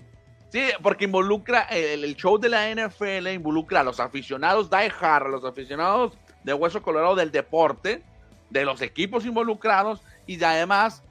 Sí, 0.49 0.61
porque 0.81 1.05
involucra 1.05 1.61
el, 1.71 2.15
show 2.15 2.37
de 2.37 2.49
la 2.49 2.69
NFL, 2.69 3.27
involucra 3.29 3.79
a 3.79 3.83
los 3.83 3.99
aficionados 3.99 4.69
die 4.69 4.91
hard, 4.99 5.27
a 5.27 5.29
los 5.29 5.45
aficionados 5.45 6.17
de 6.43 6.53
Hueso 6.53 6.81
Colorado 6.81 7.15
del 7.15 7.31
deporte, 7.31 8.01
de 8.49 8.65
los 8.65 8.81
equipos 8.81 9.25
involucrados 9.25 10.01
y 10.25 10.43
además 10.43 11.03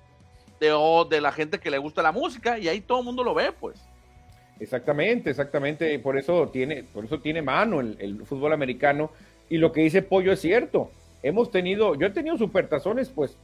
de, 0.61 0.75
de 1.09 1.21
la 1.21 1.33
gente 1.33 1.59
que 1.59 1.71
le 1.71 1.79
gusta 1.79 2.03
la 2.03 2.13
música 2.13 2.59
y 2.59 2.69
ahí 2.69 2.81
todo 2.81 2.99
el 2.99 3.05
mundo 3.05 3.23
lo 3.25 3.33
ve, 3.33 3.53
pues. 3.53 3.81
Exactamente, 4.61 5.31
exactamente. 5.31 5.99
Por 5.99 6.19
eso 6.19 6.49
tiene, 6.49 6.83
por 6.83 7.05
eso 7.05 7.21
tiene 7.21 7.43
mano 7.43 7.81
el, 7.81 8.25
fútbol 8.25 8.53
americano. 8.53 9.11
Y 9.49 9.59
lo 9.59 9.73
que 9.73 9.83
dice 9.83 10.03
Pollo 10.03 10.33
es 10.33 10.41
cierto. 10.41 10.91
Hemos 11.23 11.51
tenido, 11.51 11.95
yo 11.95 12.07
he 12.07 12.11
tenido 12.11 12.37
supertazones, 12.37 13.09
pues, 13.09 13.37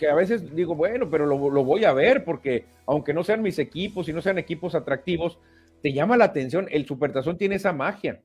que 0.00 0.08
a 0.08 0.14
veces 0.14 0.56
digo, 0.56 0.74
bueno, 0.74 1.10
pero 1.10 1.26
lo, 1.26 1.36
voy 1.36 1.84
a 1.84 1.92
ver 1.92 2.24
porque 2.24 2.64
aunque 2.86 3.12
no 3.12 3.22
sean 3.22 3.42
mis 3.42 3.58
equipos 3.58 4.08
y 4.08 4.14
no 4.14 4.22
sean 4.22 4.38
equipos 4.38 4.74
atractivos, 4.74 5.38
te 5.82 5.92
llama 5.92 6.16
la 6.16 6.24
atención. 6.24 6.66
El 6.70 6.86
supertazón 6.86 7.36
tiene 7.36 7.56
esa 7.56 7.74
magia. 7.74 8.22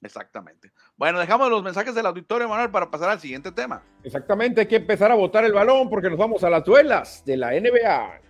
Exactamente. 0.00 0.72
Bueno, 0.96 1.20
dejamos 1.20 1.50
los 1.50 1.62
mensajes 1.62 1.94
del 1.94 2.06
auditorio, 2.06 2.48
Manuel, 2.48 2.70
para 2.70 2.90
pasar 2.90 3.10
al 3.10 3.20
siguiente 3.20 3.52
tema. 3.52 3.82
Exactamente, 4.02 4.62
hay 4.62 4.66
que 4.66 4.76
empezar 4.76 5.12
a 5.12 5.16
botar 5.16 5.44
el 5.44 5.52
balón 5.52 5.90
porque 5.90 6.08
nos 6.08 6.18
vamos 6.18 6.42
a 6.44 6.50
las 6.50 6.64
duelas 6.64 7.22
de 7.26 7.36
la 7.36 7.50
NBA. 7.50 8.20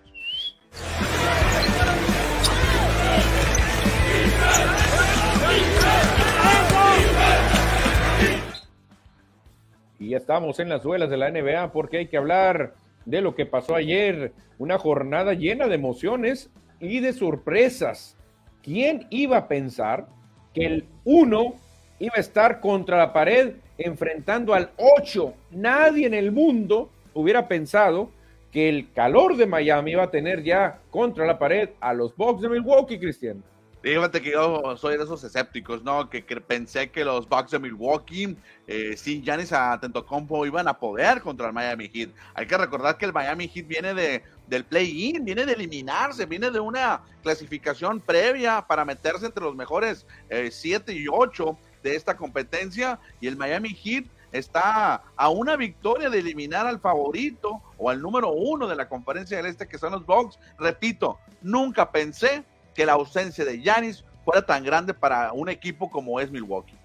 Y 10.01 10.11
ya 10.11 10.17
estamos 10.17 10.59
en 10.59 10.69
las 10.69 10.83
duelas 10.83 11.11
de 11.11 11.17
la 11.17 11.31
NBA 11.31 11.71
porque 11.71 11.99
hay 11.99 12.09
que 12.09 12.17
hablar 12.17 12.75
de 13.09 13.23
lo 13.23 13.35
que 13.35 13.47
pasó 13.47 13.75
ayer. 13.75 14.33
Una 14.59 14.79
jornada 14.79 15.33
llena 15.33 15.67
de 15.67 15.75
emociones 15.75 16.51
y 16.79 17.01
de 17.01 17.13
sorpresas. 17.13 18.17
¿Quién 18.63 19.07
iba 19.11 19.39
a 19.39 19.49
pensar 19.49 20.09
que 20.53 20.67
el 20.67 20.85
1 21.05 21.55
iba 22.01 22.15
a 22.17 22.21
estar 22.21 22.61
contra 22.61 22.99
la 22.99 23.13
pared 23.13 23.55
enfrentando 23.79 24.53
al 24.53 24.71
8? 24.77 25.35
Nadie 25.53 26.07
en 26.07 26.15
el 26.15 26.33
mundo 26.33 26.91
hubiera 27.15 27.49
pensado 27.49 28.11
que 28.53 28.69
el 28.69 28.93
calor 28.93 29.37
de 29.37 29.47
Miami 29.47 29.93
iba 29.93 30.05
a 30.05 30.11
tener 30.11 30.43
ya 30.43 30.81
contra 30.91 31.27
la 31.27 31.39
pared 31.39 31.71
a 31.81 31.95
los 31.95 32.15
Bucks 32.17 32.43
de 32.43 32.49
Milwaukee, 32.49 32.99
Cristian. 32.99 33.43
Fíjate 33.81 34.21
que 34.21 34.33
yo 34.33 34.77
soy 34.77 34.97
de 34.97 35.05
esos 35.05 35.23
escépticos, 35.23 35.85
¿no? 35.85 36.11
Que, 36.11 36.23
pensé 36.23 36.91
que 36.91 37.05
los 37.05 37.29
Bucks 37.29 37.53
de 37.53 37.61
Milwaukee, 37.61 38.37
eh, 38.67 38.97
sin 38.97 39.23
Giannis 39.23 39.53
Antetokounmpo, 39.53 40.45
iban 40.47 40.67
a 40.67 40.79
poder 40.79 41.21
contra 41.21 41.47
el 41.47 41.53
Miami 41.53 41.89
Heat. 41.89 42.11
Hay 42.35 42.47
que 42.47 42.59
recordar 42.59 42.99
que 42.99 43.05
el 43.05 43.13
Miami 43.13 43.47
Heat 43.47 43.69
viene 43.69 43.95
de, 43.95 44.25
del 44.49 44.65
play-in, 44.65 45.25
viene 45.25 45.47
de 45.47 45.53
eliminarse, 45.53 46.27
viene 46.27 46.51
de 46.51 46.59
una 46.59 47.03
clasificación 47.23 48.01
previa 48.01 48.67
para 48.67 48.85
meterse 48.85 49.27
entre 49.27 49.45
los 49.45 49.55
mejores 49.55 50.07
7 50.29 50.91
eh, 50.91 50.97
y 50.97 51.07
8 51.09 51.57
de 51.85 51.95
esta 51.95 52.17
competencia. 52.17 52.99
Y 53.21 53.29
el 53.29 53.37
Miami 53.37 53.75
Heat 53.75 54.07
está 54.33 55.05
a 55.17 55.29
una 55.29 55.55
victoria 55.55 56.11
de 56.11 56.19
eliminar 56.19 56.67
al 56.67 56.81
favorito 56.81 57.63
o 57.77 57.91
al 57.91 58.03
número 58.03 58.33
uno 58.33 58.67
de 58.67 58.75
la 58.75 58.89
conferencia 58.89 59.37
del 59.37 59.47
Este, 59.47 59.69
que 59.69 59.79
son 59.79 59.93
los 59.93 60.05
Bucks. 60.05 60.37
Repito, 60.59 61.21
nunca 61.43 61.93
pensé 61.93 62.45
que 62.79 62.87
la 62.87 62.93
ausencia 62.93 63.45
de 63.45 63.61
Yanis 63.61 64.05
fuera 64.25 64.41
tan 64.41 64.63
grande 64.63 64.95
para 64.95 65.33
un 65.33 65.49
equipo 65.49 65.91
como 65.91 66.21
es 66.21 66.31
Milwaukee. 66.31 66.77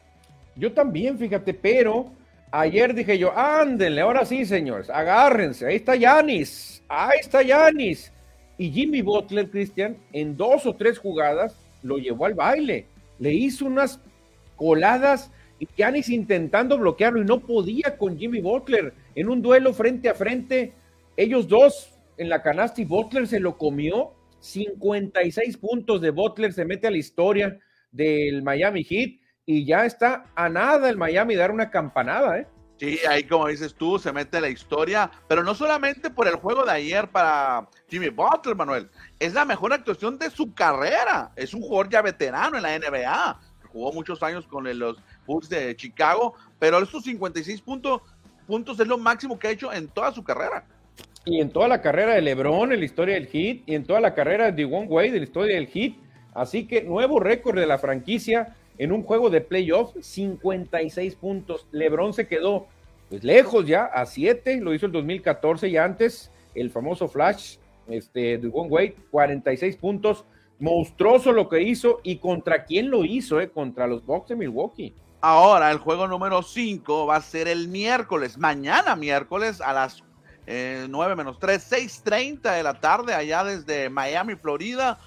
Yo 0.55 0.73
también, 0.73 1.19
fíjate, 1.19 1.53
pero 1.53 2.07
ayer 2.49 2.95
dije 2.95 3.15
yo, 3.19 3.31
ándenle, 3.37 4.01
ahora 4.01 4.25
sí, 4.25 4.43
señores, 4.43 4.89
agárrense, 4.89 5.67
ahí 5.67 5.75
está 5.75 5.95
Yanis, 5.95 6.81
ahí 6.89 7.19
está 7.19 7.43
Yanis. 7.43 8.11
Y 8.57 8.71
Jimmy 8.71 9.03
Butler, 9.03 9.51
Cristian, 9.51 9.95
en 10.13 10.35
dos 10.35 10.65
o 10.65 10.75
tres 10.75 10.97
jugadas 10.97 11.55
lo 11.83 11.99
llevó 11.99 12.25
al 12.25 12.33
baile, 12.33 12.87
le 13.19 13.31
hizo 13.31 13.67
unas 13.67 13.99
coladas 14.55 15.29
y 15.59 15.67
Yanis 15.77 16.09
intentando 16.09 16.75
bloquearlo 16.79 17.21
y 17.21 17.25
no 17.25 17.39
podía 17.39 17.99
con 17.99 18.17
Jimmy 18.17 18.41
Butler 18.41 18.95
en 19.13 19.29
un 19.29 19.43
duelo 19.43 19.75
frente 19.75 20.09
a 20.09 20.15
frente, 20.15 20.73
ellos 21.15 21.47
dos 21.47 21.93
en 22.17 22.29
la 22.29 22.41
canasta 22.41 22.81
y 22.81 22.85
Butler 22.85 23.27
se 23.27 23.39
lo 23.39 23.59
comió 23.59 24.11
56 24.43 25.57
puntos 25.57 26.01
de 26.01 26.11
Butler, 26.11 26.51
se 26.51 26.65
mete 26.65 26.87
a 26.87 26.91
la 26.91 26.97
historia 26.97 27.57
del 27.91 28.43
Miami 28.43 28.83
Heat 28.83 29.21
y 29.45 29.65
ya 29.65 29.85
está 29.85 30.25
a 30.35 30.49
nada 30.49 30.89
el 30.89 30.97
Miami 30.97 31.35
dar 31.35 31.49
una 31.49 31.69
campanada, 31.69 32.39
¿eh? 32.39 32.47
Sí, 32.77 32.99
ahí 33.07 33.23
como 33.23 33.47
dices 33.47 33.73
tú, 33.73 33.97
se 33.97 34.11
mete 34.11 34.41
la 34.41 34.49
historia, 34.49 35.09
pero 35.29 35.43
no 35.43 35.55
solamente 35.55 36.09
por 36.09 36.27
el 36.27 36.35
juego 36.35 36.65
de 36.65 36.71
ayer 36.71 37.09
para 37.09 37.69
Jimmy 37.87 38.09
Butler, 38.09 38.55
Manuel, 38.55 38.89
es 39.17 39.33
la 39.33 39.45
mejor 39.45 39.71
actuación 39.71 40.17
de 40.17 40.29
su 40.29 40.53
carrera, 40.53 41.31
es 41.37 41.53
un 41.53 41.61
jugador 41.61 41.89
ya 41.89 42.01
veterano 42.01 42.57
en 42.57 42.63
la 42.63 42.77
NBA, 42.77 43.39
jugó 43.71 43.93
muchos 43.93 44.21
años 44.23 44.45
con 44.45 44.65
los 44.77 45.01
Bulls 45.25 45.47
de 45.47 45.73
Chicago, 45.77 46.35
pero 46.59 46.79
esos 46.79 47.05
56 47.05 47.61
puntos, 47.61 48.01
puntos 48.45 48.77
es 48.77 48.87
lo 48.87 48.97
máximo 48.97 49.39
que 49.39 49.47
ha 49.47 49.51
hecho 49.51 49.71
en 49.71 49.87
toda 49.87 50.11
su 50.11 50.21
carrera. 50.21 50.65
Y 51.25 51.39
en 51.39 51.49
toda 51.49 51.67
la 51.67 51.81
carrera 51.81 52.15
de 52.15 52.21
LeBron, 52.21 52.73
en 52.73 52.79
la 52.79 52.85
historia 52.85 53.15
del 53.15 53.27
Heat, 53.27 53.61
y 53.65 53.75
en 53.75 53.85
toda 53.85 54.01
la 54.01 54.13
carrera 54.13 54.51
de 54.51 54.63
Dwayne 54.63 54.87
Wade, 54.87 55.07
en 55.09 55.17
la 55.17 55.23
historia 55.23 55.55
del 55.55 55.67
Heat. 55.67 55.93
Así 56.33 56.65
que 56.65 56.81
nuevo 56.83 57.19
récord 57.19 57.57
de 57.57 57.65
la 57.65 57.77
franquicia 57.77 58.55
en 58.77 58.91
un 58.91 59.03
juego 59.03 59.29
de 59.29 59.41
playoff, 59.41 59.95
56 59.99 61.15
puntos. 61.15 61.67
LeBron 61.71 62.13
se 62.13 62.27
quedó 62.27 62.67
pues 63.09 63.23
lejos 63.23 63.67
ya, 63.67 63.85
a 63.85 64.05
7, 64.05 64.59
lo 64.61 64.73
hizo 64.73 64.87
el 64.87 64.91
2014 64.91 65.69
y 65.69 65.77
antes 65.77 66.31
el 66.55 66.71
famoso 66.71 67.07
Flash, 67.07 67.57
este, 67.87 68.37
Dwayne 68.37 68.69
Wade, 68.69 68.95
46 69.11 69.77
puntos. 69.77 70.25
Monstruoso 70.59 71.31
lo 71.31 71.49
que 71.49 71.61
hizo 71.61 71.99
y 72.03 72.17
contra 72.17 72.63
quién 72.65 72.89
lo 72.89 73.03
hizo, 73.03 73.41
eh, 73.41 73.49
contra 73.49 73.85
los 73.87 74.05
Bucks 74.05 74.29
de 74.29 74.35
Milwaukee. 74.35 74.93
Ahora 75.19 75.71
el 75.71 75.77
juego 75.77 76.07
número 76.07 76.41
5 76.41 77.05
va 77.05 77.17
a 77.17 77.21
ser 77.21 77.47
el 77.47 77.67
miércoles, 77.67 78.37
mañana 78.37 78.95
miércoles 78.95 79.61
a 79.61 79.73
las 79.73 80.03
9 80.45 81.15
menos 81.15 81.39
3, 81.39 81.71
6.30 81.71 82.55
de 82.55 82.63
la 82.63 82.73
tarde 82.75 83.13
allá 83.13 83.43
desde 83.43 83.89
Miami, 83.89 84.35
Florida. 84.35 84.99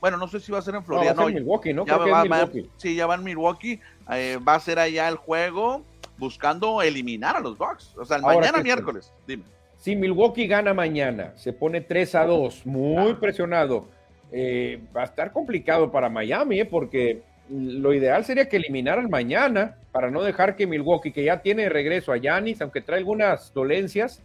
bueno, 0.00 0.16
no 0.16 0.28
sé 0.28 0.40
si 0.40 0.52
va 0.52 0.58
a 0.58 0.62
ser 0.62 0.74
en 0.74 0.84
Florida. 0.84 1.14
No, 1.14 1.24
va 1.24 1.28
Milwaukee, 1.28 1.72
¿no? 1.72 1.86
Ya 1.86 1.96
va, 1.96 2.22
Milwaukee. 2.24 2.70
Sí, 2.76 2.94
ya 2.94 3.06
va 3.06 3.14
en 3.14 3.24
Milwaukee. 3.24 3.80
Eh, 4.10 4.38
va 4.46 4.54
a 4.54 4.60
ser 4.60 4.78
allá 4.78 5.08
el 5.08 5.16
juego 5.16 5.82
buscando 6.18 6.82
eliminar 6.82 7.36
a 7.36 7.40
los 7.40 7.56
Bucks. 7.56 7.96
O 7.96 8.04
sea, 8.04 8.18
mañana 8.18 8.62
miércoles. 8.62 9.12
Dime. 9.26 9.44
Si 9.78 9.94
Milwaukee 9.96 10.46
gana 10.46 10.72
mañana, 10.72 11.32
se 11.36 11.52
pone 11.52 11.82
3 11.82 12.14
a 12.14 12.24
2, 12.24 12.64
muy 12.64 13.14
presionado. 13.14 13.86
Eh, 14.32 14.80
va 14.96 15.02
a 15.02 15.04
estar 15.04 15.30
complicado 15.30 15.92
para 15.92 16.08
Miami, 16.08 16.60
¿eh? 16.60 16.64
porque 16.64 17.22
lo 17.50 17.92
ideal 17.92 18.24
sería 18.24 18.48
que 18.48 18.56
eliminaran 18.56 19.10
mañana 19.10 19.76
para 19.92 20.10
no 20.10 20.22
dejar 20.22 20.56
que 20.56 20.66
Milwaukee, 20.66 21.12
que 21.12 21.24
ya 21.24 21.42
tiene 21.42 21.68
regreso 21.68 22.12
a 22.12 22.16
Yanis, 22.16 22.62
aunque 22.62 22.80
trae 22.80 22.98
algunas 22.98 23.52
dolencias, 23.52 24.22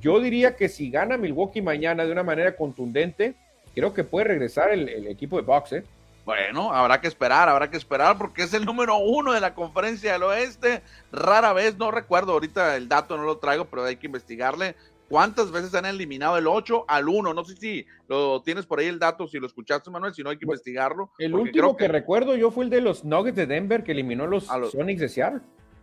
yo 0.00 0.20
diría 0.20 0.56
que 0.56 0.68
si 0.68 0.90
gana 0.90 1.16
Milwaukee 1.16 1.62
mañana 1.62 2.04
de 2.04 2.12
una 2.12 2.22
manera 2.22 2.56
contundente, 2.56 3.34
creo 3.74 3.94
que 3.94 4.04
puede 4.04 4.28
regresar 4.28 4.70
el, 4.70 5.06
equipo 5.06 5.36
de 5.36 5.42
Bucks, 5.42 5.72
¿eh? 5.72 5.84
Bueno, 6.24 6.72
habrá 6.72 7.00
que 7.00 7.06
esperar, 7.06 7.48
habrá 7.48 7.70
que 7.70 7.76
esperar 7.76 8.18
porque 8.18 8.42
es 8.42 8.52
el 8.52 8.64
número 8.64 8.96
uno 8.96 9.32
de 9.32 9.40
la 9.40 9.54
conferencia 9.54 10.12
del 10.12 10.24
oeste. 10.24 10.82
Rara 11.12 11.52
vez, 11.52 11.78
no 11.78 11.92
recuerdo 11.92 12.32
ahorita 12.32 12.74
el 12.76 12.88
dato, 12.88 13.16
no 13.16 13.22
lo 13.22 13.38
traigo, 13.38 13.66
pero 13.66 13.84
hay 13.84 13.94
que 13.94 14.06
investigarle. 14.06 14.74
¿Cuántas 15.08 15.52
veces 15.52 15.72
han 15.76 15.86
eliminado 15.86 16.36
el 16.36 16.48
8 16.48 16.86
al 16.88 17.08
1? 17.08 17.32
No 17.32 17.44
sé 17.44 17.54
si 17.54 17.86
lo 18.08 18.42
tienes 18.42 18.66
por 18.66 18.80
ahí 18.80 18.86
el 18.86 18.98
dato, 18.98 19.28
si 19.28 19.38
lo 19.38 19.46
escuchaste, 19.46 19.88
Manuel, 19.88 20.14
si 20.14 20.24
no 20.24 20.30
hay 20.30 20.36
que 20.36 20.46
investigarlo. 20.46 21.12
El 21.18 21.34
último 21.34 21.76
que, 21.76 21.86
recuerdo 21.86 22.34
yo 22.34 22.50
fue 22.50 22.64
el 22.64 22.70
de 22.70 22.80
los 22.80 23.04
Nuggets 23.04 23.36
de 23.36 23.46
Denver 23.46 23.84
que 23.84 23.92
eliminó 23.92 24.24
a 24.24 24.26
los, 24.26 24.46
Sonics 24.72 25.00
de 25.00 25.08
Seattle. 25.08 25.40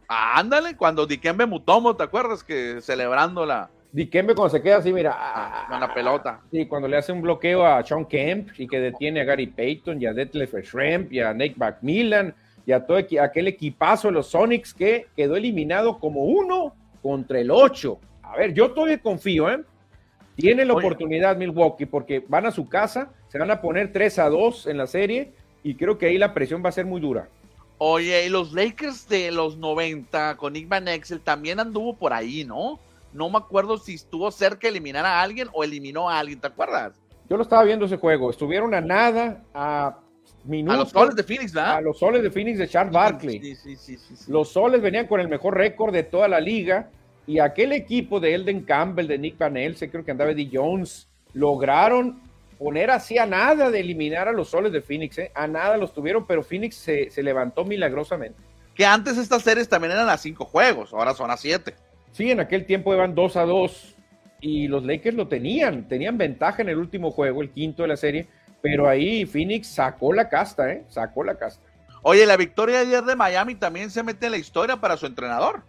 ándale, 0.10 0.76
cuando 0.76 1.06
Dikembe 1.06 1.46
Mutomo, 1.46 1.96
¿te 1.96 2.04
acuerdas? 2.04 2.44
Que 2.44 2.82
celebrando 2.82 3.46
la, 3.46 3.70
Dikembe 3.94 4.34
cuando 4.34 4.58
se 4.58 4.64
queda 4.64 4.78
así, 4.78 4.92
mira. 4.92 5.16
Ah, 5.16 5.68
con 5.70 5.80
la 5.80 5.94
pelota. 5.94 6.42
Sí, 6.52 6.66
cuando 6.66 6.88
le 6.88 6.98
hace 6.98 7.12
un 7.12 7.22
bloqueo 7.22 7.64
a 7.64 7.84
Sean 7.84 8.06
Kemp 8.06 8.50
y 8.58 8.68
que 8.68 8.80
detiene 8.80 9.22
a 9.22 9.24
Gary 9.24 9.46
Payton 9.46 10.02
y 10.02 10.08
a 10.08 10.14
Detlef 10.14 10.56
Schrempf 10.64 11.14
y 11.14 11.20
a 11.20 11.32
Nick 11.32 11.56
McMillan 11.58 12.34
y 12.66 12.72
a 12.72 12.84
todo 12.84 12.98
aquel 12.98 13.48
equipazo 13.48 14.08
de 14.08 14.16
los 14.16 14.28
Sonics 14.28 14.74
que 14.74 15.06
quedó 15.16 15.36
eliminado 15.36 16.00
como 16.00 16.24
uno 16.24 16.74
contra 17.04 17.40
el 17.40 17.52
ocho. 17.52 18.00
A 18.24 18.36
ver, 18.36 18.56
yo 18.56 18.72
todavía 18.72 18.98
confío, 18.98 19.48
¿eh? 19.52 19.62
Tiene 20.36 20.66
la 20.66 20.74
oportunidad 20.74 21.38
Milwaukee 21.38 21.86
porque 21.86 22.24
van 22.28 22.48
a 22.48 22.52
su 22.52 22.68
casa, 22.68 23.12
se 23.28 23.38
van 23.38 23.52
a 23.52 23.62
poner 23.62 23.94
3 23.94 24.18
a 24.18 24.30
2 24.30 24.66
en 24.68 24.78
la 24.80 24.88
serie 24.88 25.34
y 25.62 25.76
creo 25.76 26.00
que 26.00 26.08
ahí 26.08 26.18
la 26.18 26.34
presión 26.34 26.66
va 26.66 26.70
a 26.70 26.72
ser 26.72 26.88
muy 26.88 27.00
dura. 27.00 27.28
Oye, 27.78 28.26
y 28.26 28.30
los 28.30 28.54
Lakers 28.54 29.08
de 29.08 29.32
los 29.32 29.58
90 29.58 30.38
con 30.38 30.54
Nick 30.54 30.68
Van 30.68 30.88
Exel 30.88 31.20
también 31.20 31.60
anduvo 31.60 31.96
por 31.96 32.12
ahí, 32.12 32.44
¿no? 32.44 32.80
No 33.14 33.30
me 33.30 33.38
acuerdo 33.38 33.78
si 33.78 33.96
estuvo 33.96 34.30
cerca 34.32 34.62
de 34.62 34.70
eliminar 34.70 35.06
a 35.06 35.22
alguien 35.22 35.48
o 35.54 35.64
eliminó 35.64 36.10
a 36.10 36.20
alguien, 36.20 36.40
¿te 36.40 36.48
acuerdas? 36.48 37.00
Yo 37.30 37.38
lo 37.38 37.44
estaba 37.44 37.64
viendo 37.64 37.86
ese 37.86 37.98
juego. 37.98 38.30
Estuvieron 38.30 38.74
a 38.74 38.82
nada, 38.82 39.44
a 39.54 40.00
minutos. 40.44 40.76
A 40.76 40.80
los 40.80 40.90
soles 40.92 41.16
de 41.16 41.24
Phoenix, 41.24 41.54
¿verdad? 41.54 41.76
A 41.78 41.82
los 41.82 41.98
soles 41.98 42.24
de 42.24 42.32
Phoenix 42.32 42.60
de 42.60 42.68
Charles 42.68 42.94
Barkley. 42.94 43.40
Sí, 43.40 43.56
sí, 43.56 43.76
sí, 43.76 43.98
sí, 43.98 44.16
sí. 44.16 44.32
Los 44.32 44.50
soles 44.50 44.82
venían 44.82 45.08
con 45.08 45.20
el 45.20 45.28
mejor 45.28 45.56
récord 45.56 45.94
de 45.94 46.04
toda 46.04 46.28
la 46.28 46.40
liga. 46.40 46.90
Y 47.26 47.40
aquel 47.40 47.72
equipo 47.72 48.20
de 48.20 48.36
Elden 48.36 48.64
Campbell, 48.64 49.08
de 49.08 49.18
Nick 49.18 49.38
Van 49.38 49.56
Elsen, 49.56 49.90
creo 49.90 50.04
que 50.04 50.12
andaba 50.12 50.32
Eddie 50.32 50.50
Jones, 50.52 51.08
lograron 51.34 52.22
poner 52.60 52.92
así 52.92 53.18
a 53.18 53.26
nada 53.26 53.72
de 53.72 53.80
eliminar 53.80 54.28
a 54.28 54.34
los 54.34 54.50
soles 54.50 54.74
de 54.74 54.82
Phoenix. 54.82 55.18
¿eh? 55.18 55.32
A 55.34 55.48
nada 55.48 55.78
los 55.78 55.94
tuvieron, 55.94 56.28
pero 56.28 56.44
Phoenix 56.44 56.76
se, 56.76 57.10
se 57.10 57.24
levantó 57.24 57.64
milagrosamente. 57.64 58.38
Que 58.76 58.86
antes 58.86 59.18
estas 59.18 59.44
series 59.44 59.70
también 59.70 59.94
eran 59.94 60.10
a 60.10 60.18
cinco 60.18 60.46
juegos, 60.46 60.94
ahora 60.94 61.14
son 61.14 61.32
a 61.32 61.38
siete. 61.38 61.76
Sí, 62.14 62.30
en 62.30 62.40
aquel 62.40 62.66
tiempo 62.66 62.94
iban 62.94 63.16
2 63.16 63.38
a 63.38 63.44
2 63.44 63.96
y 64.40 64.68
los 64.68 64.86
Lakers 64.86 65.16
lo 65.18 65.28
tenían, 65.28 65.88
tenían 65.88 66.18
ventaja 66.18 66.62
en 66.62 66.70
el 66.70 66.78
último 66.78 67.12
juego, 67.12 67.42
el 67.42 67.50
quinto 67.50 67.82
de 67.82 67.90
la 67.90 67.98
serie, 67.98 68.28
pero 68.62 68.88
ahí 68.88 69.26
Phoenix 69.26 69.68
sacó 69.68 70.14
la 70.14 70.30
casta, 70.30 70.72
¿eh? 70.72 70.84
Sacó 70.90 71.24
la 71.24 71.36
casta. 71.36 71.66
Oye, 72.04 72.26
la 72.26 72.38
victoria 72.38 72.82
ayer 72.82 73.04
de 73.04 73.16
Miami 73.16 73.56
también 73.56 73.90
se 73.90 74.04
mete 74.04 74.28
en 74.28 74.34
la 74.34 74.38
historia 74.38 74.78
para 74.78 74.96
su 74.96 75.08
entrenador. 75.08 75.64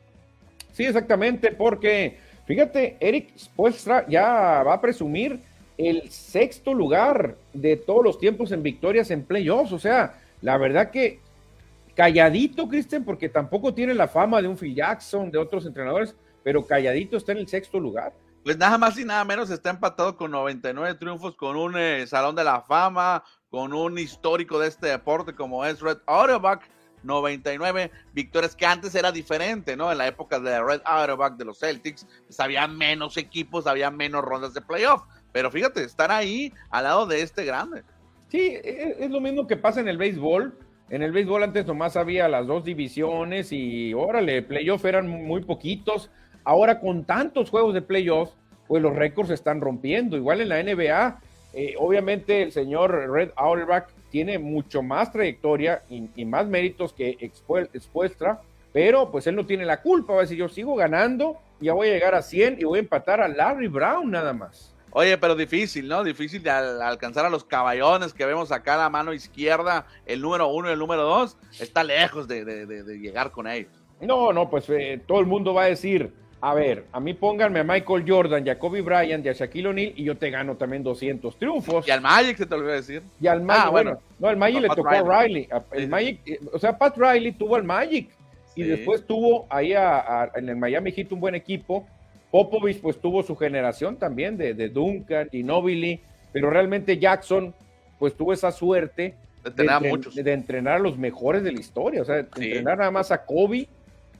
Sí, 0.72 0.84
exactamente, 0.84 1.52
porque 1.52 2.18
fíjate, 2.46 2.96
Eric 3.00 3.38
Spoelstra 3.38 4.06
ya 4.06 4.62
va 4.64 4.74
a 4.74 4.80
presumir 4.80 5.40
el 5.78 6.10
sexto 6.10 6.74
lugar 6.74 7.36
de 7.52 7.76
todos 7.76 8.04
los 8.04 8.18
tiempos 8.18 8.52
en 8.52 8.62
victorias 8.62 9.10
en 9.10 9.24
playoffs, 9.24 9.72
o 9.72 9.78
sea, 9.78 10.20
la 10.42 10.58
verdad 10.58 10.90
que 10.90 11.20
calladito, 11.94 12.68
Cristian, 12.68 13.04
porque 13.04 13.28
tampoco 13.28 13.72
tiene 13.72 13.94
la 13.94 14.08
fama 14.08 14.42
de 14.42 14.48
un 14.48 14.58
Phil 14.58 14.74
Jackson, 14.74 15.30
de 15.30 15.38
otros 15.38 15.64
entrenadores, 15.64 16.14
pero 16.44 16.64
calladito 16.64 17.16
está 17.16 17.32
en 17.32 17.38
el 17.38 17.48
sexto 17.48 17.80
lugar. 17.80 18.12
Pues 18.44 18.58
nada 18.58 18.76
más 18.76 18.98
y 18.98 19.04
nada 19.06 19.24
menos 19.24 19.50
está 19.50 19.70
empatado 19.70 20.16
con 20.16 20.30
99 20.30 20.96
triunfos, 20.96 21.34
con 21.34 21.56
un 21.56 21.76
eh, 21.78 22.06
Salón 22.06 22.36
de 22.36 22.44
la 22.44 22.60
Fama, 22.60 23.24
con 23.48 23.72
un 23.72 23.98
histórico 23.98 24.58
de 24.58 24.68
este 24.68 24.88
deporte 24.88 25.34
como 25.34 25.64
es 25.64 25.80
Red 25.80 25.98
Auerbach, 26.06 26.60
99 27.02 27.90
victorias, 28.12 28.54
que 28.54 28.66
antes 28.66 28.94
era 28.94 29.10
diferente, 29.10 29.76
¿no? 29.76 29.90
En 29.90 29.96
la 29.96 30.06
época 30.06 30.38
de 30.38 30.62
Red 30.62 30.82
Auerbach 30.84 31.36
de 31.36 31.46
los 31.46 31.58
Celtics, 31.58 32.06
pues 32.26 32.38
había 32.38 32.68
menos 32.68 33.16
equipos, 33.16 33.66
había 33.66 33.90
menos 33.90 34.22
rondas 34.22 34.52
de 34.52 34.60
playoff. 34.60 35.02
Pero 35.32 35.50
fíjate, 35.50 35.82
están 35.82 36.10
ahí 36.10 36.52
al 36.70 36.84
lado 36.84 37.06
de 37.06 37.22
este 37.22 37.44
grande. 37.46 37.82
Sí, 38.28 38.58
es, 38.62 38.96
es 38.98 39.10
lo 39.10 39.20
mismo 39.20 39.46
que 39.46 39.56
pasa 39.56 39.80
en 39.80 39.88
el 39.88 39.96
béisbol. 39.96 40.58
En 40.90 41.02
el 41.02 41.12
béisbol 41.12 41.44
antes 41.44 41.66
nomás 41.66 41.96
había 41.96 42.28
las 42.28 42.46
dos 42.46 42.64
divisiones 42.64 43.52
y 43.52 43.94
órale, 43.94 44.42
playoff 44.42 44.84
eran 44.84 45.08
muy 45.08 45.42
poquitos. 45.42 46.10
Ahora 46.44 46.80
con 46.80 47.04
tantos 47.04 47.50
juegos 47.50 47.74
de 47.74 47.82
playoff, 47.82 48.30
pues 48.68 48.82
los 48.82 48.94
récords 48.94 49.28
se 49.28 49.34
están 49.34 49.60
rompiendo. 49.60 50.16
Igual 50.16 50.40
en 50.40 50.48
la 50.50 50.62
NBA, 50.62 51.20
eh, 51.54 51.74
obviamente 51.78 52.42
el 52.42 52.52
señor 52.52 53.10
Red 53.10 53.30
Auerbach 53.36 53.88
tiene 54.10 54.38
mucho 54.38 54.82
más 54.82 55.12
trayectoria 55.12 55.82
y, 55.88 56.08
y 56.14 56.24
más 56.24 56.46
méritos 56.46 56.92
que 56.92 57.16
Expuestra, 57.20 58.40
pero 58.72 59.10
pues 59.10 59.26
él 59.26 59.36
no 59.36 59.46
tiene 59.46 59.64
la 59.64 59.80
culpa. 59.80 60.12
Va 60.12 60.20
a 60.20 60.22
decir, 60.22 60.38
yo 60.38 60.48
sigo 60.48 60.76
ganando, 60.76 61.38
ya 61.60 61.72
voy 61.72 61.88
a 61.88 61.92
llegar 61.92 62.14
a 62.14 62.22
100 62.22 62.58
y 62.60 62.64
voy 62.64 62.78
a 62.78 62.82
empatar 62.82 63.20
a 63.20 63.28
Larry 63.28 63.68
Brown 63.68 64.10
nada 64.10 64.32
más. 64.32 64.74
Oye, 64.96 65.18
pero 65.18 65.34
difícil, 65.34 65.88
¿no? 65.88 66.04
Difícil 66.04 66.40
de 66.42 66.50
al 66.50 66.80
alcanzar 66.80 67.26
a 67.26 67.30
los 67.30 67.42
caballones 67.42 68.14
que 68.14 68.24
vemos 68.26 68.52
acá 68.52 68.74
a 68.74 68.78
la 68.78 68.90
mano 68.90 69.12
izquierda, 69.12 69.86
el 70.06 70.20
número 70.20 70.46
uno 70.46 70.68
y 70.68 70.72
el 70.72 70.78
número 70.78 71.02
dos, 71.02 71.36
está 71.58 71.82
lejos 71.82 72.28
de, 72.28 72.44
de, 72.44 72.64
de, 72.66 72.84
de 72.84 72.98
llegar 72.98 73.32
con 73.32 73.48
ellos. 73.48 73.72
No, 74.00 74.32
no, 74.32 74.48
pues 74.48 74.68
eh, 74.68 75.00
todo 75.04 75.18
el 75.18 75.26
mundo 75.26 75.52
va 75.52 75.64
a 75.64 75.66
decir, 75.66 76.12
a 76.46 76.52
ver, 76.52 76.84
a 76.92 77.00
mí 77.00 77.14
pónganme 77.14 77.60
a 77.60 77.64
Michael 77.64 78.04
Jordan, 78.06 78.46
a 78.50 78.58
Kobe 78.58 78.82
Bryant 78.82 79.24
y 79.24 79.30
a 79.30 79.32
Shaquille 79.32 79.68
O'Neal 79.68 79.94
y 79.96 80.04
yo 80.04 80.14
te 80.14 80.28
gano 80.28 80.56
también 80.56 80.82
200 80.82 81.38
triunfos. 81.38 81.88
Y 81.88 81.90
al 81.90 82.02
Magic 82.02 82.36
se 82.36 82.44
te 82.44 82.54
olvidó 82.54 82.72
decir. 82.72 83.02
Y 83.18 83.26
al 83.28 83.40
Magic, 83.40 83.62
ah, 83.64 83.70
bueno, 83.70 83.90
bueno, 83.92 84.06
no, 84.18 84.28
al 84.28 84.36
Magic 84.36 84.56
no, 84.56 84.60
le 84.60 84.68
Pat 84.68 84.76
tocó 84.76 84.90
Riley. 84.90 85.08
a 85.10 85.20
Riley. 85.22 85.48
El 85.72 85.80
sí, 85.80 85.86
Magic, 85.86 86.20
o 86.52 86.58
sea, 86.58 86.76
Pat 86.76 86.98
Riley 86.98 87.32
tuvo 87.32 87.56
al 87.56 87.64
Magic 87.64 88.10
y 88.54 88.62
después 88.62 89.06
tuvo 89.06 89.46
ahí 89.48 89.72
a, 89.72 90.00
a, 90.00 90.32
en 90.34 90.50
el 90.50 90.56
Miami 90.56 90.92
Heat 90.92 91.12
un 91.12 91.20
buen 91.20 91.34
equipo. 91.34 91.86
Popovich 92.30 92.78
pues 92.78 93.00
tuvo 93.00 93.22
su 93.22 93.34
generación 93.36 93.96
también 93.96 94.36
de, 94.36 94.52
de 94.52 94.68
Duncan 94.68 95.30
y 95.32 95.42
Nobili, 95.42 95.98
pero 96.30 96.50
realmente 96.50 96.98
Jackson 96.98 97.54
pues 97.98 98.14
tuvo 98.14 98.34
esa 98.34 98.52
suerte 98.52 99.14
de, 99.44 99.50
de, 99.50 99.88
entre, 99.88 100.22
de, 100.22 100.32
entrenar 100.34 100.74
a 100.74 100.78
los 100.78 100.98
mejores 100.98 101.42
de 101.42 101.52
la 101.52 101.60
historia, 101.60 102.02
o 102.02 102.04
sea, 102.04 102.18
entrenar 102.18 102.76
nada 102.76 102.90
más 102.90 103.10
a 103.10 103.24
Kobe, 103.24 103.66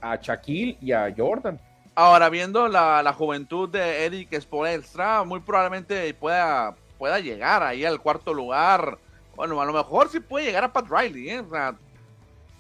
a 0.01 0.17
Shaquille 0.17 0.79
y 0.81 0.93
a 0.93 1.13
Jordan. 1.15 1.61
Ahora, 1.97 2.29
viendo 2.29 2.69
la, 2.69 3.03
la 3.03 3.13
juventud 3.13 3.69
de 3.69 4.05
Eric 4.05 4.41
Spoelstra, 4.41 5.23
muy 5.23 5.41
probablemente 5.41 6.13
pueda, 6.15 6.75
pueda 6.99 7.21
llegar 7.21 7.63
ahí 7.63 7.85
al 7.85 8.01
cuarto 8.01 8.35
lugar. 8.35 8.99
Bueno, 9.37 9.61
a 9.61 9.65
lo 9.65 9.73
mejor 9.73 10.09
sí 10.09 10.21
puede 10.21 10.47
llegar 10.47 10.65
a 10.65 10.73
Pat 10.73 10.87
Riley, 10.89 11.31
¿eh? 11.31 11.41
o 11.41 11.51
sea, 11.51 11.77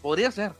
podría 0.00 0.30
ser. 0.30 0.52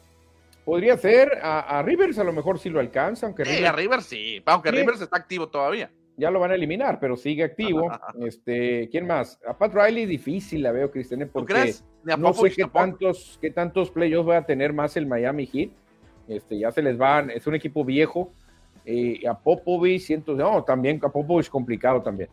Podría 0.65 0.97
ser, 0.97 1.39
a, 1.43 1.79
a, 1.79 1.83
Rivers 1.83 2.19
a 2.19 2.25
lo 2.25 2.33
mejor 2.33 2.59
sí 2.59 2.71
lo 2.71 2.81
alcanza, 2.81 3.27
aunque 3.27 3.45
sí, 3.45 3.51
Rivers, 3.51 3.69
a 3.69 3.73
Rivers 3.77 4.07
sí, 4.07 4.43
aunque 4.47 4.71
sí. 4.71 4.77
Rivers 4.77 5.01
está 5.01 5.19
activo 5.19 5.49
todavía. 5.49 5.91
Ya 6.17 6.31
lo 6.31 6.41
van 6.41 6.53
a 6.53 6.55
eliminar, 6.55 6.99
pero 7.01 7.17
sigue 7.17 7.45
activo. 7.45 7.91
este, 8.25 8.89
¿quién 8.91 9.07
más? 9.07 9.39
A 9.47 9.57
Pat 9.57 9.75
Riley 9.75 10.07
difícil 10.07 10.63
la 10.63 10.73
veo, 10.73 10.91
Cristian, 10.91 11.29
porque 11.33 11.53
¿Tú 11.53 11.61
crees? 11.61 11.85
no 12.19 12.33
sé 12.33 12.51
qué 12.51 12.65
tantos, 12.65 13.39
qué 13.41 13.51
tantos 13.51 13.91
playoffs 13.91 14.31
va 14.31 14.39
a 14.39 14.47
tener 14.47 14.73
más 14.73 14.97
el 14.97 15.07
Miami 15.07 15.47
Heat. 15.47 15.71
Este, 16.29 16.59
ya 16.59 16.71
se 16.71 16.83
les 16.83 16.97
van, 16.97 17.31
es 17.31 17.47
un 17.47 17.55
equipo 17.55 17.85
viejo. 17.85 18.33
Eh, 18.85 19.23
a 19.27 19.39
Popovich, 19.39 20.03
siento, 20.03 20.35
no, 20.35 20.63
también 20.63 21.01
a 21.03 21.09
Popovich 21.09 21.49
complicado 21.49 22.03
también. 22.03 22.29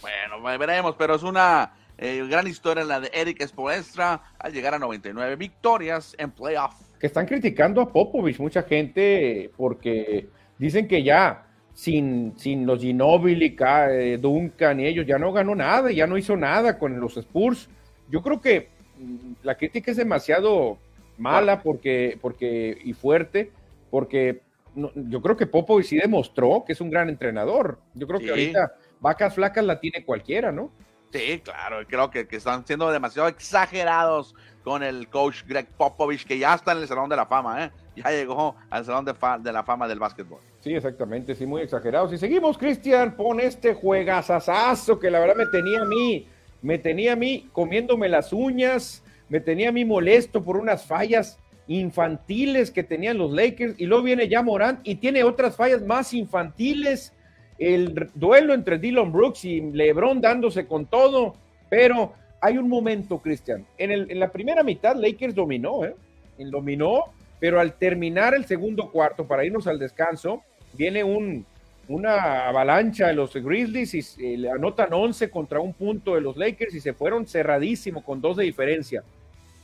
Bueno, 0.00 0.40
veremos, 0.58 0.94
pero 0.96 1.16
es 1.16 1.22
una 1.22 1.72
eh, 1.96 2.24
gran 2.28 2.46
historia 2.46 2.84
la 2.84 3.00
de 3.00 3.10
Eric 3.12 3.44
Spoelstra 3.44 4.34
al 4.38 4.52
llegar 4.52 4.74
a 4.74 4.78
99 4.78 5.34
victorias 5.36 6.14
en 6.18 6.30
playoff. 6.30 6.74
Que 7.00 7.08
están 7.08 7.26
criticando 7.26 7.80
a 7.80 7.92
Popovich 7.92 8.38
mucha 8.38 8.62
gente 8.62 9.50
porque 9.56 10.28
dicen 10.56 10.86
que 10.86 11.02
ya 11.02 11.46
sin, 11.74 12.34
sin 12.36 12.66
los 12.66 12.80
Ginobili, 12.80 13.56
eh, 13.60 14.18
Duncan 14.20 14.80
y 14.80 14.86
ellos 14.86 15.06
ya 15.06 15.18
no 15.18 15.32
ganó 15.32 15.54
nada, 15.54 15.90
ya 15.90 16.06
no 16.06 16.16
hizo 16.16 16.36
nada 16.36 16.78
con 16.78 17.00
los 17.00 17.16
Spurs. 17.16 17.68
Yo 18.08 18.22
creo 18.22 18.40
que 18.40 18.68
mm, 18.98 19.32
la 19.42 19.56
crítica 19.56 19.90
es 19.90 19.96
demasiado 19.96 20.78
mala 21.16 21.62
porque, 21.62 22.16
porque 22.20 22.78
y 22.84 22.92
fuerte 22.92 23.50
porque 23.90 24.42
no, 24.78 24.92
yo 24.94 25.20
creo 25.20 25.36
que 25.36 25.46
Popovich 25.46 25.86
sí 25.86 25.96
demostró 25.96 26.64
que 26.66 26.72
es 26.72 26.80
un 26.80 26.90
gran 26.90 27.08
entrenador. 27.08 27.78
Yo 27.94 28.06
creo 28.06 28.20
sí. 28.20 28.26
que 28.26 28.30
ahorita 28.30 28.72
vacas 29.00 29.34
flacas 29.34 29.64
la 29.64 29.80
tiene 29.80 30.04
cualquiera, 30.04 30.52
¿no? 30.52 30.70
Sí, 31.12 31.40
claro, 31.42 31.78
creo 31.88 32.10
que, 32.10 32.28
que, 32.28 32.36
están 32.36 32.66
siendo 32.66 32.90
demasiado 32.90 33.28
exagerados 33.28 34.34
con 34.62 34.82
el 34.82 35.08
coach 35.08 35.42
Greg 35.46 35.66
Popovich, 35.76 36.26
que 36.26 36.38
ya 36.38 36.54
está 36.54 36.72
en 36.72 36.78
el 36.78 36.88
Salón 36.88 37.08
de 37.08 37.16
la 37.16 37.24
Fama, 37.24 37.64
¿eh? 37.64 37.70
Ya 37.96 38.10
llegó 38.10 38.54
al 38.68 38.84
Salón 38.84 39.04
de 39.06 39.52
la 39.52 39.64
Fama 39.64 39.88
del 39.88 39.98
básquetbol. 39.98 40.40
Sí, 40.60 40.74
exactamente, 40.74 41.34
sí, 41.34 41.46
muy 41.46 41.62
exagerados. 41.62 42.12
Y 42.12 42.18
seguimos, 42.18 42.58
Cristian, 42.58 43.16
pon 43.16 43.40
este 43.40 43.74
juegazazazo 43.74 44.98
que 44.98 45.10
la 45.10 45.18
verdad 45.18 45.36
me 45.36 45.46
tenía 45.46 45.80
a 45.80 45.84
mí, 45.86 46.28
me 46.60 46.78
tenía 46.78 47.14
a 47.14 47.16
mí 47.16 47.48
comiéndome 47.52 48.08
las 48.08 48.32
uñas, 48.32 49.02
me 49.28 49.40
tenía 49.40 49.70
a 49.70 49.72
mí 49.72 49.84
molesto 49.84 50.44
por 50.44 50.56
unas 50.56 50.84
fallas 50.84 51.38
infantiles 51.68 52.70
que 52.70 52.82
tenían 52.82 53.18
los 53.18 53.30
Lakers 53.30 53.74
y 53.78 53.86
luego 53.86 54.02
viene 54.02 54.28
ya 54.28 54.42
Morant 54.42 54.80
y 54.84 54.96
tiene 54.96 55.22
otras 55.22 55.54
fallas 55.54 55.82
más 55.82 56.12
infantiles. 56.14 57.12
El 57.58 58.10
duelo 58.14 58.54
entre 58.54 58.78
Dylan 58.78 59.12
Brooks 59.12 59.44
y 59.44 59.60
LeBron 59.60 60.20
dándose 60.20 60.66
con 60.66 60.86
todo, 60.86 61.34
pero 61.68 62.14
hay 62.40 62.56
un 62.56 62.68
momento, 62.68 63.18
Cristian. 63.18 63.66
En, 63.76 63.90
en, 63.90 64.20
la 64.20 64.30
primera 64.30 64.62
mitad, 64.62 64.96
Lakers 64.96 65.34
dominó, 65.34 65.84
¿eh? 65.84 65.94
dominó, 66.38 67.04
pero 67.40 67.60
al 67.60 67.74
terminar 67.74 68.34
el 68.34 68.46
segundo 68.46 68.90
cuarto, 68.90 69.26
para 69.26 69.44
irnos 69.44 69.66
al 69.66 69.78
descanso, 69.78 70.42
viene 70.74 71.02
un, 71.02 71.44
una 71.88 72.48
avalancha 72.48 73.08
de 73.08 73.14
los 73.14 73.34
Grizzlies 73.34 73.94
y 74.18 74.24
eh, 74.24 74.38
le 74.38 74.50
anotan 74.50 74.92
11 74.92 75.30
contra 75.30 75.60
un 75.60 75.72
punto 75.72 76.14
de 76.14 76.20
los 76.20 76.36
Lakers 76.36 76.74
y 76.74 76.80
se 76.80 76.92
fueron 76.92 77.26
cerradísimo 77.26 78.04
con 78.04 78.20
dos 78.20 78.36
de 78.36 78.44
diferencia. 78.44 79.02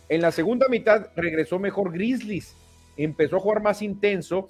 En 0.09 0.21
la 0.21 0.31
segunda 0.31 0.69
mitad 0.69 1.09
regresó 1.17 1.59
mejor 1.59 1.93
Grizzlies, 1.93 2.57
empezó 2.97 3.37
a 3.37 3.41
jugar 3.41 3.63
más 3.63 3.83
intenso. 3.83 4.49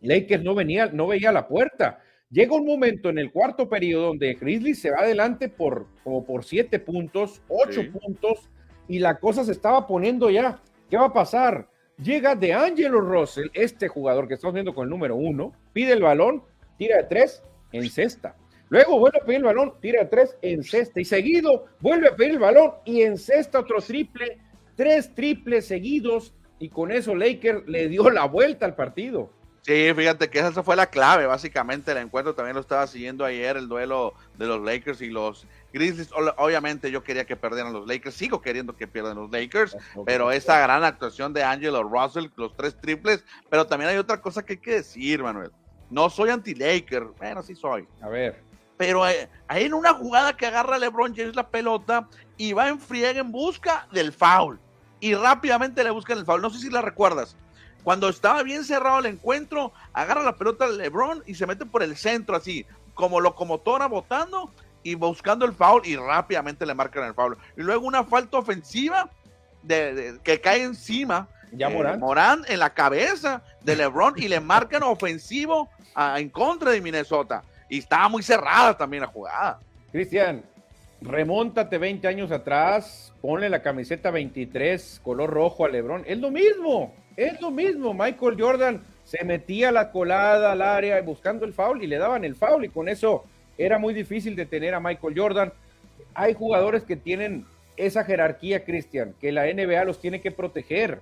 Lakers 0.00 0.42
no 0.42 0.54
venía, 0.54 0.86
no 0.86 1.06
veía 1.06 1.30
la 1.32 1.46
puerta. 1.46 2.00
Llega 2.30 2.54
un 2.54 2.66
momento 2.66 3.08
en 3.10 3.18
el 3.18 3.32
cuarto 3.32 3.68
periodo 3.68 4.08
donde 4.08 4.34
Grizzlies 4.34 4.80
se 4.80 4.90
va 4.90 4.98
adelante 5.00 5.48
por 5.48 5.86
como 6.04 6.24
por 6.24 6.44
siete 6.44 6.78
puntos, 6.78 7.42
ocho 7.48 7.82
sí. 7.82 7.88
puntos, 7.88 8.48
y 8.88 8.98
la 8.98 9.18
cosa 9.18 9.44
se 9.44 9.52
estaba 9.52 9.86
poniendo 9.86 10.30
ya. 10.30 10.60
¿Qué 10.88 10.96
va 10.96 11.06
a 11.06 11.12
pasar? 11.12 11.68
Llega 12.02 12.34
de 12.34 12.52
Angelo 12.52 13.00
Russell, 13.00 13.48
este 13.52 13.88
jugador 13.88 14.26
que 14.26 14.34
estamos 14.34 14.54
viendo 14.54 14.74
con 14.74 14.84
el 14.84 14.90
número 14.90 15.16
uno, 15.16 15.52
pide 15.72 15.92
el 15.92 16.02
balón, 16.02 16.42
tira 16.78 16.96
de 16.96 17.04
tres, 17.04 17.42
en 17.72 17.88
cesta. 17.90 18.36
Luego 18.70 18.98
vuelve 18.98 19.18
a 19.20 19.24
pedir 19.24 19.38
el 19.38 19.44
balón, 19.44 19.74
tira 19.80 20.08
tres, 20.08 20.36
en 20.42 20.62
cesta. 20.62 21.00
Y 21.00 21.04
seguido 21.04 21.66
vuelve 21.80 22.08
a 22.08 22.16
pedir 22.16 22.32
el 22.32 22.38
balón 22.38 22.72
y 22.84 23.02
en 23.02 23.18
cesta 23.18 23.60
otro 23.60 23.80
triple, 23.80 24.38
tres 24.76 25.14
triples 25.14 25.66
seguidos. 25.66 26.32
Y 26.58 26.68
con 26.68 26.92
eso 26.92 27.14
Lakers 27.14 27.66
le 27.66 27.88
dio 27.88 28.08
la 28.10 28.26
vuelta 28.26 28.66
al 28.66 28.76
partido. 28.76 29.30
Sí, 29.62 29.92
fíjate 29.94 30.30
que 30.30 30.38
esa 30.38 30.62
fue 30.62 30.74
la 30.74 30.86
clave, 30.86 31.26
básicamente, 31.26 31.92
el 31.92 31.98
encuentro 31.98 32.34
también 32.34 32.54
lo 32.54 32.62
estaba 32.62 32.86
siguiendo 32.86 33.26
ayer, 33.26 33.58
el 33.58 33.68
duelo 33.68 34.14
de 34.38 34.46
los 34.46 34.62
Lakers 34.62 35.02
y 35.02 35.10
los 35.10 35.46
Grizzlies, 35.72 36.10
obviamente 36.38 36.90
yo 36.90 37.02
quería 37.02 37.26
que 37.26 37.36
perdieran 37.36 37.74
los 37.74 37.86
Lakers, 37.86 38.14
sigo 38.14 38.40
queriendo 38.40 38.74
que 38.74 38.88
pierdan 38.88 39.16
los 39.16 39.30
Lakers, 39.30 39.76
pero 40.06 40.32
esa 40.32 40.58
gran 40.60 40.82
actuación 40.82 41.34
de 41.34 41.44
Angelo 41.44 41.82
Russell, 41.82 42.28
los 42.36 42.56
tres 42.56 42.74
triples, 42.80 43.22
pero 43.50 43.66
también 43.66 43.90
hay 43.90 43.98
otra 43.98 44.22
cosa 44.22 44.42
que 44.42 44.54
hay 44.54 44.58
que 44.60 44.74
decir, 44.76 45.22
Manuel. 45.22 45.50
No 45.90 46.08
soy 46.08 46.30
anti-Laker, 46.30 47.04
bueno, 47.18 47.42
sí 47.42 47.54
soy. 47.54 47.86
A 48.00 48.08
ver. 48.08 48.49
Pero 48.80 49.04
hay 49.04 49.28
en 49.64 49.74
una 49.74 49.92
jugada 49.92 50.34
que 50.34 50.46
agarra 50.46 50.78
LeBron 50.78 51.14
James 51.14 51.36
la 51.36 51.46
pelota 51.46 52.08
y 52.38 52.54
va 52.54 52.70
en 52.70 52.80
friega 52.80 53.20
en 53.20 53.30
busca 53.30 53.86
del 53.92 54.10
foul. 54.10 54.58
Y 55.00 55.14
rápidamente 55.14 55.84
le 55.84 55.90
buscan 55.90 56.16
el 56.16 56.24
foul. 56.24 56.40
No 56.40 56.48
sé 56.48 56.60
si 56.60 56.70
la 56.70 56.80
recuerdas. 56.80 57.36
Cuando 57.84 58.08
estaba 58.08 58.42
bien 58.42 58.64
cerrado 58.64 59.00
el 59.00 59.04
encuentro, 59.04 59.74
agarra 59.92 60.22
la 60.22 60.34
pelota 60.34 60.66
de 60.66 60.78
LeBron 60.78 61.22
y 61.26 61.34
se 61.34 61.46
mete 61.46 61.66
por 61.66 61.82
el 61.82 61.94
centro 61.94 62.34
así, 62.34 62.64
como 62.94 63.20
locomotora 63.20 63.84
botando 63.84 64.50
y 64.82 64.94
buscando 64.94 65.44
el 65.44 65.52
foul 65.52 65.82
y 65.84 65.96
rápidamente 65.96 66.64
le 66.64 66.72
marcan 66.72 67.04
el 67.04 67.12
foul. 67.12 67.36
Y 67.58 67.60
luego 67.60 67.86
una 67.86 68.04
falta 68.04 68.38
ofensiva 68.38 69.10
de, 69.62 70.18
que 70.24 70.40
cae 70.40 70.62
encima. 70.62 71.28
Ya 71.52 71.68
eh, 71.68 71.98
Morán. 71.98 72.46
en 72.48 72.58
la 72.58 72.72
cabeza 72.72 73.42
de 73.60 73.76
LeBron 73.76 74.14
y 74.16 74.28
le 74.28 74.40
marcan 74.40 74.84
ofensivo 74.84 75.68
en 76.16 76.30
contra 76.30 76.70
de 76.70 76.80
Minnesota. 76.80 77.44
Y 77.70 77.78
estaba 77.78 78.08
muy 78.08 78.22
cerrada 78.22 78.76
también 78.76 79.02
la 79.02 79.06
jugada. 79.06 79.60
Cristian, 79.92 80.42
remóntate 81.00 81.78
20 81.78 82.06
años 82.06 82.30
atrás, 82.32 83.14
ponle 83.22 83.48
la 83.48 83.62
camiseta 83.62 84.10
23, 84.10 85.00
color 85.02 85.30
rojo 85.30 85.64
a 85.64 85.68
LeBron. 85.68 86.04
Es 86.06 86.18
lo 86.18 86.30
mismo, 86.30 86.92
es 87.16 87.40
lo 87.40 87.50
mismo. 87.50 87.94
Michael 87.94 88.36
Jordan 88.38 88.82
se 89.04 89.24
metía 89.24 89.72
la 89.72 89.92
colada 89.92 90.52
al 90.52 90.62
área 90.62 91.00
buscando 91.00 91.44
el 91.46 91.54
foul 91.54 91.82
y 91.82 91.86
le 91.86 91.98
daban 91.98 92.24
el 92.24 92.34
foul 92.34 92.64
y 92.64 92.68
con 92.68 92.88
eso 92.88 93.24
era 93.56 93.78
muy 93.78 93.94
difícil 93.94 94.36
detener 94.36 94.74
a 94.74 94.80
Michael 94.80 95.14
Jordan. 95.16 95.52
Hay 96.14 96.34
jugadores 96.34 96.82
que 96.82 96.96
tienen 96.96 97.46
esa 97.76 98.04
jerarquía, 98.04 98.64
Cristian, 98.64 99.14
que 99.20 99.32
la 99.32 99.46
NBA 99.46 99.84
los 99.84 100.00
tiene 100.00 100.20
que 100.20 100.32
proteger. 100.32 101.00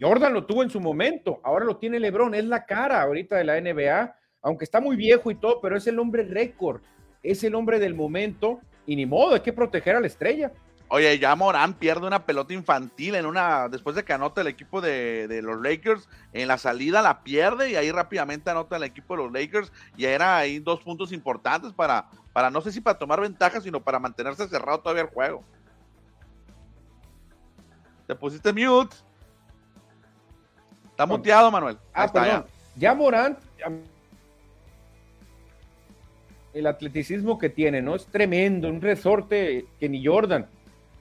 Jordan 0.00 0.34
lo 0.34 0.44
tuvo 0.44 0.62
en 0.62 0.70
su 0.70 0.80
momento, 0.80 1.40
ahora 1.42 1.64
lo 1.64 1.76
tiene 1.76 1.98
LeBron, 1.98 2.34
es 2.34 2.44
la 2.44 2.66
cara 2.66 3.02
ahorita 3.02 3.36
de 3.36 3.44
la 3.44 3.60
NBA, 3.60 4.14
aunque 4.46 4.64
está 4.64 4.80
muy 4.80 4.94
viejo 4.94 5.28
y 5.32 5.34
todo, 5.34 5.60
pero 5.60 5.76
es 5.76 5.88
el 5.88 5.98
hombre 5.98 6.22
récord, 6.22 6.80
es 7.20 7.42
el 7.42 7.56
hombre 7.56 7.80
del 7.80 7.96
momento 7.96 8.60
y 8.86 8.94
ni 8.94 9.04
modo, 9.04 9.34
hay 9.34 9.40
que 9.40 9.52
proteger 9.52 9.96
a 9.96 10.00
la 10.00 10.06
estrella. 10.06 10.52
Oye, 10.86 11.18
ya 11.18 11.34
Morán 11.34 11.74
pierde 11.74 12.06
una 12.06 12.24
pelota 12.24 12.54
infantil 12.54 13.16
en 13.16 13.26
una, 13.26 13.68
después 13.68 13.96
de 13.96 14.04
que 14.04 14.12
anota 14.12 14.42
el 14.42 14.46
equipo 14.46 14.80
de, 14.80 15.40
los 15.42 15.60
Lakers, 15.60 16.08
en 16.32 16.46
la 16.46 16.58
salida 16.58 17.02
la 17.02 17.24
pierde 17.24 17.70
y 17.70 17.74
ahí 17.74 17.90
rápidamente 17.90 18.48
anota 18.48 18.76
el 18.76 18.84
equipo 18.84 19.16
de 19.16 19.24
los 19.24 19.32
Lakers 19.32 19.72
y 19.96 20.04
era 20.04 20.36
ahí 20.36 20.60
dos 20.60 20.78
puntos 20.78 21.10
importantes 21.10 21.72
para, 21.72 22.06
para 22.32 22.48
no 22.48 22.60
sé 22.60 22.70
si 22.70 22.80
para 22.80 23.00
tomar 23.00 23.20
ventaja, 23.20 23.60
sino 23.60 23.82
para 23.82 23.98
mantenerse 23.98 24.46
cerrado 24.46 24.78
todavía 24.78 25.02
el 25.02 25.08
juego. 25.08 25.42
Te 28.06 28.14
pusiste 28.14 28.52
mute. 28.52 28.94
Está 30.92 31.04
muteado, 31.04 31.50
Manuel. 31.50 31.76
Ah, 31.92 32.06
perdón. 32.06 32.46
Ya. 32.76 32.94
Morán, 32.94 33.36
el 36.58 36.66
atleticismo 36.66 37.38
que 37.38 37.50
tiene, 37.50 37.82
¿no? 37.82 37.94
Es 37.94 38.06
tremendo, 38.06 38.68
un 38.68 38.80
resorte 38.80 39.66
que 39.78 39.88
ni 39.88 40.04
Jordan 40.04 40.46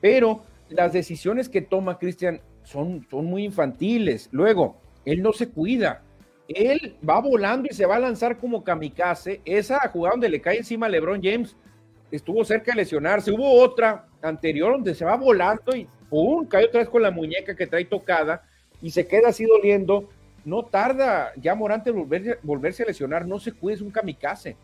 pero 0.06 0.44
las 0.70 0.94
decisiones 0.94 1.50
que 1.50 1.62
toma 1.62 1.98
Cristian 1.98 2.40
son, 2.64 3.08
son 3.10 3.26
muy 3.26 3.44
infantiles. 3.44 4.30
Luego, 4.32 4.78
él 5.04 5.24
no 5.24 5.34
se 5.34 5.50
cuida. 5.50 6.04
Él 6.48 6.96
va 7.08 7.20
volando 7.20 7.68
y 7.72 7.74
se 7.74 7.88
va 7.88 7.96
a 7.96 8.00
lanzar 8.00 8.38
como 8.38 8.64
kamikaze. 8.64 9.42
Esa 9.46 9.80
jugada 9.90 10.14
donde 10.14 10.30
le 10.30 10.42
cae 10.42 10.58
encima 10.58 10.86
a 10.86 10.90
LeBron 10.90 11.24
James 11.24 11.56
estuvo 12.12 12.46
cerca 12.46 12.72
de 12.72 12.78
lesionarse. 12.84 13.32
Hubo 13.32 13.52
otra 13.52 14.06
anterior 14.22 14.74
donde 14.74 14.94
se 14.94 15.06
va 15.06 15.16
volando 15.16 15.76
y 15.76 15.88
¡pum! 16.08 16.46
cae 16.46 16.66
otra 16.66 16.82
vez 16.82 16.90
con 16.90 17.02
la 17.02 17.10
muñeca 17.10 17.56
que 17.56 17.66
trae 17.66 17.86
tocada 17.86 18.44
y 18.84 18.92
se 18.92 19.08
queda 19.08 19.30
así 19.30 19.46
doliendo. 19.46 20.08
No 20.44 20.66
tarda 20.66 21.34
ya 21.38 21.56
Morante 21.56 21.90
volverse, 21.90 22.38
volverse 22.44 22.84
a 22.84 22.86
lesionar. 22.86 23.28
No 23.28 23.40
se 23.40 23.54
cuida, 23.54 23.74
es 23.74 23.82
un 23.82 23.90
kamikaze. 23.90 24.56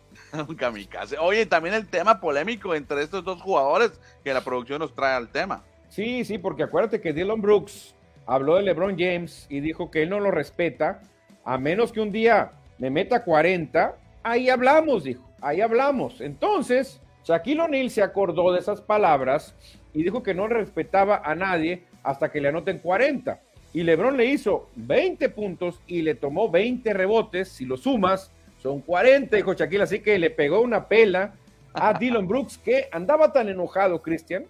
Kamikaze. 0.56 1.18
Oye, 1.18 1.46
también 1.46 1.74
el 1.74 1.86
tema 1.86 2.20
polémico 2.20 2.74
entre 2.74 3.02
estos 3.02 3.24
dos 3.24 3.40
jugadores 3.40 4.00
que 4.24 4.34
la 4.34 4.42
producción 4.42 4.80
nos 4.80 4.94
trae 4.94 5.14
al 5.14 5.28
tema. 5.28 5.62
Sí, 5.88 6.24
sí, 6.24 6.38
porque 6.38 6.62
acuérdate 6.62 7.00
que 7.00 7.12
Dylan 7.12 7.40
Brooks 7.40 7.94
habló 8.26 8.56
de 8.56 8.62
LeBron 8.62 8.96
James 8.98 9.46
y 9.50 9.60
dijo 9.60 9.90
que 9.90 10.02
él 10.02 10.10
no 10.10 10.20
lo 10.20 10.30
respeta, 10.30 11.02
a 11.44 11.58
menos 11.58 11.92
que 11.92 12.00
un 12.00 12.12
día 12.12 12.52
me 12.78 12.90
meta 12.90 13.24
40, 13.24 13.96
ahí 14.22 14.48
hablamos, 14.48 15.04
dijo, 15.04 15.22
ahí 15.40 15.60
hablamos. 15.60 16.20
Entonces, 16.20 17.00
Shaquille 17.24 17.60
O'Neal 17.60 17.90
se 17.90 18.02
acordó 18.02 18.52
de 18.52 18.60
esas 18.60 18.80
palabras 18.80 19.54
y 19.92 20.02
dijo 20.02 20.22
que 20.22 20.34
no 20.34 20.48
respetaba 20.48 21.22
a 21.24 21.34
nadie 21.34 21.84
hasta 22.02 22.30
que 22.30 22.40
le 22.40 22.48
anoten 22.48 22.78
40. 22.78 23.40
Y 23.74 23.82
LeBron 23.82 24.16
le 24.16 24.26
hizo 24.26 24.68
20 24.76 25.28
puntos 25.30 25.80
y 25.86 26.02
le 26.02 26.14
tomó 26.14 26.50
20 26.50 26.92
rebotes, 26.92 27.48
si 27.48 27.64
lo 27.64 27.76
sumas, 27.76 28.30
son 28.62 28.80
40, 28.80 29.36
dijo 29.36 29.54
Shaquille, 29.54 29.82
así 29.82 30.00
que 30.00 30.18
le 30.20 30.30
pegó 30.30 30.60
una 30.60 30.86
pela 30.86 31.34
a 31.74 31.94
Dylan 31.98 32.28
Brooks, 32.28 32.58
que 32.58 32.88
andaba 32.92 33.32
tan 33.32 33.48
enojado, 33.48 34.00
Cristian, 34.02 34.46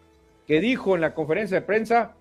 que 0.47 0.61
dijo 0.61 0.95
en 0.95 1.01
la 1.01 1.15
conferencia 1.15 1.61
de 1.61 1.67
prensa, 1.67 2.15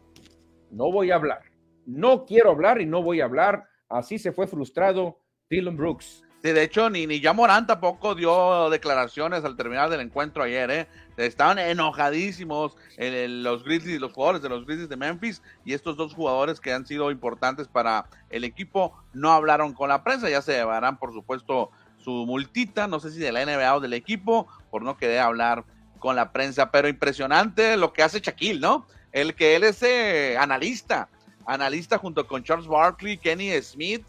no 0.71 0.89
voy 0.89 1.11
a 1.11 1.15
hablar, 1.15 1.41
no 1.85 2.25
quiero 2.25 2.51
hablar 2.51 2.79
y 2.79 2.85
no 2.85 3.03
voy 3.03 3.19
a 3.19 3.25
hablar. 3.25 3.65
Así 3.89 4.17
se 4.17 4.31
fue 4.31 4.47
frustrado 4.47 5.19
Dylan 5.49 5.75
Brooks. 5.75 6.23
Sí, 6.41 6.53
de 6.53 6.63
hecho, 6.63 6.89
ni, 6.89 7.05
ni 7.05 7.19
ya 7.19 7.33
Morán 7.33 7.67
tampoco 7.67 8.15
dio 8.15 8.69
declaraciones 8.69 9.43
al 9.43 9.57
terminar 9.57 9.89
del 9.89 9.99
encuentro 9.99 10.41
ayer, 10.41 10.71
¿eh? 10.71 10.87
Estaban 11.17 11.59
enojadísimos 11.59 12.75
los 12.97 13.63
Grizzlies, 13.63 14.01
los 14.01 14.13
jugadores 14.13 14.41
de 14.41 14.49
los 14.49 14.65
Grizzlies 14.65 14.89
de 14.89 14.97
Memphis 14.97 15.43
y 15.65 15.73
estos 15.73 15.97
dos 15.97 16.15
jugadores 16.15 16.59
que 16.59 16.73
han 16.73 16.87
sido 16.87 17.11
importantes 17.11 17.67
para 17.67 18.07
el 18.31 18.43
equipo 18.43 18.97
no 19.13 19.31
hablaron 19.31 19.73
con 19.73 19.89
la 19.89 20.03
prensa, 20.03 20.31
ya 20.31 20.41
se 20.41 20.53
llevarán, 20.53 20.97
por 20.97 21.13
supuesto, 21.13 21.69
su 22.03 22.25
multita, 22.25 22.87
no 22.87 22.99
sé 22.99 23.11
si 23.11 23.19
de 23.19 23.31
la 23.31 23.45
NBA 23.45 23.75
o 23.75 23.79
del 23.79 23.93
equipo, 23.93 24.47
por 24.69 24.83
no 24.83 24.97
querer 24.97 25.19
hablar 25.19 25.63
con 25.99 26.15
la 26.15 26.31
prensa, 26.31 26.71
pero 26.71 26.87
impresionante 26.87 27.77
lo 27.77 27.93
que 27.93 28.03
hace 28.03 28.19
Shaquille, 28.19 28.59
¿no? 28.59 28.85
El 29.11 29.35
que 29.35 29.55
él 29.55 29.63
es 29.63 29.83
eh, 29.83 30.35
analista, 30.37 31.09
analista 31.45 31.97
junto 31.97 32.25
con 32.27 32.43
Charles 32.43 32.67
Barkley, 32.67 33.17
Kenny 33.17 33.51
Smith 33.61 34.03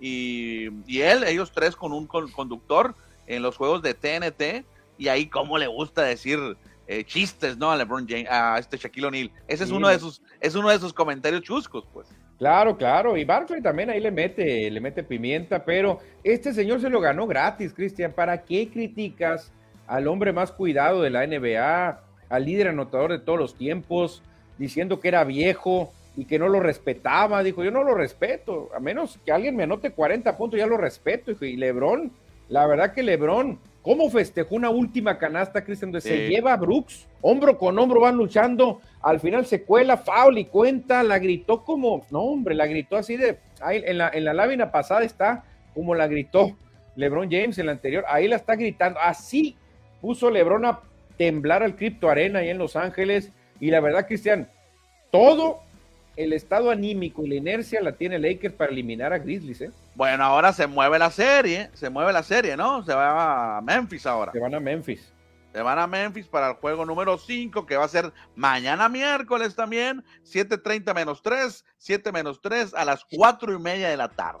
y, 0.00 0.68
él, 1.00 1.24
ellos 1.24 1.52
tres 1.52 1.76
con 1.76 1.92
un 1.92 2.06
conductor 2.06 2.94
en 3.26 3.42
los 3.42 3.56
juegos 3.56 3.82
de 3.82 3.94
TNT, 3.94 4.66
y 4.98 5.08
ahí 5.08 5.26
cómo 5.26 5.58
le 5.58 5.66
gusta 5.66 6.02
decir 6.02 6.56
eh, 6.86 7.04
chistes, 7.04 7.56
¿no? 7.56 7.70
A 7.70 7.76
LeBron 7.76 8.06
James, 8.08 8.28
a 8.30 8.58
este 8.58 8.76
Shaquille 8.76 9.06
O'Neal. 9.06 9.30
Ese 9.48 9.64
es 9.64 9.70
uno 9.70 9.88
de 9.88 9.98
sus, 9.98 10.20
es 10.40 10.54
uno 10.54 10.68
de 10.68 10.78
sus 10.78 10.92
comentarios 10.92 11.42
chuscos, 11.42 11.84
pues. 11.92 12.08
Claro, 12.44 12.76
claro, 12.76 13.16
y 13.16 13.24
Barkley 13.24 13.62
también 13.62 13.88
ahí 13.88 14.00
le 14.00 14.10
mete, 14.10 14.70
le 14.70 14.78
mete 14.78 15.02
pimienta, 15.02 15.64
pero 15.64 16.00
este 16.22 16.52
señor 16.52 16.78
se 16.78 16.90
lo 16.90 17.00
ganó 17.00 17.26
gratis, 17.26 17.72
Cristian. 17.72 18.12
¿Para 18.12 18.44
qué 18.44 18.68
criticas 18.68 19.50
al 19.86 20.06
hombre 20.08 20.30
más 20.34 20.52
cuidado 20.52 21.00
de 21.00 21.08
la 21.08 21.26
NBA, 21.26 22.02
al 22.28 22.44
líder 22.44 22.68
anotador 22.68 23.12
de 23.12 23.18
todos 23.18 23.38
los 23.38 23.54
tiempos, 23.54 24.22
diciendo 24.58 25.00
que 25.00 25.08
era 25.08 25.24
viejo 25.24 25.90
y 26.18 26.26
que 26.26 26.38
no 26.38 26.48
lo 26.48 26.60
respetaba? 26.60 27.42
Dijo, 27.42 27.64
yo 27.64 27.70
no 27.70 27.82
lo 27.82 27.94
respeto, 27.94 28.68
a 28.76 28.78
menos 28.78 29.18
que 29.24 29.32
alguien 29.32 29.56
me 29.56 29.62
anote 29.62 29.92
40 29.92 30.36
puntos, 30.36 30.58
ya 30.58 30.66
lo 30.66 30.76
respeto. 30.76 31.32
Y 31.42 31.56
Lebrón, 31.56 32.12
la 32.50 32.66
verdad 32.66 32.92
que 32.92 33.02
Lebrón 33.02 33.58
¿Cómo 33.84 34.08
festejó 34.08 34.54
una 34.54 34.70
última 34.70 35.18
canasta, 35.18 35.62
Cristian? 35.62 36.00
Se 36.00 36.26
lleva 36.26 36.54
a 36.54 36.56
Brooks, 36.56 37.06
hombro 37.20 37.58
con 37.58 37.78
hombro 37.78 38.00
van 38.00 38.16
luchando, 38.16 38.80
al 39.02 39.20
final 39.20 39.44
se 39.44 39.62
cuela, 39.62 39.98
foul 39.98 40.38
y 40.38 40.46
cuenta, 40.46 41.02
la 41.02 41.18
gritó 41.18 41.62
como, 41.62 42.02
no 42.10 42.22
hombre, 42.22 42.54
la 42.54 42.66
gritó 42.66 42.96
así 42.96 43.18
de, 43.18 43.36
ahí, 43.60 43.82
en, 43.84 43.98
la, 43.98 44.08
en 44.08 44.24
la 44.24 44.32
lámina 44.32 44.72
pasada 44.72 45.04
está 45.04 45.44
como 45.74 45.94
la 45.94 46.06
gritó 46.06 46.56
LeBron 46.96 47.30
James 47.30 47.58
en 47.58 47.66
la 47.66 47.72
anterior, 47.72 48.06
ahí 48.08 48.26
la 48.26 48.36
está 48.36 48.56
gritando, 48.56 48.98
así 49.00 49.54
puso 50.00 50.30
LeBron 50.30 50.64
a 50.64 50.80
temblar 51.18 51.62
al 51.62 51.76
Crypto 51.76 52.08
Arena 52.08 52.38
ahí 52.38 52.48
en 52.48 52.56
Los 52.56 52.76
Ángeles, 52.76 53.32
y 53.60 53.70
la 53.70 53.80
verdad, 53.80 54.06
Cristian, 54.06 54.48
todo 55.10 55.60
el 56.16 56.32
estado 56.32 56.70
anímico 56.70 57.22
y 57.22 57.28
la 57.28 57.34
inercia 57.34 57.82
la 57.82 57.92
tiene 57.92 58.18
Lakers 58.18 58.54
para 58.54 58.72
eliminar 58.72 59.12
a 59.12 59.18
Grizzlies, 59.18 59.60
¿eh? 59.60 59.70
Bueno, 59.94 60.24
ahora 60.24 60.52
se 60.52 60.66
mueve 60.66 60.98
la 60.98 61.10
serie, 61.10 61.70
se 61.74 61.88
mueve 61.88 62.12
la 62.12 62.22
serie, 62.22 62.56
¿no? 62.56 62.82
Se 62.82 62.92
va 62.92 63.58
a 63.58 63.60
Memphis 63.60 64.06
ahora. 64.06 64.32
Se 64.32 64.40
van 64.40 64.54
a 64.54 64.60
Memphis. 64.60 65.12
Se 65.52 65.62
van 65.62 65.78
a 65.78 65.86
Memphis 65.86 66.26
para 66.26 66.48
el 66.48 66.54
juego 66.54 66.84
número 66.84 67.16
5, 67.16 67.64
que 67.64 67.76
va 67.76 67.84
a 67.84 67.88
ser 67.88 68.12
mañana 68.34 68.88
miércoles 68.88 69.54
también, 69.54 70.02
7.30 70.24 70.92
menos 70.92 71.22
3, 71.22 71.64
7 71.78 72.10
menos 72.10 72.40
3 72.40 72.74
a 72.74 72.84
las 72.84 73.04
4 73.04 73.52
y 73.52 73.58
media 73.60 73.88
de 73.88 73.96
la 73.96 74.08
tarde. 74.08 74.40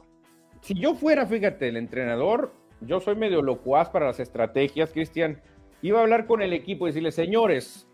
Si 0.60 0.74
yo 0.74 0.96
fuera, 0.96 1.24
fíjate, 1.24 1.68
el 1.68 1.76
entrenador, 1.76 2.52
yo 2.80 2.98
soy 2.98 3.14
medio 3.14 3.42
locuaz 3.42 3.90
para 3.90 4.06
las 4.06 4.18
estrategias, 4.18 4.90
Cristian, 4.90 5.40
iba 5.82 6.00
a 6.00 6.02
hablar 6.02 6.26
con 6.26 6.42
el 6.42 6.52
equipo 6.52 6.86
y 6.86 6.90
decirle, 6.90 7.12
señores, 7.12 7.86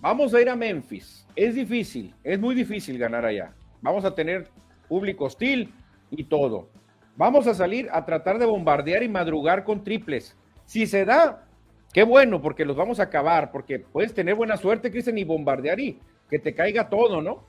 vamos 0.00 0.34
a 0.34 0.40
ir 0.42 0.50
a 0.50 0.56
Memphis. 0.56 1.26
Es 1.36 1.54
difícil, 1.54 2.14
es 2.22 2.38
muy 2.38 2.54
difícil 2.54 2.98
ganar 2.98 3.24
allá. 3.24 3.54
Vamos 3.80 4.04
a 4.04 4.14
tener 4.14 4.50
público 4.88 5.24
hostil, 5.24 5.72
y 6.10 6.24
todo. 6.24 6.68
Vamos 7.16 7.46
a 7.46 7.54
salir 7.54 7.88
a 7.92 8.04
tratar 8.04 8.38
de 8.38 8.46
bombardear 8.46 9.02
y 9.02 9.08
madrugar 9.08 9.64
con 9.64 9.82
triples. 9.82 10.36
Si 10.66 10.86
se 10.86 11.04
da, 11.04 11.46
qué 11.92 12.02
bueno, 12.02 12.42
porque 12.42 12.64
los 12.64 12.76
vamos 12.76 13.00
a 13.00 13.04
acabar, 13.04 13.50
porque 13.50 13.78
puedes 13.78 14.12
tener 14.12 14.34
buena 14.34 14.56
suerte, 14.56 14.90
Cristian, 14.90 15.18
y 15.18 15.24
bombardear 15.24 15.80
y 15.80 15.98
que 16.28 16.38
te 16.38 16.54
caiga 16.54 16.88
todo, 16.88 17.22
¿no? 17.22 17.44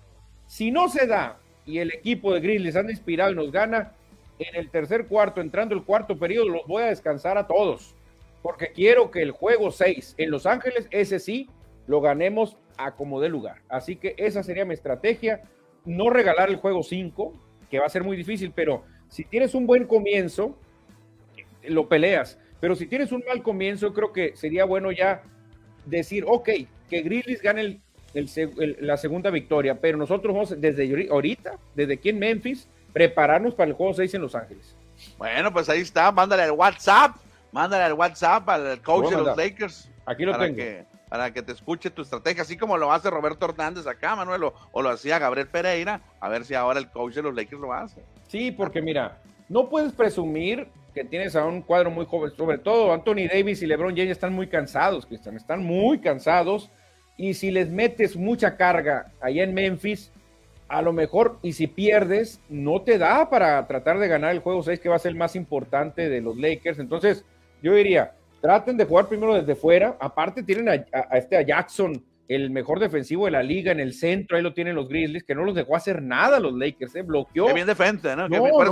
Si 0.45 0.71
no 0.71 0.87
se 0.87 1.05
da 1.07 1.39
y 1.65 1.79
el 1.79 1.91
equipo 1.93 2.33
de 2.33 2.39
Grizzlies 2.39 2.77
anda 2.77 2.91
inspirado 2.91 3.31
y 3.31 3.35
nos 3.35 3.51
gana, 3.51 3.91
en 4.39 4.55
el 4.55 4.69
tercer 4.69 5.07
cuarto, 5.07 5.41
entrando 5.41 5.75
el 5.75 5.83
cuarto 5.83 6.17
periodo, 6.17 6.49
los 6.49 6.67
voy 6.67 6.83
a 6.83 6.87
descansar 6.87 7.37
a 7.37 7.47
todos, 7.47 7.95
porque 8.41 8.71
quiero 8.71 9.11
que 9.11 9.21
el 9.21 9.31
juego 9.31 9.71
6 9.71 10.15
en 10.17 10.31
Los 10.31 10.45
Ángeles, 10.45 10.87
ese 10.91 11.19
sí, 11.19 11.49
lo 11.87 12.01
ganemos 12.01 12.57
a 12.77 12.95
como 12.95 13.19
de 13.19 13.29
lugar. 13.29 13.61
Así 13.67 13.95
que 13.95 14.13
esa 14.17 14.43
sería 14.43 14.65
mi 14.65 14.75
estrategia, 14.75 15.41
no 15.85 16.09
regalar 16.09 16.49
el 16.49 16.57
juego 16.57 16.83
5, 16.83 17.33
que 17.69 17.79
va 17.79 17.85
a 17.85 17.89
ser 17.89 18.03
muy 18.03 18.17
difícil, 18.17 18.51
pero 18.55 18.83
si 19.09 19.23
tienes 19.23 19.55
un 19.55 19.67
buen 19.67 19.85
comienzo, 19.85 20.57
lo 21.63 21.87
peleas. 21.87 22.37
Pero 22.59 22.75
si 22.75 22.87
tienes 22.87 23.11
un 23.11 23.23
mal 23.27 23.43
comienzo, 23.43 23.93
creo 23.93 24.11
que 24.11 24.35
sería 24.35 24.65
bueno 24.65 24.91
ya 24.91 25.21
decir, 25.85 26.25
ok, 26.27 26.49
que 26.89 27.01
Grizzlies 27.01 27.41
gane 27.41 27.79
la 28.79 28.97
segunda 28.97 29.29
victoria, 29.29 29.79
pero 29.79 29.97
nosotros 29.97 30.33
vamos 30.33 30.59
desde 30.59 31.09
ahorita, 31.09 31.59
desde 31.75 31.93
aquí 31.93 32.09
en 32.09 32.19
Memphis, 32.19 32.67
prepararnos 32.93 33.53
para 33.53 33.69
el 33.69 33.75
juego 33.75 33.93
6 33.93 34.13
en 34.15 34.21
Los 34.21 34.33
Ángeles. 34.33 34.75
Bueno, 35.17 35.53
pues 35.53 35.69
ahí 35.69 35.81
está, 35.81 36.11
mándale 36.11 36.45
el 36.45 36.51
WhatsApp, 36.51 37.17
mándale 37.51 37.85
el 37.85 37.93
WhatsApp 37.93 38.49
al 38.49 38.81
coach 38.81 39.11
de 39.11 39.17
los 39.17 39.37
Lakers. 39.37 39.91
Aquí 40.05 40.25
lo 40.25 40.37
tengo. 40.37 40.57
Para 41.09 41.31
que 41.31 41.41
te 41.41 41.51
escuche 41.51 41.89
tu 41.89 42.01
estrategia, 42.01 42.41
así 42.41 42.57
como 42.57 42.77
lo 42.77 42.91
hace 42.91 43.09
Roberto 43.09 43.45
Hernández 43.45 43.87
acá, 43.87 44.15
Manuel, 44.15 44.43
o, 44.71 44.81
lo 44.81 44.89
hacía 44.89 45.19
Gabriel 45.19 45.47
Pereira, 45.47 46.01
a 46.19 46.29
ver 46.29 46.43
si 46.45 46.53
ahora 46.53 46.79
el 46.79 46.89
coach 46.89 47.15
de 47.15 47.23
los 47.23 47.35
Lakers 47.35 47.61
lo 47.61 47.73
hace. 47.73 48.01
Sí, 48.27 48.51
porque 48.51 48.81
mira, 48.81 49.19
no 49.49 49.69
puedes 49.69 49.93
presumir 49.93 50.67
que 50.93 51.03
tienes 51.03 51.35
a 51.35 51.45
un 51.45 51.61
cuadro 51.61 51.91
muy 51.91 52.05
joven, 52.05 52.31
sobre 52.35 52.57
todo 52.57 52.91
Anthony 52.91 53.27
Davis 53.31 53.61
y 53.61 53.67
LeBron 53.67 53.95
James 53.95 54.11
están 54.11 54.33
muy 54.33 54.47
cansados, 54.47 55.05
Cristian, 55.05 55.35
están 55.35 55.63
muy 55.63 55.99
cansados, 55.99 56.69
y 57.17 57.33
si 57.33 57.51
les 57.51 57.69
metes 57.69 58.15
mucha 58.15 58.57
carga 58.57 59.11
allá 59.21 59.43
en 59.43 59.53
Memphis, 59.53 60.11
a 60.67 60.81
lo 60.81 60.91
mejor, 60.91 61.37
y 61.41 61.53
si 61.53 61.67
pierdes, 61.67 62.41
no 62.49 62.81
te 62.81 62.97
da 62.97 63.29
para 63.29 63.65
tratar 63.67 63.99
de 63.99 64.07
ganar 64.07 64.31
el 64.31 64.39
juego 64.39 64.63
6, 64.63 64.79
que 64.79 64.89
va 64.89 64.97
a 64.97 64.99
ser 64.99 65.11
el 65.11 65.17
más 65.17 65.35
importante 65.35 66.09
de 66.09 66.19
los 66.19 66.37
Lakers. 66.37 66.79
Entonces, 66.79 67.23
yo 67.61 67.73
diría, 67.73 68.13
traten 68.47 68.77
de 68.77 68.85
jugar 68.85 69.09
primero 69.09 69.33
desde 69.33 69.55
fuera. 69.55 69.97
Aparte, 69.99 70.41
tienen 70.41 70.69
a, 70.69 70.73
este 71.17 71.35
a 71.35 71.41
Jackson, 71.41 72.01
el 72.29 72.49
mejor 72.49 72.79
defensivo 72.79 73.25
de 73.25 73.31
la 73.31 73.43
liga 73.43 73.73
en 73.73 73.81
el 73.81 73.93
centro, 73.93 74.37
ahí 74.37 74.41
lo 74.41 74.53
tienen 74.53 74.73
los 74.73 74.87
Grizzlies, 74.87 75.25
que 75.25 75.35
no 75.35 75.43
los 75.43 75.53
dejó 75.53 75.75
hacer 75.75 76.01
nada 76.01 76.39
los 76.39 76.53
Lakers, 76.53 76.95
¿eh? 76.95 77.01
bloqueó. 77.01 77.47
Qué 77.47 77.53
bien 77.53 77.67
defensa, 77.67 78.15
¿no? 78.15 78.29
por, 78.29 78.65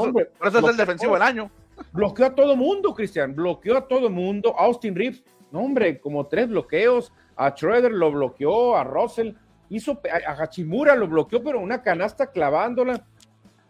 eso, 0.48 0.60
es 0.60 0.70
el 0.70 0.78
defensivo 0.78 1.16
del 1.16 1.24
año. 1.24 1.52
Bloqueó 1.92 2.28
a 2.28 2.34
todo 2.34 2.56
mundo, 2.56 2.94
Cristian, 2.94 3.36
bloqueó 3.36 3.76
a 3.76 3.86
todo 3.86 4.10
mundo. 4.10 4.56
Austin 4.58 4.96
Reeves, 4.96 5.26
no, 5.52 5.60
hombre, 5.60 6.00
como 6.00 6.26
tres 6.26 6.48
bloqueos. 6.48 7.12
A 7.36 7.50
Schroeder 7.54 7.92
lo 7.92 8.14
bloqueó, 8.14 8.78
a 8.78 8.86
Russell 8.86 9.34
hizo 9.70 10.00
a 10.26 10.42
Hachimura 10.42 10.96
lo 10.96 11.10
bloqueó, 11.10 11.44
pero 11.44 11.60
una 11.60 11.82
canasta 11.82 12.32
clavándola. 12.32 13.06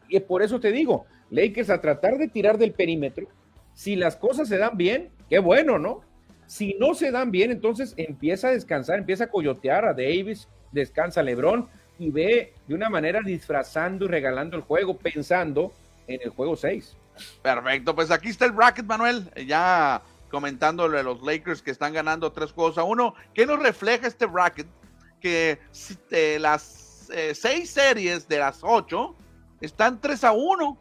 Y 0.08 0.20
por 0.20 0.44
eso 0.44 0.60
te 0.60 0.72
digo, 0.72 1.08
Lakers 1.32 1.72
a 1.72 1.82
tratar 1.82 2.20
de 2.20 2.28
tirar 2.28 2.60
del 2.60 2.74
perímetro. 2.74 3.28
Si 3.74 3.96
las 3.96 4.16
cosas 4.16 4.48
se 4.48 4.60
dan 4.60 4.78
bien, 4.78 5.15
qué 5.30 5.40
bueno, 5.40 5.80
¿no? 5.80 6.02
Si 6.48 6.76
no 6.80 6.94
se 6.94 7.12
dan 7.12 7.32
bien, 7.32 7.52
entonces 7.52 7.94
empieza 7.98 8.50
a 8.50 8.52
descansar, 8.52 9.00
empieza 9.00 9.26
a 9.26 9.30
coyotear 9.30 9.86
a 9.86 9.94
Davis, 9.94 10.48
descansa 10.72 11.22
a 11.22 11.24
LeBron 11.24 11.68
y 11.98 12.12
ve 12.12 12.54
de 12.68 12.76
una 12.76 12.90
manera 12.90 13.22
disfrazando 13.22 14.06
y 14.06 14.08
regalando 14.10 14.56
el 14.56 14.64
juego, 14.64 14.98
pensando 14.98 15.74
en 16.08 16.22
el 16.22 16.30
juego 16.30 16.56
6. 16.56 16.96
Perfecto, 17.42 17.96
pues 17.96 18.12
aquí 18.12 18.30
está 18.30 18.46
el 18.46 18.52
bracket, 18.52 18.86
Manuel. 18.86 19.32
Ya 19.48 20.02
comentándole 20.30 21.00
a 21.00 21.04
los 21.04 21.24
Lakers 21.24 21.62
que 21.62 21.72
están 21.72 21.94
ganando 21.94 22.32
tres 22.32 22.52
juegos 22.52 22.78
a 22.78 22.84
uno. 22.84 23.16
¿Qué 23.34 23.46
nos 23.46 23.60
refleja 23.60 24.06
este 24.06 24.26
bracket? 24.26 24.68
que 25.26 25.60
de 26.12 26.38
las 26.38 27.10
eh, 27.10 27.34
seis 27.34 27.72
series 27.72 28.28
de 28.28 28.38
las 28.38 28.60
ocho 28.62 29.16
están 29.60 30.00
3 30.00 30.24
a 30.24 30.34
1. 30.34 30.78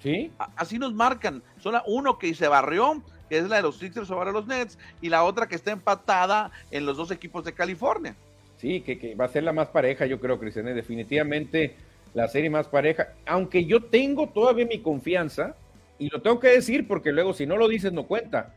Sí. 0.00 0.32
Así 0.54 0.78
nos 0.78 0.94
marcan. 0.94 1.42
Solo 1.58 1.82
uno 1.88 2.18
que 2.18 2.32
se 2.36 2.46
barrió, 2.46 3.02
que 3.28 3.38
es 3.38 3.48
la 3.48 3.56
de 3.56 3.62
los 3.62 3.78
Sixers 3.78 4.08
sobre 4.08 4.32
los 4.32 4.46
Nets, 4.46 4.78
y 5.00 5.08
la 5.08 5.24
otra 5.24 5.46
que 5.46 5.54
está 5.54 5.72
empatada 5.72 6.50
en 6.70 6.86
los 6.86 6.96
dos 6.96 7.10
equipos 7.10 7.44
de 7.44 7.52
California. 7.52 8.14
Sí, 8.58 8.80
que, 8.80 9.14
va 9.14 9.26
a 9.26 9.28
ser 9.28 9.44
la 9.44 9.52
más 9.52 9.68
pareja, 9.68 10.06
yo 10.06 10.18
creo, 10.18 10.38
Cristian. 10.38 10.66
Definitivamente 10.66 11.76
la 12.14 12.28
serie 12.28 12.48
más 12.48 12.68
pareja. 12.68 13.08
Aunque 13.26 13.64
yo 13.64 13.84
tengo 13.84 14.28
todavía 14.28 14.66
mi 14.66 14.80
confianza, 14.80 15.54
y 15.98 16.08
lo 16.08 16.20
tengo 16.20 16.40
que 16.40 16.48
decir 16.48 16.86
porque 16.86 17.12
luego 17.12 17.32
si 17.32 17.46
no 17.46 17.56
lo 17.56 17.68
dices 17.68 17.92
no 17.92 18.06
cuenta. 18.06 18.54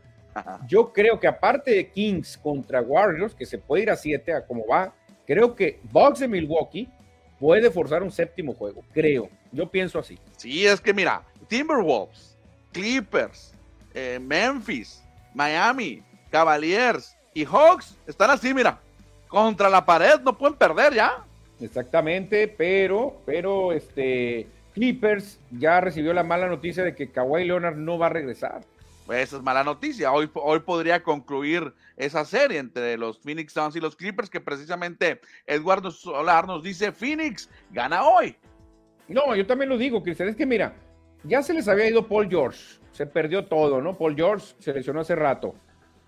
Yo 0.68 0.94
creo 0.94 1.20
que 1.20 1.28
aparte 1.28 1.72
de 1.72 1.90
Kings 1.90 2.38
contra 2.38 2.82
Warriors, 2.82 3.36
que 3.36 3.46
se 3.46 3.58
puede 3.58 3.84
ir 3.84 3.90
a 3.90 3.98
7 3.98 4.34
a 4.34 4.46
como 4.46 4.66
va, 4.66 4.94
creo 5.28 5.54
que 5.54 5.80
Bucks 5.92 6.20
de 6.20 6.28
Milwaukee 6.28 6.88
puede 7.40 7.70
forzar 7.72 8.04
un 8.04 8.12
séptimo 8.12 8.54
juego, 8.54 8.84
creo. 8.94 9.30
Yo 9.52 9.70
pienso 9.70 10.00
así. 10.00 10.18
Sí, 10.38 10.66
es 10.66 10.80
que 10.80 10.94
mira, 10.94 11.24
Timberwolves, 11.48 12.38
Clippers, 12.72 13.54
eh, 13.94 14.20
Memphis, 14.22 15.04
Miami, 15.34 16.04
Cavaliers 16.32 17.16
y 17.34 17.46
Hawks 17.46 17.98
están 18.08 18.30
así, 18.30 18.54
mira, 18.54 18.80
contra 19.28 19.70
la 19.70 19.86
pared, 19.86 20.20
no 20.22 20.38
pueden 20.38 20.58
perder 20.58 20.94
ya. 20.94 21.24
Exactamente, 21.60 22.48
pero, 22.48 23.22
pero 23.26 23.72
este 23.74 24.48
Clippers 24.74 25.40
ya 25.52 25.82
recibió 25.82 26.14
la 26.14 26.24
mala 26.24 26.48
noticia 26.48 26.84
de 26.84 26.96
que 26.96 27.12
Kawhi 27.12 27.46
Leonard 27.46 27.76
no 27.76 27.98
va 27.98 28.08
a 28.08 28.10
regresar. 28.10 28.62
Pues 29.06 29.24
esa 29.24 29.38
es 29.38 29.44
mala 29.44 29.64
noticia. 29.64 30.12
Hoy, 30.12 30.30
hoy 30.36 30.60
podría 30.60 31.02
concluir 31.02 31.74
esa 31.98 32.24
serie 32.26 32.60
entre 32.60 32.96
los 32.96 33.20
Phoenix 33.20 33.54
Suns 33.54 33.76
y 33.76 33.80
los 33.80 33.96
Clippers, 33.96 34.30
que 34.30 34.40
precisamente 34.40 35.20
Eduardo 35.48 35.90
Solar 35.92 36.46
nos 36.46 36.64
dice, 36.64 36.92
Phoenix 36.92 37.50
gana 37.72 38.04
hoy. 38.04 38.36
No, 39.08 39.36
yo 39.36 39.48
también 39.48 39.70
lo 39.70 39.78
digo, 39.78 40.04
Cristian, 40.04 40.30
es 40.30 40.36
que 40.36 40.46
mira, 40.46 40.76
ya 41.24 41.42
se 41.42 41.54
les 41.54 41.68
había 41.68 41.88
ido 41.88 42.08
Paul 42.08 42.30
George, 42.30 42.60
se 42.92 43.06
perdió 43.06 43.46
todo, 43.46 43.82
¿no? 43.82 43.98
Paul 43.98 44.16
George 44.16 44.54
se 44.60 44.74
lesionó 44.74 45.02
hace 45.02 45.16
rato. 45.16 45.56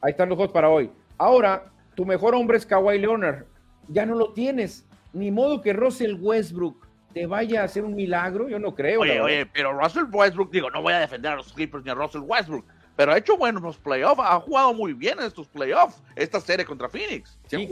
Ahí 0.01 0.11
están 0.11 0.29
los 0.29 0.35
juegos 0.35 0.53
para 0.53 0.69
hoy. 0.69 0.91
Ahora, 1.17 1.71
tu 1.95 2.05
mejor 2.05 2.33
hombre 2.35 2.57
es 2.57 2.65
Kawhi 2.65 2.97
Leonard, 2.99 3.45
ya 3.87 4.05
no 4.05 4.15
lo 4.15 4.33
tienes. 4.33 4.87
Ni 5.13 5.29
modo 5.29 5.61
que 5.61 5.73
Russell 5.73 6.15
Westbrook 6.19 6.87
te 7.13 7.25
vaya 7.25 7.61
a 7.61 7.65
hacer 7.65 7.83
un 7.83 7.95
milagro, 7.95 8.47
yo 8.49 8.59
no 8.59 8.73
creo. 8.73 9.01
Oye, 9.01 9.19
oye, 9.19 9.45
pero 9.45 9.77
Russell 9.77 10.05
Westbrook, 10.11 10.51
digo, 10.51 10.69
no 10.69 10.81
voy 10.81 10.93
a 10.93 10.99
defender 10.99 11.33
a 11.33 11.35
los 11.35 11.51
Clippers 11.53 11.83
ni 11.83 11.91
a 11.91 11.93
Russell 11.93 12.21
Westbrook, 12.21 12.65
pero 12.95 13.11
ha 13.11 13.17
hecho 13.17 13.37
buenos 13.37 13.77
playoffs, 13.77 14.21
ha 14.23 14.39
jugado 14.39 14.73
muy 14.73 14.93
bien 14.93 15.19
en 15.19 15.25
estos 15.25 15.47
playoffs, 15.47 16.01
esta 16.15 16.39
serie 16.39 16.65
contra 16.65 16.89
Phoenix. 16.89 17.37
Sí, 17.47 17.67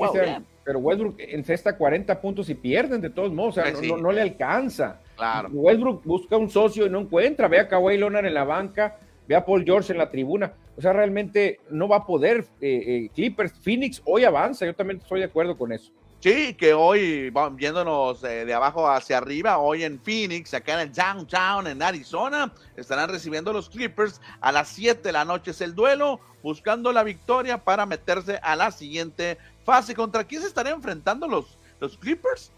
Pero 0.63 0.79
Westbrook 0.79 1.15
encesta 1.19 1.77
40 1.77 2.19
puntos 2.21 2.49
y 2.49 2.55
pierden 2.55 3.01
de 3.01 3.09
todos 3.09 3.31
modos, 3.31 3.57
o 3.57 3.61
sea, 3.61 3.97
no, 3.97 4.11
le 4.11 4.21
alcanza. 4.21 4.99
Claro. 5.19 5.49
Westbrook 5.51 6.03
busca 6.05 6.37
un 6.37 6.49
socio 6.49 6.85
y 6.85 6.89
no 6.89 7.01
encuentra, 7.01 7.49
ve 7.49 7.59
a 7.59 7.67
Kawhi 7.67 7.97
Leonard 7.97 8.25
en 8.25 8.33
la 8.33 8.45
banca, 8.45 8.97
ve 9.27 9.35
a 9.35 9.45
Paul 9.45 9.65
George 9.65 9.91
en 9.91 9.97
la 9.97 10.09
tribuna, 10.09 10.53
o 10.77 10.81
sea, 10.81 10.93
realmente 10.93 11.59
no 11.69 11.89
va 11.89 11.97
a 11.97 12.05
poder 12.05 12.45
eh, 12.61 12.83
eh, 12.87 13.09
Clippers, 13.13 13.51
Phoenix 13.61 14.01
hoy 14.05 14.23
avanza, 14.23 14.65
yo 14.65 14.73
también 14.73 15.01
estoy 15.01 15.19
de 15.19 15.25
acuerdo 15.25 15.57
con 15.57 15.73
eso. 15.73 15.91
Sí, 16.21 16.53
que 16.53 16.73
hoy, 16.73 17.33
viéndonos 17.53 18.23
eh, 18.25 18.45
de 18.45 18.53
abajo 18.53 18.89
hacia 18.89 19.17
arriba, 19.17 19.57
hoy 19.57 19.83
en 19.83 20.01
Phoenix, 20.01 20.53
acá 20.53 20.73
en 20.73 20.89
el 20.89 20.93
downtown, 20.93 21.67
en 21.67 21.81
Arizona, 21.81 22.53
estarán 22.75 23.09
recibiendo 23.09 23.53
los 23.53 23.69
Clippers. 23.69 24.19
A 24.41 24.51
las 24.51 24.67
7 24.69 25.01
de 25.01 25.11
la 25.13 25.23
noche 25.23 25.51
es 25.51 25.61
el 25.61 25.75
duelo, 25.75 26.19
buscando 26.43 26.91
la 26.91 27.03
victoria 27.03 27.57
para 27.57 27.85
meterse 27.85 28.37
a 28.41 28.57
la 28.57 28.71
siguiente 28.71 29.37
fase. 29.63 29.95
¿Contra 29.95 30.25
quién 30.25 30.41
se 30.41 30.49
estarían 30.49 30.75
enfrentando 30.75 31.25
los, 31.25 31.57
los 31.79 31.97
Clippers? 31.97 32.51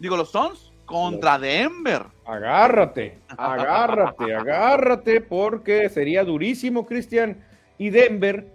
Digo, 0.00 0.16
los 0.16 0.30
Suns. 0.30 0.65
Contra 0.86 1.38
Denver. 1.38 2.06
Agárrate, 2.24 3.18
agárrate, 3.36 4.34
agárrate, 4.34 5.20
porque 5.20 5.88
sería 5.88 6.24
durísimo, 6.24 6.86
Cristian. 6.86 7.36
Y 7.76 7.90
Denver 7.90 8.46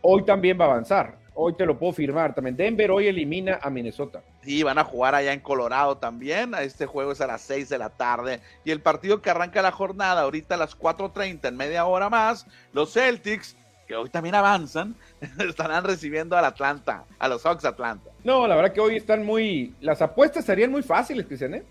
hoy 0.00 0.24
también 0.24 0.58
va 0.58 0.64
a 0.64 0.68
avanzar. 0.68 1.18
Hoy 1.34 1.54
te 1.54 1.66
lo 1.66 1.78
puedo 1.78 1.92
firmar 1.92 2.34
también. 2.34 2.56
Denver 2.56 2.90
hoy 2.90 3.06
elimina 3.06 3.58
a 3.62 3.70
Minnesota. 3.70 4.22
Sí, 4.42 4.62
van 4.62 4.78
a 4.78 4.84
jugar 4.84 5.14
allá 5.14 5.32
en 5.32 5.40
Colorado 5.40 5.96
también. 5.96 6.54
Este 6.54 6.86
juego 6.86 7.12
es 7.12 7.20
a 7.20 7.26
las 7.26 7.40
6 7.42 7.68
de 7.68 7.78
la 7.78 7.90
tarde. 7.90 8.40
Y 8.64 8.70
el 8.70 8.80
partido 8.80 9.22
que 9.22 9.30
arranca 9.30 9.62
la 9.62 9.70
jornada 9.70 10.22
ahorita 10.22 10.54
a 10.56 10.58
las 10.58 10.78
4.30, 10.78 11.48
en 11.48 11.56
media 11.56 11.86
hora 11.86 12.08
más, 12.08 12.46
los 12.72 12.92
Celtics, 12.92 13.56
que 13.86 13.96
hoy 13.96 14.08
también 14.08 14.34
avanzan, 14.34 14.94
estarán 15.38 15.84
recibiendo 15.84 16.36
al 16.36 16.44
Atlanta, 16.44 17.04
a 17.18 17.28
los 17.28 17.42
Hawks 17.42 17.64
Atlanta. 17.64 18.10
No, 18.22 18.46
la 18.46 18.54
verdad 18.54 18.72
que 18.72 18.80
hoy 18.80 18.96
están 18.96 19.24
muy... 19.24 19.74
Las 19.80 20.02
apuestas 20.02 20.44
serían 20.44 20.70
muy 20.70 20.82
fáciles, 20.82 21.26
Cristian, 21.26 21.54
¿eh? 21.54 21.64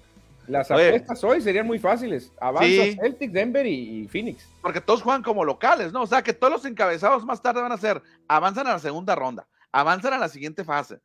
Las 0.49 0.71
apuestas 0.71 1.23
hoy 1.23 1.41
serían 1.41 1.67
muy 1.67 1.77
fáciles. 1.77 2.33
Avanza 2.41 2.99
Celtic, 2.99 3.31
Denver 3.31 3.65
y, 3.65 4.07
Phoenix. 4.07 4.49
Porque 4.61 4.81
todos 4.81 5.03
juegan 5.03 5.21
como 5.21 5.45
locales, 5.45 5.93
¿no? 5.93 6.01
O 6.01 6.07
sea 6.07 6.23
que 6.23 6.33
todos 6.33 6.51
los 6.51 6.65
encabezados 6.65 7.23
más 7.23 7.41
tarde 7.41 7.61
van 7.61 7.71
a 7.71 7.77
ser, 7.77 8.01
avanzan 8.27 8.65
a 8.67 8.71
la 8.71 8.79
segunda 8.79 9.13
ronda, 9.13 9.47
avanzan 9.71 10.13
a 10.13 10.17
la 10.17 10.27
siguiente 10.27 10.63
fase, 10.63 10.99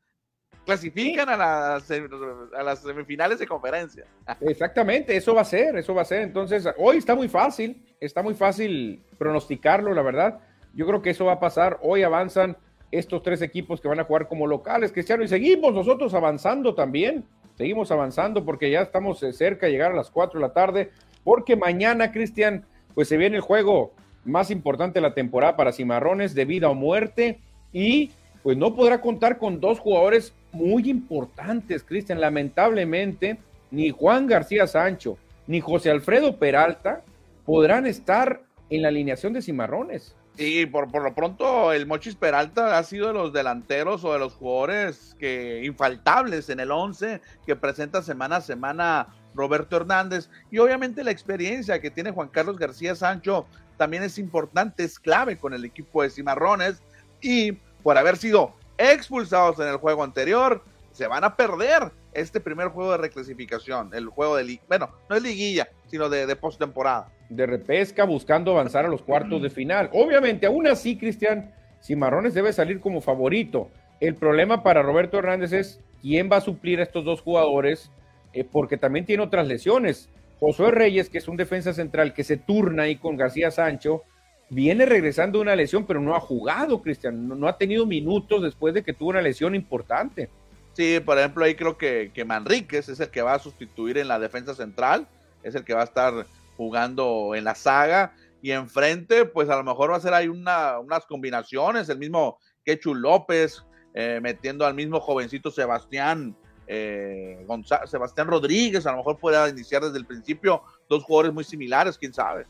clasifican 0.64 1.28
a, 1.28 1.36
las, 1.36 1.90
a 1.90 2.62
las 2.62 2.78
semifinales 2.80 3.38
de 3.38 3.46
conferencia. 3.46 4.06
Exactamente, 4.40 5.14
eso 5.14 5.34
va 5.34 5.42
a 5.42 5.44
ser, 5.44 5.76
eso 5.76 5.94
va 5.94 6.02
a 6.02 6.06
ser. 6.06 6.22
Entonces, 6.22 6.66
hoy 6.78 6.96
está 6.96 7.14
muy 7.14 7.28
fácil, 7.28 7.84
está 8.00 8.22
muy 8.22 8.34
fácil 8.34 9.04
pronosticarlo, 9.18 9.92
la 9.92 10.02
verdad. 10.02 10.40
Yo 10.72 10.86
creo 10.86 11.02
que 11.02 11.10
eso 11.10 11.26
va 11.26 11.34
a 11.34 11.40
pasar. 11.40 11.78
Hoy 11.82 12.02
avanzan 12.02 12.56
estos 12.90 13.22
tres 13.22 13.42
equipos 13.42 13.80
que 13.80 13.88
van 13.88 14.00
a 14.00 14.04
jugar 14.04 14.26
como 14.26 14.46
locales, 14.46 14.92
Cristiano, 14.92 15.22
y 15.22 15.28
seguimos 15.28 15.74
nosotros 15.74 16.14
avanzando 16.14 16.74
también, 16.74 17.26
seguimos 17.56 17.90
avanzando 17.90 18.44
porque 18.44 18.70
ya 18.70 18.82
estamos 18.82 19.22
eh, 19.22 19.32
cerca 19.32 19.66
de 19.66 19.72
llegar 19.72 19.92
a 19.92 19.96
las 19.96 20.10
4 20.10 20.40
de 20.40 20.46
la 20.46 20.52
tarde, 20.52 20.90
porque 21.22 21.56
mañana, 21.56 22.12
Cristian, 22.12 22.64
pues 22.94 23.08
se 23.08 23.16
viene 23.16 23.36
el 23.36 23.42
juego 23.42 23.92
más 24.24 24.50
importante 24.50 25.00
de 25.00 25.08
la 25.08 25.14
temporada 25.14 25.56
para 25.56 25.72
Cimarrones 25.72 26.34
de 26.34 26.44
vida 26.44 26.68
o 26.68 26.74
muerte 26.74 27.40
y 27.72 28.12
pues 28.42 28.56
no 28.56 28.74
podrá 28.74 29.00
contar 29.00 29.38
con 29.38 29.60
dos 29.60 29.78
jugadores 29.78 30.34
muy 30.52 30.88
importantes, 30.90 31.82
Cristian. 31.82 32.20
Lamentablemente, 32.20 33.38
ni 33.70 33.90
Juan 33.90 34.26
García 34.26 34.66
Sancho 34.66 35.18
ni 35.46 35.60
José 35.60 35.90
Alfredo 35.90 36.36
Peralta 36.36 37.02
podrán 37.44 37.86
estar 37.86 38.42
en 38.70 38.82
la 38.82 38.88
alineación 38.88 39.32
de 39.32 39.42
Cimarrones. 39.42 40.14
Y 40.36 40.66
por, 40.66 40.90
por 40.90 41.02
lo 41.02 41.14
pronto, 41.14 41.72
el 41.72 41.86
Mochis 41.86 42.16
Peralta 42.16 42.76
ha 42.76 42.82
sido 42.82 43.08
de 43.08 43.12
los 43.14 43.32
delanteros 43.32 44.04
o 44.04 44.12
de 44.12 44.18
los 44.18 44.34
jugadores 44.34 45.14
que 45.18 45.64
infaltables 45.64 46.48
en 46.50 46.58
el 46.58 46.72
11 46.72 47.20
que 47.46 47.54
presenta 47.54 48.02
semana 48.02 48.36
a 48.36 48.40
semana 48.40 49.08
Roberto 49.34 49.76
Hernández. 49.76 50.28
Y 50.50 50.58
obviamente 50.58 51.04
la 51.04 51.12
experiencia 51.12 51.80
que 51.80 51.90
tiene 51.90 52.10
Juan 52.10 52.28
Carlos 52.28 52.58
García 52.58 52.96
Sancho 52.96 53.46
también 53.76 54.02
es 54.02 54.18
importante, 54.18 54.82
es 54.82 54.98
clave 54.98 55.38
con 55.38 55.54
el 55.54 55.64
equipo 55.64 56.02
de 56.02 56.10
Cimarrones. 56.10 56.82
Y 57.20 57.52
por 57.84 57.96
haber 57.96 58.16
sido 58.16 58.54
expulsados 58.76 59.60
en 59.60 59.68
el 59.68 59.76
juego 59.76 60.02
anterior, 60.02 60.64
se 60.92 61.06
van 61.06 61.22
a 61.22 61.36
perder 61.36 61.92
este 62.14 62.40
primer 62.40 62.68
juego 62.68 62.92
de 62.92 62.98
reclasificación, 62.98 63.90
el 63.94 64.08
juego 64.08 64.36
de, 64.36 64.60
bueno, 64.68 64.90
no 65.08 65.16
es 65.16 65.22
liguilla, 65.22 65.68
sino 65.86 66.08
de, 66.08 66.26
de 66.26 66.36
postemporada. 66.36 67.12
De 67.28 67.46
repesca 67.46 68.04
buscando 68.04 68.52
avanzar 68.52 68.84
a 68.84 68.88
los 68.88 69.02
cuartos 69.02 69.42
de 69.42 69.50
final. 69.50 69.90
Obviamente, 69.92 70.46
aún 70.46 70.66
así, 70.66 70.96
Cristian, 70.96 71.52
Cimarrones 71.82 72.34
debe 72.34 72.52
salir 72.52 72.80
como 72.80 73.00
favorito. 73.00 73.68
El 74.00 74.14
problema 74.14 74.62
para 74.62 74.82
Roberto 74.82 75.18
Hernández 75.18 75.52
es 75.52 75.80
quién 76.00 76.28
va 76.30 76.36
a 76.36 76.40
suplir 76.40 76.80
a 76.80 76.82
estos 76.82 77.04
dos 77.04 77.20
jugadores, 77.20 77.90
eh, 78.32 78.44
porque 78.44 78.76
también 78.76 79.04
tiene 79.04 79.22
otras 79.22 79.46
lesiones. 79.46 80.10
Josué 80.40 80.70
Reyes, 80.70 81.08
que 81.08 81.18
es 81.18 81.28
un 81.28 81.36
defensa 81.36 81.72
central 81.72 82.12
que 82.12 82.24
se 82.24 82.36
turna 82.36 82.84
ahí 82.84 82.96
con 82.96 83.16
García 83.16 83.50
Sancho, 83.50 84.02
viene 84.50 84.86
regresando 84.86 85.38
de 85.38 85.42
una 85.42 85.56
lesión, 85.56 85.86
pero 85.86 86.00
no 86.00 86.14
ha 86.14 86.20
jugado, 86.20 86.82
Cristian, 86.82 87.28
no, 87.28 87.48
ha 87.48 87.56
tenido 87.56 87.86
minutos 87.86 88.42
después 88.42 88.74
de 88.74 88.82
que 88.82 88.92
tuvo 88.92 89.10
una 89.10 89.22
lesión 89.22 89.54
importante. 89.54 90.28
Sí, 90.74 91.00
por 91.00 91.18
ejemplo, 91.18 91.44
ahí 91.44 91.54
creo 91.54 91.78
que, 91.78 92.10
que 92.12 92.24
Manríquez 92.24 92.88
es 92.88 93.00
el 93.00 93.10
que 93.10 93.22
va 93.22 93.34
a 93.34 93.38
sustituir 93.38 93.96
en 93.96 94.08
la 94.08 94.18
defensa 94.18 94.54
central, 94.54 95.08
es 95.42 95.54
el 95.54 95.64
que 95.64 95.74
va 95.74 95.82
a 95.82 95.84
estar 95.84 96.26
jugando 96.56 97.34
en 97.34 97.44
la 97.44 97.54
saga, 97.54 98.12
y 98.42 98.50
enfrente, 98.50 99.24
pues 99.24 99.48
a 99.48 99.56
lo 99.56 99.64
mejor 99.64 99.90
va 99.90 99.96
a 99.96 100.00
ser 100.00 100.12
ahí 100.12 100.28
una, 100.28 100.78
unas 100.78 101.06
combinaciones, 101.06 101.88
el 101.88 101.98
mismo 101.98 102.38
Quechu 102.64 102.94
López, 102.94 103.64
eh, 103.94 104.18
metiendo 104.22 104.66
al 104.66 104.74
mismo 104.74 105.00
jovencito 105.00 105.50
Sebastián 105.50 106.36
eh, 106.66 107.46
Sebastián 107.86 108.26
Rodríguez, 108.26 108.86
a 108.86 108.92
lo 108.92 108.98
mejor 108.98 109.18
pueda 109.18 109.48
iniciar 109.48 109.82
desde 109.82 109.98
el 109.98 110.06
principio, 110.06 110.62
dos 110.88 111.04
jugadores 111.04 111.32
muy 111.32 111.44
similares, 111.44 111.98
quién 111.98 112.12
sabe. 112.12 112.46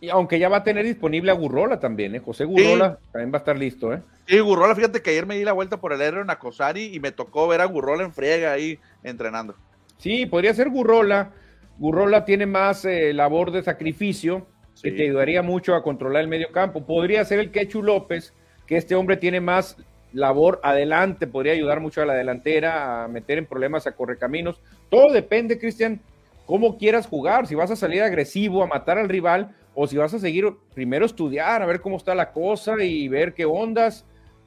Y 0.00 0.10
aunque 0.10 0.38
ya 0.38 0.48
va 0.48 0.58
a 0.58 0.64
tener 0.64 0.84
disponible 0.84 1.30
a 1.30 1.34
Gurrola 1.34 1.80
también, 1.80 2.14
¿eh? 2.14 2.20
José 2.20 2.44
Gurrola 2.44 2.98
también 3.12 3.32
va 3.32 3.36
a 3.36 3.38
estar 3.38 3.56
listo, 3.56 3.94
¿eh? 3.94 4.02
Sí, 4.26 4.38
Gurrola, 4.40 4.74
fíjate 4.74 5.00
que 5.00 5.10
ayer 5.10 5.26
me 5.26 5.36
di 5.36 5.44
la 5.44 5.52
vuelta 5.52 5.78
por 5.78 5.92
el 5.92 6.00
aéreo 6.00 6.20
en 6.20 6.30
Acosari 6.30 6.94
y 6.94 7.00
me 7.00 7.12
tocó 7.12 7.48
ver 7.48 7.60
a 7.60 7.64
Gurrola 7.64 8.04
en 8.04 8.12
friega 8.12 8.52
ahí 8.52 8.78
entrenando. 9.02 9.54
Sí, 9.98 10.26
podría 10.26 10.52
ser 10.52 10.68
Gurrola. 10.68 11.30
Gurrola 11.78 12.24
tiene 12.24 12.46
más 12.46 12.84
eh, 12.84 13.12
labor 13.14 13.50
de 13.52 13.62
sacrificio, 13.62 14.46
que 14.82 14.92
te 14.92 15.04
ayudaría 15.04 15.42
mucho 15.42 15.74
a 15.74 15.82
controlar 15.82 16.22
el 16.22 16.28
medio 16.28 16.52
campo. 16.52 16.84
Podría 16.84 17.24
ser 17.24 17.38
el 17.38 17.50
Quechu 17.50 17.82
López, 17.82 18.34
que 18.66 18.76
este 18.76 18.94
hombre 18.94 19.16
tiene 19.16 19.40
más 19.40 19.76
labor 20.12 20.60
adelante, 20.62 21.26
podría 21.26 21.52
ayudar 21.52 21.80
mucho 21.80 22.02
a 22.02 22.06
la 22.06 22.14
delantera, 22.14 23.04
a 23.04 23.08
meter 23.08 23.38
en 23.38 23.46
problemas 23.46 23.86
a 23.86 23.92
Correcaminos. 23.92 24.60
Todo 24.90 25.12
depende, 25.12 25.58
Cristian, 25.58 26.00
cómo 26.46 26.78
quieras 26.78 27.06
jugar, 27.06 27.46
si 27.46 27.54
vas 27.54 27.70
a 27.70 27.76
salir 27.76 28.02
agresivo, 28.02 28.62
a 28.62 28.66
matar 28.66 28.98
al 28.98 29.08
rival, 29.08 29.54
o 29.76 29.86
si 29.86 29.96
vas 29.98 30.12
a 30.14 30.18
seguir 30.18 30.52
primero 30.74 31.04
estudiar, 31.04 31.62
a 31.62 31.66
ver 31.66 31.82
cómo 31.82 31.98
está 31.98 32.14
la 32.14 32.32
cosa 32.32 32.82
y 32.82 33.08
ver 33.08 33.34
qué 33.34 33.44
ondas. 33.44 34.06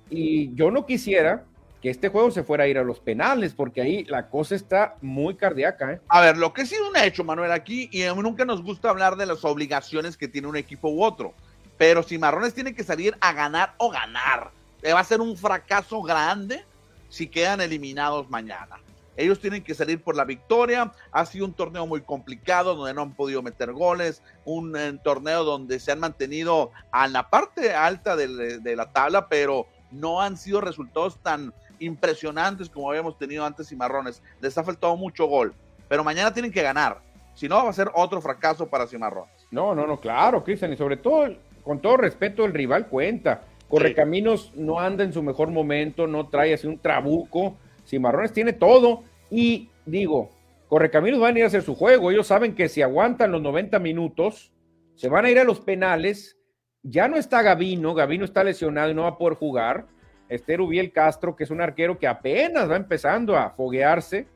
Y 0.10 0.54
yo 0.56 0.72
no 0.72 0.88
quisiera 0.88 1.46
que 1.84 1.92
este 1.92 2.10
juego 2.10 2.32
se 2.32 2.44
fuera 2.44 2.64
a 2.64 2.68
ir 2.68 2.80
a 2.80 2.84
los 2.84 3.00
penales, 3.00 3.54
porque 3.54 3.80
ahí 3.80 4.04
la 4.06 4.28
cosa 4.28 4.56
está 4.56 4.96
muy 5.02 5.36
cardíaca. 5.36 5.94
¿eh? 5.94 6.02
A 6.10 6.20
ver, 6.20 6.38
lo 6.38 6.52
que 6.52 6.64
ha 6.64 6.66
sido 6.66 6.90
un 6.90 6.98
hecho, 6.98 7.24
Manuel, 7.24 7.52
aquí, 7.52 7.90
y 7.92 8.04
nunca 8.22 8.44
nos 8.44 8.64
gusta 8.64 8.90
hablar 8.90 9.16
de 9.16 9.28
las 9.28 9.46
obligaciones 9.46 10.18
que 10.18 10.28
tiene 10.28 10.48
un 10.48 10.58
equipo 10.58 10.90
u 10.90 11.04
otro, 11.04 11.36
pero 11.78 12.02
si 12.02 12.18
Marrones 12.18 12.56
tiene 12.56 12.74
que 12.74 12.84
salir 12.84 13.16
a 13.22 13.32
ganar 13.32 13.76
o 13.78 13.92
ganar, 13.92 14.50
eh, 14.82 14.94
va 14.94 15.00
a 15.00 15.04
ser 15.04 15.22
un 15.22 15.38
fracaso 15.38 16.02
grande 16.02 16.66
si 17.08 17.28
quedan 17.28 17.62
eliminados 17.62 18.30
mañana. 18.32 18.80
Ellos 19.20 19.42
tienen 19.42 19.64
que 19.64 19.74
salir 19.74 20.02
por 20.02 20.16
la 20.16 20.24
victoria. 20.24 20.94
Ha 21.12 21.26
sido 21.26 21.46
un 21.46 21.54
torneo 21.54 21.86
muy 21.86 22.00
complicado 22.00 22.74
donde 22.74 22.94
no 22.94 23.02
han 23.02 23.14
podido 23.14 23.42
meter 23.42 23.74
goles. 23.74 24.24
Un 24.46 24.78
eh, 24.78 24.98
torneo 25.04 25.44
donde 25.44 25.82
se 25.82 25.92
han 25.92 26.00
mantenido 26.00 26.72
a 26.90 27.06
la 27.10 27.30
parte 27.30 27.74
alta 27.74 28.16
de, 28.16 28.60
de, 28.60 28.76
la 28.78 28.94
tabla, 28.94 29.28
pero 29.28 29.68
no 29.92 30.22
han 30.22 30.38
sido 30.38 30.62
resultados 30.62 31.18
tan 31.22 31.54
impresionantes 31.80 32.70
como 32.70 32.90
habíamos 32.90 33.18
tenido 33.18 33.44
antes 33.44 33.70
y 33.74 33.76
Marrones. 33.76 34.24
Les 34.40 34.58
ha 34.58 34.64
faltado 34.64 34.96
mucho 34.96 35.26
gol. 35.26 35.54
Pero 35.90 36.02
mañana 36.06 36.34
tienen 36.34 36.54
que 36.54 36.64
ganar. 36.64 37.02
Si 37.34 37.50
no, 37.50 37.64
va 37.64 37.72
a 37.72 37.74
ser 37.74 37.92
otro 37.96 38.22
fracaso 38.22 38.68
para 38.68 38.88
Cimarrones. 38.88 39.34
No, 39.52 39.76
no, 39.76 39.86
no, 39.86 40.00
claro, 40.00 40.46
Cristian. 40.46 40.72
Y 40.72 40.78
sobre 40.78 40.96
todo, 40.96 41.28
con 41.64 41.82
todo 41.82 41.98
respeto, 41.98 42.46
el 42.46 42.54
rival 42.54 42.88
cuenta. 42.88 43.42
Correcaminos 43.68 44.54
no 44.56 44.80
anda 44.80 45.04
en 45.04 45.12
su 45.12 45.22
mejor 45.22 45.50
momento, 45.50 46.08
no 46.08 46.28
trae 46.30 46.54
así 46.54 46.68
un 46.68 46.80
trabuco. 46.80 47.58
Cimarrones 47.86 48.32
tiene 48.32 48.54
todo 48.54 49.04
y 49.30 49.70
digo, 49.86 50.30
Correcaminos 50.68 51.20
van 51.20 51.36
a 51.36 51.40
ir 51.40 51.44
a 51.44 51.48
hacer 51.48 51.64
su 51.64 51.76
juego. 51.76 52.12
Ellos 52.12 52.28
saben 52.28 52.54
que 52.54 52.70
si 52.70 52.82
aguantan 52.82 53.32
los 53.32 53.42
90 53.42 53.80
minutos, 53.80 54.54
se 54.94 55.10
van 55.10 55.26
a 55.26 55.32
ir 55.32 55.40
a 55.40 55.44
los 55.44 55.60
penales. 55.60 56.38
Ya 56.84 57.08
no 57.08 57.18
está 57.18 57.42
Gavino, 57.42 57.96
Gavino 57.96 58.24
está 58.24 58.44
lesionado 58.44 58.92
y 58.92 58.94
no 58.94 59.02
va 59.02 59.10
a 59.10 59.18
poder 59.18 59.36
jugar. 59.36 59.88
Esther 60.30 60.62
Ubiel 60.62 60.92
Castro, 60.92 61.36
que 61.36 61.44
es 61.44 61.50
un 61.50 61.60
arquero 61.60 61.98
que 61.98 62.08
apenas 62.08 62.70
va 62.70 62.76
empezando 62.76 63.36
a 63.36 63.50
foguearse. 63.50 64.28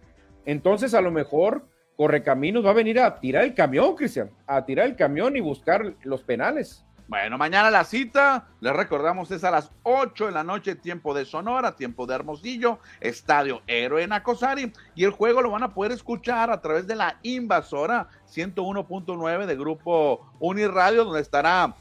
Entonces, 0.46 0.96
a 0.96 1.02
lo 1.02 1.12
mejor 1.12 1.68
Correcaminos 1.96 2.66
va 2.66 2.72
a 2.72 2.74
venir 2.74 3.00
a 3.00 3.20
tirar 3.20 3.44
el 3.44 3.54
camión, 3.54 3.96
Cristian, 3.96 4.32
a 4.48 4.66
tirar 4.66 4.88
el 4.88 4.96
camión 4.96 5.38
y 5.38 5.40
buscar 5.40 5.94
los 6.04 6.24
penales. 6.24 6.84
Bueno, 7.08 7.38
mañana 7.38 7.70
la 7.70 7.84
cita, 7.84 8.48
les 8.62 8.74
recordamos, 8.74 9.30
es 9.30 9.44
a 9.44 9.52
las 9.52 9.72
8 9.84 10.28
de 10.28 10.32
la 10.32 10.44
noche, 10.44 10.76
tiempo 10.76 11.14
de 11.14 11.26
Sonora, 11.26 11.76
tiempo 11.76 12.08
de 12.08 12.16
Hermosillo, 12.16 12.80
Estadio 13.02 13.62
Héroe 13.68 14.04
en 14.04 14.14
Acosari, 14.14 14.72
y 14.96 15.04
el 15.04 15.12
juego 15.12 15.42
lo 15.42 15.52
van 15.52 15.64
a 15.64 15.74
poder 15.74 15.92
escuchar 15.92 16.50
a 16.50 16.62
través 16.62 16.88
de 16.88 16.96
la 16.96 17.20
invasora 17.22 18.08
101.9 18.34 19.46
de 19.46 19.56
Grupo 19.56 20.32
Uniradio, 20.40 21.04
donde 21.04 21.20
estará 21.20 21.76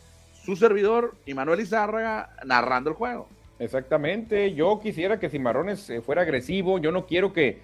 su 0.45 0.57
servidor, 0.57 1.14
Manuel 1.33 1.61
Izárraga, 1.61 2.35
narrando 2.45 2.91
el 2.91 2.97
juego. 2.97 3.29
Exactamente, 3.61 4.55
yo 4.55 4.81
quisiera 4.81 5.20
que 5.20 5.31
Cimarrones 5.31 5.89
eh, 5.89 6.01
fuera 6.03 6.23
agresivo, 6.23 6.81
yo 6.81 6.91
no 6.91 7.07
quiero 7.07 7.33
que 7.33 7.61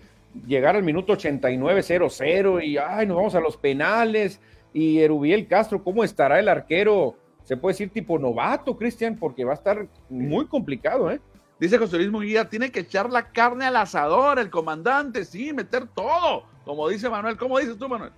llegara 0.47 0.79
al 0.79 0.85
minuto 0.85 1.15
89-0-0 1.15 2.65
y, 2.65 2.79
ay, 2.79 3.05
nos 3.07 3.17
vamos 3.17 3.35
a 3.35 3.41
los 3.41 3.57
penales, 3.57 4.41
y 4.73 5.01
Erubiel 5.01 5.49
Castro, 5.49 5.83
¿cómo 5.83 6.05
estará 6.05 6.39
el 6.39 6.49
arquero? 6.49 7.17
Se 7.49 7.57
puede 7.57 7.73
decir 7.73 7.89
tipo 7.89 8.19
novato, 8.19 8.77
Cristian, 8.77 9.17
porque 9.17 9.43
va 9.43 9.53
a 9.53 9.55
estar 9.55 9.87
muy 10.11 10.45
complicado, 10.49 11.11
¿eh? 11.11 11.19
Dice 11.59 11.79
José 11.79 11.97
Luis 11.97 12.11
Munguía, 12.11 12.47
tiene 12.47 12.71
que 12.71 12.81
echar 12.81 13.09
la 13.09 13.33
carne 13.33 13.65
al 13.65 13.77
asador, 13.77 14.39
el 14.39 14.51
comandante, 14.51 15.25
sí, 15.25 15.55
meter 15.55 15.87
todo, 15.87 16.45
como 16.67 16.87
dice 16.91 17.09
Manuel. 17.09 17.39
¿Cómo 17.39 17.59
dices 17.59 17.79
tú, 17.79 17.89
Manuel? 17.89 18.13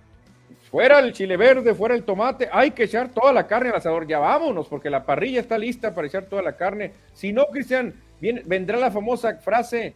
Fuera 0.69 0.99
el 0.99 1.13
chile 1.13 1.37
verde, 1.37 1.73
fuera 1.73 1.95
el 1.95 2.03
tomate, 2.03 2.49
hay 2.51 2.71
que 2.71 2.83
echar 2.83 3.07
toda 3.07 3.31
la 3.31 3.47
carne 3.47 3.69
al 3.69 3.77
asador. 3.77 4.05
Ya 4.05 4.19
vámonos, 4.19 4.67
porque 4.67 4.89
la 4.89 5.05
parrilla 5.05 5.39
está 5.39 5.57
lista 5.57 5.95
para 5.95 6.07
echar 6.07 6.25
toda 6.25 6.41
la 6.41 6.57
carne. 6.57 6.91
Si 7.13 7.31
no, 7.31 7.45
Cristian, 7.45 7.93
vendrá 8.19 8.79
la 8.79 8.91
famosa 8.91 9.37
frase, 9.37 9.95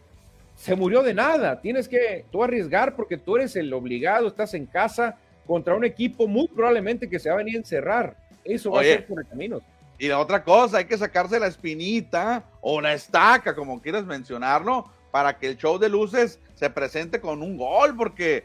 se 0.54 0.74
murió 0.74 1.02
de 1.02 1.12
nada. 1.12 1.60
Tienes 1.60 1.88
que 1.88 2.24
tú 2.32 2.42
arriesgar 2.42 2.96
porque 2.96 3.18
tú 3.18 3.36
eres 3.36 3.54
el 3.56 3.70
obligado, 3.74 4.28
estás 4.28 4.54
en 4.54 4.64
casa 4.64 5.18
contra 5.46 5.74
un 5.74 5.84
equipo 5.84 6.26
muy 6.26 6.48
probablemente 6.48 7.10
que 7.10 7.18
se 7.18 7.28
va 7.28 7.34
a 7.34 7.38
venir 7.38 7.56
a 7.56 7.58
encerrar. 7.58 8.25
Eso 8.46 8.70
va 8.70 8.80
a 8.80 8.84
ser 8.84 9.06
por 9.06 9.20
el 9.20 9.26
camino. 9.26 9.60
Y 9.98 10.08
la 10.08 10.18
otra 10.18 10.44
cosa, 10.44 10.78
hay 10.78 10.84
que 10.84 10.98
sacarse 10.98 11.40
la 11.40 11.46
espinita 11.46 12.44
o 12.60 12.80
la 12.80 12.92
estaca, 12.92 13.54
como 13.54 13.80
quieras 13.80 14.04
mencionarlo, 14.04 14.90
para 15.10 15.38
que 15.38 15.48
el 15.48 15.56
show 15.56 15.78
de 15.78 15.88
luces 15.88 16.38
se 16.54 16.68
presente 16.68 17.20
con 17.20 17.42
un 17.42 17.56
gol, 17.56 17.96
porque 17.96 18.44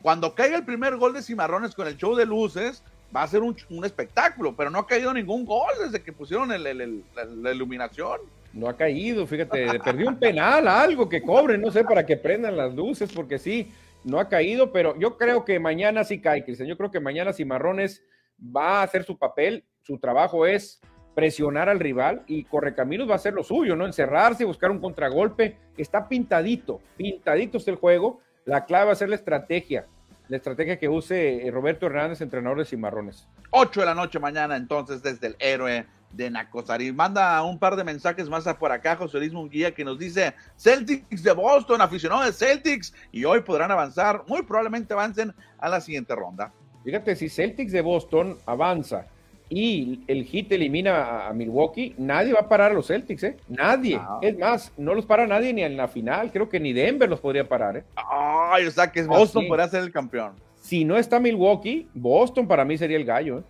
cuando 0.00 0.34
caiga 0.34 0.56
el 0.56 0.64
primer 0.64 0.96
gol 0.96 1.12
de 1.12 1.22
Cimarrones 1.22 1.74
con 1.74 1.88
el 1.88 1.96
show 1.96 2.14
de 2.14 2.26
luces, 2.26 2.82
va 3.14 3.24
a 3.24 3.28
ser 3.28 3.42
un, 3.42 3.56
espectáculo, 3.84 4.54
pero 4.56 4.70
no 4.70 4.78
ha 4.78 4.86
caído 4.86 5.12
ningún 5.12 5.44
gol 5.44 5.72
desde 5.84 6.02
que 6.02 6.12
pusieron 6.12 6.48
la 6.48 7.52
iluminación. 7.52 8.20
No 8.52 8.68
ha 8.68 8.76
caído, 8.76 9.26
fíjate, 9.26 9.80
perdió 9.80 10.08
un 10.08 10.18
penal, 10.18 10.68
algo 10.68 11.08
que 11.08 11.22
cobre, 11.22 11.56
no 11.56 11.70
sé, 11.70 11.84
para 11.84 12.04
que 12.04 12.16
prendan 12.16 12.56
las 12.56 12.74
luces, 12.74 13.10
porque 13.12 13.38
sí, 13.38 13.72
no 14.04 14.18
ha 14.18 14.28
caído, 14.28 14.72
pero 14.72 14.98
yo 14.98 15.16
creo 15.16 15.44
que 15.44 15.58
mañana 15.58 16.04
sí 16.04 16.20
cae, 16.20 16.44
Cristian. 16.44 16.68
Yo 16.68 16.76
creo 16.76 16.90
que 16.90 17.00
mañana 17.00 17.32
Cimarrones 17.32 18.02
va 18.44 18.80
a 18.80 18.82
hacer 18.82 19.04
su 19.04 19.16
papel, 19.18 19.64
su 19.82 19.98
trabajo 19.98 20.46
es 20.46 20.80
presionar 21.14 21.68
al 21.68 21.80
rival 21.80 22.22
y 22.26 22.44
Correcaminos 22.44 23.08
va 23.08 23.12
a 23.12 23.16
hacer 23.16 23.34
lo 23.34 23.42
suyo, 23.42 23.76
¿no? 23.76 23.86
Encerrarse, 23.86 24.44
buscar 24.44 24.70
un 24.70 24.80
contragolpe. 24.80 25.58
Está 25.76 26.08
pintadito, 26.08 26.80
pintadito 26.96 27.58
está 27.58 27.70
el 27.70 27.76
juego. 27.76 28.20
La 28.44 28.64
clave 28.64 28.86
va 28.86 28.92
a 28.92 28.96
ser 28.96 29.08
la 29.08 29.16
estrategia, 29.16 29.86
la 30.28 30.36
estrategia 30.36 30.78
que 30.78 30.88
use 30.88 31.46
eh, 31.46 31.50
Roberto 31.50 31.86
Hernández, 31.86 32.20
entrenador 32.20 32.58
de 32.58 32.64
Cimarrones. 32.64 33.28
8 33.50 33.80
de 33.80 33.86
la 33.86 33.94
noche 33.94 34.18
mañana, 34.18 34.56
entonces, 34.56 35.02
desde 35.02 35.28
el 35.28 35.36
héroe 35.38 35.86
de 36.12 36.30
Nacosari. 36.30 36.92
Manda 36.92 37.42
un 37.42 37.58
par 37.58 37.76
de 37.76 37.84
mensajes 37.84 38.28
más 38.28 38.44
por 38.54 38.72
acá, 38.72 38.96
José 38.96 39.18
Luis 39.18 39.32
Munguía, 39.32 39.74
que 39.74 39.84
nos 39.84 39.98
dice 39.98 40.34
Celtics 40.56 41.22
de 41.22 41.32
Boston, 41.32 41.80
aficionado 41.80 42.24
de 42.24 42.32
Celtics, 42.32 42.94
y 43.10 43.24
hoy 43.24 43.40
podrán 43.40 43.70
avanzar, 43.70 44.24
muy 44.26 44.42
probablemente 44.42 44.92
avancen 44.92 45.34
a 45.58 45.68
la 45.68 45.80
siguiente 45.80 46.14
ronda. 46.14 46.52
Fíjate, 46.84 47.16
si 47.16 47.28
Celtics 47.28 47.72
de 47.72 47.80
Boston 47.80 48.38
avanza 48.46 49.06
y 49.48 50.00
el 50.06 50.24
Heat 50.24 50.52
elimina 50.52 51.28
a 51.28 51.32
Milwaukee, 51.32 51.94
nadie 51.98 52.32
va 52.32 52.40
a 52.40 52.48
parar 52.48 52.70
a 52.70 52.74
los 52.74 52.86
Celtics, 52.86 53.22
¿eh? 53.22 53.36
Nadie. 53.48 54.00
Es 54.22 54.38
más, 54.38 54.72
no 54.76 54.94
los 54.94 55.04
para 55.04 55.26
nadie 55.26 55.52
ni 55.52 55.62
en 55.62 55.76
la 55.76 55.88
final. 55.88 56.32
Creo 56.32 56.48
que 56.48 56.58
ni 56.58 56.72
Denver 56.72 57.08
los 57.08 57.20
podría 57.20 57.46
parar, 57.46 57.76
¿eh? 57.76 57.84
Ay, 57.94 58.66
o 58.66 58.70
sea 58.70 58.90
que 58.90 59.00
es 59.00 59.06
Boston 59.06 59.46
podría 59.46 59.68
ser 59.68 59.82
el 59.82 59.92
campeón. 59.92 60.32
Si 60.60 60.84
no 60.84 60.96
está 60.96 61.20
Milwaukee, 61.20 61.88
Boston 61.92 62.46
para 62.46 62.64
mí 62.64 62.78
sería 62.78 62.96
el 62.96 63.04
gallo, 63.04 63.40
¿eh? 63.40 63.42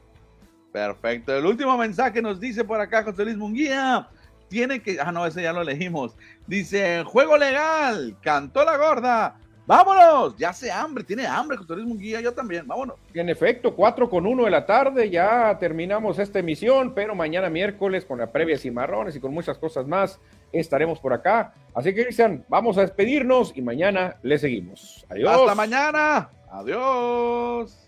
Perfecto. 0.72 1.36
El 1.36 1.46
último 1.46 1.76
mensaje 1.76 2.22
nos 2.22 2.40
dice 2.40 2.64
por 2.64 2.80
acá 2.80 3.04
José 3.04 3.24
Luis 3.24 3.36
Munguía. 3.36 4.08
Tiene 4.48 4.80
que. 4.80 4.98
Ah, 5.00 5.12
no, 5.12 5.24
ese 5.26 5.42
ya 5.42 5.52
lo 5.52 5.62
elegimos. 5.62 6.16
Dice: 6.46 7.04
Juego 7.04 7.36
legal, 7.36 8.16
cantó 8.22 8.64
la 8.64 8.76
gorda. 8.78 9.36
Vámonos, 9.66 10.36
ya 10.36 10.50
hace 10.50 10.70
hambre, 10.70 11.04
tiene 11.04 11.26
hambre 11.26 11.56
Luis 11.68 11.86
Munguía, 11.86 12.20
yo 12.20 12.32
también, 12.32 12.66
vámonos. 12.66 12.96
En 13.14 13.28
efecto, 13.28 13.74
4 13.74 14.10
con 14.10 14.26
1 14.26 14.44
de 14.44 14.50
la 14.50 14.66
tarde, 14.66 15.08
ya 15.08 15.56
terminamos 15.58 16.18
esta 16.18 16.40
emisión, 16.40 16.94
pero 16.94 17.14
mañana 17.14 17.48
miércoles 17.48 18.04
con 18.04 18.18
la 18.18 18.32
previa 18.32 18.58
Cimarrones 18.58 19.14
y 19.14 19.20
con 19.20 19.32
muchas 19.32 19.58
cosas 19.58 19.86
más 19.86 20.18
estaremos 20.52 20.98
por 20.98 21.12
acá. 21.12 21.54
Así 21.74 21.94
que, 21.94 22.04
Cristian, 22.04 22.44
vamos 22.48 22.76
a 22.76 22.82
despedirnos 22.82 23.52
y 23.56 23.62
mañana 23.62 24.16
le 24.22 24.38
seguimos. 24.38 25.06
Adiós. 25.08 25.32
Hasta 25.32 25.54
mañana. 25.54 26.30
Adiós. 26.50 27.81